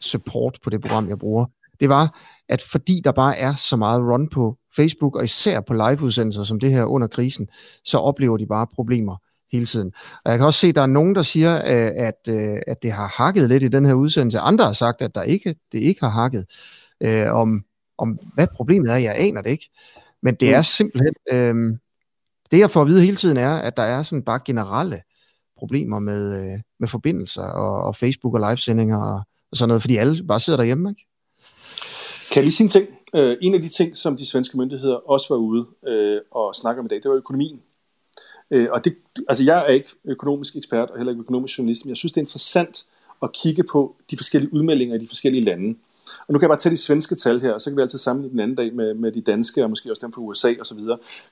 support 0.00 0.58
på 0.64 0.70
det 0.70 0.80
program, 0.80 1.08
jeg 1.08 1.18
bruger, 1.18 1.46
det 1.80 1.88
var, 1.88 2.18
at 2.48 2.62
fordi 2.62 3.00
der 3.04 3.12
bare 3.12 3.36
er 3.38 3.54
så 3.54 3.76
meget 3.76 4.00
run 4.00 4.28
på 4.28 4.56
Facebook, 4.76 5.16
og 5.16 5.24
især 5.24 5.60
på 5.60 5.72
liveudsendelser 5.72 6.44
som 6.44 6.60
det 6.60 6.72
her 6.72 6.84
under 6.84 7.08
krisen, 7.08 7.48
så 7.84 7.98
oplever 7.98 8.36
de 8.36 8.46
bare 8.46 8.66
problemer 8.74 9.16
hele 9.52 9.66
tiden. 9.66 9.92
Og 10.24 10.30
jeg 10.30 10.38
kan 10.38 10.46
også 10.46 10.60
se, 10.60 10.66
at 10.66 10.74
der 10.74 10.82
er 10.82 10.86
nogen, 10.86 11.14
der 11.14 11.22
siger, 11.22 11.56
øh, 11.56 11.92
at, 11.96 12.28
øh, 12.28 12.58
at 12.66 12.82
det 12.82 12.92
har 12.92 13.14
hakket 13.16 13.48
lidt 13.48 13.62
i 13.62 13.68
den 13.68 13.86
her 13.86 13.94
udsendelse. 13.94 14.38
Andre 14.38 14.64
har 14.64 14.72
sagt, 14.72 15.02
at 15.02 15.14
der 15.14 15.22
ikke, 15.22 15.54
det 15.72 15.78
ikke 15.78 16.00
har 16.00 16.08
hakket 16.08 16.44
øh, 17.00 17.32
om, 17.32 17.64
om, 17.98 18.18
hvad 18.34 18.46
problemet 18.54 18.90
er. 18.92 18.96
Jeg 18.96 19.14
aner 19.18 19.42
det 19.42 19.50
ikke. 19.50 19.70
Men 20.22 20.34
det 20.34 20.54
er 20.54 20.58
mm. 20.58 20.64
simpelthen, 20.64 21.14
øh, 21.32 21.78
det 22.50 22.58
jeg 22.58 22.70
får 22.70 22.80
at 22.80 22.86
vide 22.86 23.04
hele 23.04 23.16
tiden 23.16 23.36
er, 23.36 23.54
at 23.54 23.76
der 23.76 23.82
er 23.82 24.02
sådan 24.02 24.22
bare 24.22 24.40
generelle 24.44 25.00
problemer 25.58 25.98
med, 25.98 26.52
øh, 26.52 26.60
med 26.80 26.88
forbindelser 26.88 27.42
og, 27.42 27.82
og 27.84 27.96
Facebook 27.96 28.34
og 28.34 28.40
livesendinger 28.40 28.96
og, 28.96 29.20
og 29.50 29.56
sådan 29.56 29.68
noget, 29.68 29.82
fordi 29.82 29.96
alle 29.96 30.24
bare 30.28 30.40
sidder 30.40 30.56
derhjemme, 30.56 30.90
ikke? 30.90 31.06
Kan 32.30 32.36
jeg 32.36 32.44
lige 32.44 32.52
sige 32.52 32.64
en 32.64 32.70
ting? 32.70 32.86
Uh, 33.14 33.32
en 33.40 33.54
af 33.54 33.62
de 33.62 33.68
ting, 33.68 33.96
som 33.96 34.16
de 34.16 34.26
svenske 34.26 34.58
myndigheder 34.58 35.10
også 35.10 35.26
var 35.34 35.36
ude 35.36 35.60
uh, 35.60 36.42
og 36.42 36.54
snakke 36.54 36.80
om 36.80 36.86
i 36.86 36.88
dag, 36.88 37.02
det 37.02 37.10
var 37.10 37.16
økonomien. 37.16 37.60
Uh, 38.50 38.66
og 38.70 38.84
det, 38.84 38.96
altså 39.28 39.44
jeg 39.44 39.58
er 39.58 39.66
ikke 39.66 39.88
økonomisk 40.04 40.56
ekspert 40.56 40.90
og 40.90 40.96
heller 40.96 41.12
ikke 41.12 41.20
økonomisk 41.20 41.58
journalist, 41.58 41.84
men 41.84 41.88
jeg 41.88 41.96
synes, 41.96 42.12
det 42.12 42.20
er 42.20 42.22
interessant 42.22 42.86
at 43.22 43.32
kigge 43.32 43.62
på 43.62 43.96
de 44.10 44.16
forskellige 44.16 44.54
udmeldinger 44.54 44.96
i 44.96 44.98
de 44.98 45.08
forskellige 45.08 45.44
lande. 45.44 45.78
Og 46.26 46.32
nu 46.32 46.38
kan 46.38 46.42
jeg 46.42 46.50
bare 46.50 46.58
tage 46.58 46.72
de 46.72 46.76
svenske 46.76 47.14
tal 47.14 47.40
her, 47.40 47.52
og 47.52 47.60
så 47.60 47.70
kan 47.70 47.76
vi 47.76 47.82
altid 47.82 47.98
sammenligne 47.98 48.32
den 48.32 48.40
anden 48.40 48.56
dag 48.56 48.74
med, 48.74 48.94
med 48.94 49.12
de 49.12 49.20
danske, 49.20 49.64
og 49.64 49.70
måske 49.70 49.90
også 49.90 50.06
dem 50.06 50.12
fra 50.12 50.20
USA 50.20 50.54
osv. 50.60 50.78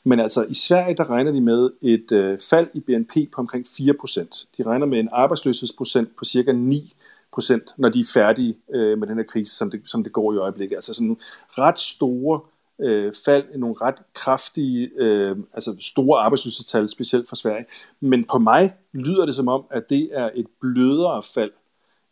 Men 0.05 0.21
altså 0.21 0.47
i 0.49 0.55
Sverige, 0.55 0.97
der 0.97 1.11
regner 1.11 1.33
de 1.33 1.41
med 1.41 1.71
et 1.83 2.13
øh, 2.13 2.39
fald 2.51 2.69
i 2.75 2.81
BNP 2.81 3.33
på 3.33 3.41
omkring 3.41 3.67
4%. 3.67 4.47
De 4.59 4.63
regner 4.63 4.87
med 4.87 4.99
en 4.99 5.09
arbejdsløshedsprocent 5.13 6.17
på 6.17 6.25
cirka 6.25 6.53
9 6.53 6.95
procent, 7.33 7.75
når 7.77 7.89
de 7.89 8.01
er 8.01 8.11
færdige 8.15 8.57
øh, 8.75 8.99
med 8.99 9.09
den 9.09 9.17
her 9.17 9.25
krise, 9.25 9.57
som 9.57 9.71
det, 9.71 9.81
som 9.85 10.05
det 10.05 10.13
går 10.13 10.33
i 10.33 10.37
øjeblikket. 10.37 10.77
Altså 10.77 10.95
sådan 10.95 11.17
ret 11.51 11.79
store 11.79 12.41
øh, 12.81 13.13
fald, 13.25 13.45
nogle 13.59 13.75
ret 13.81 14.03
kraftige, 14.15 14.91
øh, 14.97 15.37
altså 15.55 15.77
store 15.81 16.21
arbejdsløshedstal, 16.21 16.89
specielt 16.89 17.29
for 17.29 17.37
Sverige. 17.37 17.65
Men 18.01 18.25
på 18.25 18.39
mig 18.39 18.75
lyder 18.93 19.27
det 19.27 19.35
som 19.35 19.49
om, 19.49 19.65
at 19.71 19.91
det 19.91 20.11
er 20.13 20.31
et 20.35 20.47
blødere 20.61 21.23
fald 21.35 21.51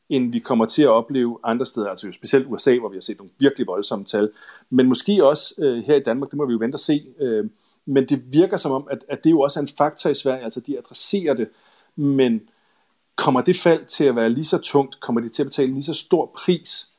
end 0.09 0.33
vi 0.33 0.39
kommer 0.39 0.67
til 0.67 0.83
at 0.83 0.89
opleve 0.89 1.39
andre 1.45 1.67
steder, 1.67 1.89
altså 1.89 2.07
jo 2.07 2.13
specielt 2.13 2.47
USA, 2.47 2.79
hvor 2.79 2.89
vi 2.89 2.97
har 2.97 3.01
set 3.01 3.19
nogle 3.19 3.33
virkelig 3.41 3.67
voldsomme 3.67 4.05
tal, 4.05 4.31
men 4.71 4.87
måske 4.87 5.25
også 5.25 5.55
øh, 5.59 5.85
her 5.85 5.97
i 5.97 6.03
Danmark, 6.03 6.31
det 6.31 6.37
må 6.37 6.47
vi 6.47 6.53
jo 6.53 6.59
vente 6.59 6.77
og 6.77 6.81
se, 6.81 7.07
øh, 7.21 7.45
men 7.87 8.09
det 8.09 8.33
virker 8.33 8.57
som 8.57 8.73
om, 8.73 8.89
at, 8.91 9.05
at 9.09 9.25
det 9.25 9.31
jo 9.31 9.41
også 9.41 9.61
er 9.61 9.63
en 9.63 9.69
faktor 9.79 10.11
i 10.11 10.15
Sverige, 10.15 10.45
altså 10.45 10.61
de 10.61 10.79
adresserer 10.79 11.35
det, 11.35 11.49
men 11.97 12.41
kommer 13.17 13.41
det 13.41 13.57
fald 13.57 13.87
til 13.87 14.05
at 14.05 14.17
være 14.17 14.31
lige 14.31 14.45
så 14.45 14.59
tungt, 14.59 15.01
kommer 15.01 15.21
de 15.21 15.29
til 15.29 15.43
at 15.43 15.47
betale 15.47 15.73
lige 15.73 15.83
så 15.83 15.95
stor 15.95 16.31
pris 16.37 16.93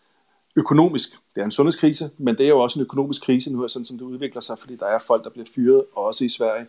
økonomisk, 0.56 1.10
det 1.36 1.42
er 1.42 1.46
en 1.46 1.52
sundhedskrise, 1.52 2.10
men 2.18 2.38
det 2.38 2.44
er 2.44 2.50
jo 2.50 2.60
også 2.60 2.80
en 2.80 2.86
økonomisk 2.86 3.24
krise 3.24 3.54
nu, 3.54 3.68
sådan 3.68 3.86
som 3.86 3.98
det 3.98 4.06
udvikler 4.06 4.42
sig, 4.42 4.60
fordi 4.60 4.76
der 4.76 4.86
er 4.86 5.00
folk, 5.00 5.24
der 5.24 5.30
bliver 5.30 5.46
fyret, 5.56 5.84
også 5.96 6.26
i 6.26 6.30
Sverige. 6.30 6.66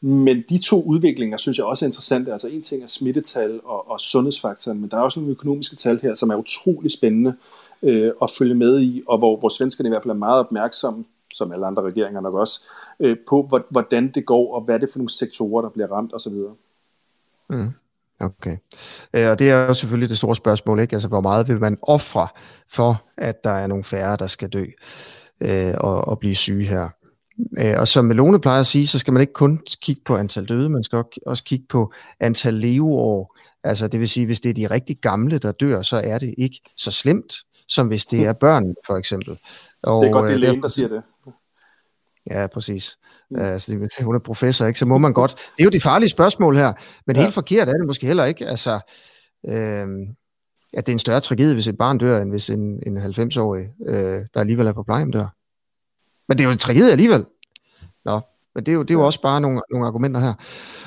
Men 0.00 0.44
de 0.48 0.58
to 0.58 0.82
udviklinger 0.82 1.36
synes 1.36 1.58
jeg 1.58 1.66
også 1.66 1.84
er 1.84 1.88
interessante. 1.88 2.32
Altså 2.32 2.48
en 2.48 2.62
ting 2.62 2.82
er 2.82 2.86
smittetal 2.86 3.60
og, 3.64 3.90
og 3.90 4.00
sundhedsfaktoren, 4.00 4.80
men 4.80 4.90
der 4.90 4.96
er 4.96 5.00
også 5.00 5.20
nogle 5.20 5.32
økonomiske 5.32 5.76
tal 5.76 6.00
her, 6.00 6.14
som 6.14 6.30
er 6.30 6.36
utrolig 6.36 6.92
spændende 6.92 7.34
øh, 7.82 8.12
at 8.22 8.30
følge 8.30 8.54
med 8.54 8.80
i, 8.80 9.02
og 9.08 9.18
hvor, 9.18 9.36
hvor 9.36 9.48
svenskerne 9.48 9.88
i 9.88 9.90
hvert 9.92 10.02
fald 10.02 10.10
er 10.10 10.18
meget 10.18 10.40
opmærksomme, 10.40 11.04
som 11.32 11.52
alle 11.52 11.66
andre 11.66 11.82
regeringer 11.82 12.20
nok 12.20 12.34
også, 12.34 12.62
øh, 13.00 13.16
på 13.28 13.62
hvordan 13.70 14.08
det 14.08 14.26
går, 14.26 14.54
og 14.54 14.60
hvad 14.60 14.74
er 14.74 14.78
det 14.78 14.88
for 14.92 14.98
nogle 14.98 15.10
sektorer, 15.10 15.62
der 15.62 15.68
bliver 15.68 15.92
ramt 15.92 16.14
osv. 16.14 16.32
Mm. 17.50 17.70
Okay. 18.20 18.56
Øh, 19.14 19.30
og 19.30 19.38
det 19.38 19.50
er 19.50 19.66
jo 19.66 19.74
selvfølgelig 19.74 20.10
det 20.10 20.18
store 20.18 20.36
spørgsmål, 20.36 20.80
ikke? 20.80 20.94
Altså, 20.94 21.08
hvor 21.08 21.20
meget 21.20 21.48
vil 21.48 21.60
man 21.60 21.78
ofre 21.82 22.28
for, 22.68 23.02
at 23.16 23.44
der 23.44 23.50
er 23.50 23.66
nogle 23.66 23.84
færre, 23.84 24.16
der 24.16 24.26
skal 24.26 24.48
dø 24.48 24.64
øh, 25.40 25.74
og, 25.80 26.08
og 26.08 26.18
blive 26.18 26.34
syge 26.34 26.64
her? 26.64 26.88
Øh, 27.58 27.74
og 27.78 27.88
som 27.88 28.04
Melone 28.04 28.40
plejer 28.40 28.60
at 28.60 28.66
sige, 28.66 28.86
så 28.86 28.98
skal 28.98 29.12
man 29.12 29.20
ikke 29.20 29.32
kun 29.32 29.60
kigge 29.82 30.02
på 30.04 30.16
antal 30.16 30.44
døde, 30.44 30.68
man 30.68 30.82
skal 30.82 31.04
også 31.26 31.44
kigge 31.44 31.66
på 31.68 31.92
antal 32.20 32.54
leveår. 32.54 33.36
Altså 33.64 33.88
det 33.88 34.00
vil 34.00 34.08
sige, 34.08 34.26
hvis 34.26 34.40
det 34.40 34.50
er 34.50 34.54
de 34.54 34.66
rigtig 34.66 34.96
gamle, 35.02 35.38
der 35.38 35.52
dør, 35.52 35.82
så 35.82 36.00
er 36.04 36.18
det 36.18 36.34
ikke 36.38 36.60
så 36.76 36.90
slemt, 36.90 37.34
som 37.68 37.86
hvis 37.86 38.06
det 38.06 38.26
er 38.26 38.32
børn, 38.32 38.74
for 38.86 38.96
eksempel. 38.96 39.38
Og, 39.82 40.02
det 40.02 40.08
er 40.08 40.12
godt, 40.12 40.22
det 40.22 40.30
er 40.30 40.34
øh, 40.34 40.40
lægen, 40.40 40.62
der 40.62 40.68
siger 40.68 40.88
det. 40.88 41.02
Ja, 42.30 42.46
præcis. 42.46 42.98
Mm. 43.30 43.40
Altså, 43.40 43.88
hun 44.02 44.14
er 44.14 44.18
professor, 44.18 44.66
ikke? 44.66 44.78
så 44.78 44.86
må 44.86 44.98
man 44.98 45.12
godt. 45.12 45.34
Det 45.34 45.62
er 45.62 45.64
jo 45.64 45.70
de 45.70 45.80
farlige 45.80 46.08
spørgsmål 46.08 46.56
her, 46.56 46.72
men 47.06 47.16
ja. 47.16 47.22
helt 47.22 47.34
forkert 47.34 47.68
er 47.68 47.72
det 47.72 47.86
måske 47.86 48.06
heller 48.06 48.24
ikke. 48.24 48.46
Altså, 48.46 48.80
øh, 49.48 49.86
at 50.74 50.86
det 50.86 50.92
er 50.92 50.94
en 50.94 50.98
større 50.98 51.20
tragedie, 51.20 51.54
hvis 51.54 51.66
et 51.66 51.78
barn 51.78 51.98
dør, 51.98 52.22
end 52.22 52.30
hvis 52.30 52.50
en, 52.50 52.82
en 52.86 52.98
90-årig, 52.98 53.68
øh, 53.88 54.20
der 54.34 54.40
alligevel 54.40 54.66
er 54.66 54.72
på 54.72 54.82
plejehjem, 54.82 55.12
dør. 55.12 55.37
Men 56.28 56.38
det 56.38 56.44
er 56.44 56.48
jo 56.48 56.52
en 56.52 56.58
tragedie 56.58 56.92
alligevel. 56.92 57.26
Nå, 58.04 58.20
men 58.54 58.66
det 58.66 58.72
er 58.72 58.76
jo, 58.76 58.82
det 58.82 58.90
er 58.90 58.94
jo 58.94 59.06
også 59.06 59.22
bare 59.22 59.40
nogle, 59.40 59.62
nogle 59.70 59.86
argumenter 59.86 60.20
her. 60.20 60.34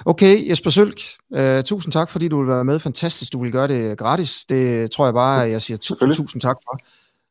Okay, 0.05 0.49
Jesper 0.49 0.69
Sølk, 0.69 0.99
uh, 1.29 1.61
tusind 1.65 1.91
tak, 1.91 2.09
fordi 2.09 2.27
du 2.27 2.39
vil 2.39 2.47
være 2.47 2.63
med. 2.63 2.79
Fantastisk, 2.79 3.33
du 3.33 3.43
vil 3.43 3.51
gøre 3.51 3.67
det 3.67 3.97
gratis. 3.97 4.45
Det 4.45 4.91
tror 4.91 5.05
jeg 5.05 5.13
bare, 5.13 5.39
jeg 5.39 5.61
siger 5.61 5.77
tusind, 5.77 6.13
tusind 6.13 6.41
tak 6.41 6.55
for. 6.63 6.77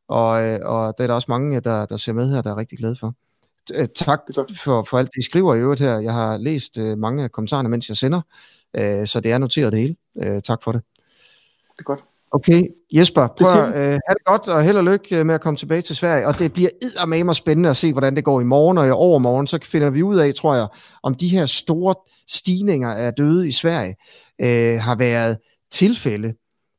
Og, 0.09 0.43
øh, 0.45 0.59
og 0.63 0.95
der 0.99 1.05
er 1.05 1.07
der 1.07 1.15
også 1.15 1.27
mange, 1.29 1.61
der, 1.61 1.87
der 1.87 1.97
ser 1.97 2.13
med 2.13 2.31
her, 2.31 2.43
der 2.43 2.51
er 2.51 2.57
rigtig 2.57 2.79
glade 2.79 2.97
for. 2.97 3.15
Uh, 3.79 3.85
tak 3.97 4.21
for, 4.65 4.85
for 4.91 4.99
alt, 4.99 5.11
I 5.19 5.23
skriver 5.23 5.55
i 5.55 5.59
øvrigt 5.59 5.81
her. 5.81 5.99
Jeg 5.99 6.13
har 6.13 6.39
læst 6.39 6.79
uh, 6.79 6.99
mange 6.99 7.25
af 7.25 7.33
kommentarerne, 7.33 7.69
mens 7.69 7.89
jeg 7.89 7.97
sender, 7.97 8.21
uh, 8.79 9.07
så 9.07 9.21
det 9.23 9.33
er 9.33 9.39
noteret 9.39 9.73
det 9.73 9.81
hele. 9.81 9.97
Uh, 10.15 10.41
tak 10.45 10.63
for 10.63 10.73
det. 10.73 10.83
Det 11.77 11.81
er 11.81 11.85
godt. 11.85 12.05
Okay, 12.33 12.63
Jesper, 12.93 13.27
prøv 13.27 13.63
at 13.63 13.69
uh, 13.69 13.75
have 13.75 13.99
det 13.99 14.25
godt, 14.25 14.49
og 14.49 14.63
held 14.63 14.77
og 14.77 14.85
lykke 14.85 15.19
øh, 15.19 15.27
med 15.27 15.35
at 15.35 15.41
komme 15.41 15.57
tilbage 15.57 15.83
til 15.83 15.97
Sverige. 15.97 16.27
Og 16.27 16.39
det 16.39 16.53
bliver 16.53 16.71
eddermame 16.83 17.35
spændende 17.35 17.71
at 17.71 17.77
se, 17.77 17.93
hvordan 17.93 18.17
det 18.17 18.25
går 18.25 18.41
i 18.41 18.45
morgen 18.45 18.79
og 18.79 18.87
i 18.87 18.91
overmorgen. 18.91 19.47
Så 19.47 19.59
finder 19.65 19.91
vi 19.91 20.03
ud 20.03 20.19
af, 20.19 20.35
tror 20.35 20.55
jeg, 20.55 20.67
om 21.03 21.15
de 21.15 21.29
her 21.29 21.47
store 21.47 21.95
stigninger 22.29 22.93
af 22.93 23.15
døde 23.15 23.49
i 23.49 23.53
Sverige 23.53 23.95
uh, 24.43 24.81
har 24.81 24.97
været 24.97 25.37
tilfælde, 25.73 26.35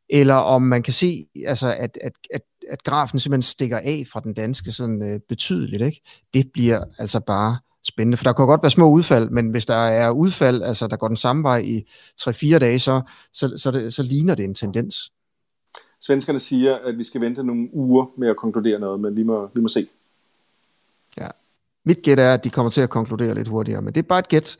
eller 0.09 0.35
om 0.35 0.61
man 0.61 0.83
kan 0.83 0.93
se, 0.93 1.25
altså, 1.45 1.75
at, 1.79 1.97
at, 2.01 2.13
at, 2.33 2.41
at 2.69 2.83
grafen 2.83 3.19
simpelthen 3.19 3.41
stikker 3.41 3.77
af 3.77 4.03
fra 4.13 4.19
den 4.19 4.33
danske 4.33 4.71
sådan 4.71 5.01
uh, 5.01 5.19
betydeligt. 5.29 5.83
Ikke? 5.83 6.01
Det 6.33 6.45
bliver 6.53 6.79
altså 6.99 7.19
bare 7.19 7.57
spændende, 7.87 8.17
for 8.17 8.23
der 8.23 8.33
kan 8.33 8.45
godt 8.45 8.63
være 8.63 8.71
små 8.71 8.89
udfald, 8.89 9.29
men 9.29 9.49
hvis 9.49 9.65
der 9.65 9.73
er 9.73 10.11
udfald, 10.11 10.63
altså 10.63 10.87
der 10.87 10.97
går 10.97 11.07
den 11.07 11.17
samme 11.17 11.43
vej 11.43 11.57
i 11.57 11.83
3-4 12.21 12.57
dage, 12.57 12.79
så, 12.79 13.01
så, 13.33 13.53
så, 13.57 13.71
det, 13.71 13.93
så 13.93 14.03
ligner 14.03 14.35
det 14.35 14.45
en 14.45 14.55
tendens. 14.55 14.95
Svenskerne 16.01 16.39
siger, 16.39 16.75
at 16.75 16.97
vi 16.97 17.03
skal 17.03 17.21
vente 17.21 17.43
nogle 17.43 17.69
uger 17.73 18.05
med 18.17 18.29
at 18.29 18.37
konkludere 18.37 18.79
noget, 18.79 18.99
men 18.99 19.17
vi 19.17 19.23
må, 19.23 19.49
vi 19.53 19.61
må 19.61 19.67
se. 19.67 19.87
Ja. 21.17 21.27
Mit 21.83 22.01
gæt 22.01 22.19
er, 22.19 22.33
at 22.33 22.43
de 22.43 22.49
kommer 22.49 22.69
til 22.69 22.81
at 22.81 22.89
konkludere 22.89 23.35
lidt 23.35 23.47
hurtigere, 23.47 23.81
men 23.81 23.95
det 23.95 24.03
er 24.03 24.07
bare 24.07 24.19
et 24.19 24.27
gæt. 24.27 24.57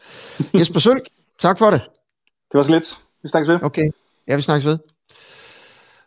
Jesper 0.54 0.80
Sølk, 0.80 1.04
tak 1.40 1.60
for 1.60 1.72
det. 1.72 1.82
Det 2.52 2.58
var 2.58 2.62
så 2.62 2.72
lidt. 2.72 3.00
Vi 3.24 3.30
snakkes 3.30 3.50
ved. 3.50 3.60
Okay. 3.64 3.92
Ja, 4.28 4.36
vi 4.36 4.42
snakkes 4.42 4.66
ved. 4.66 4.78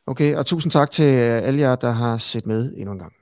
Okay, 0.07 0.37
og 0.37 0.47
tusind 0.47 0.71
tak 0.71 0.91
til 0.91 1.03
alle 1.03 1.61
jer, 1.61 1.77
der 1.77 1.91
har 1.91 2.19
set 2.19 2.47
med 2.47 2.73
endnu 2.77 2.93
en 2.93 2.99
gang. 2.99 3.13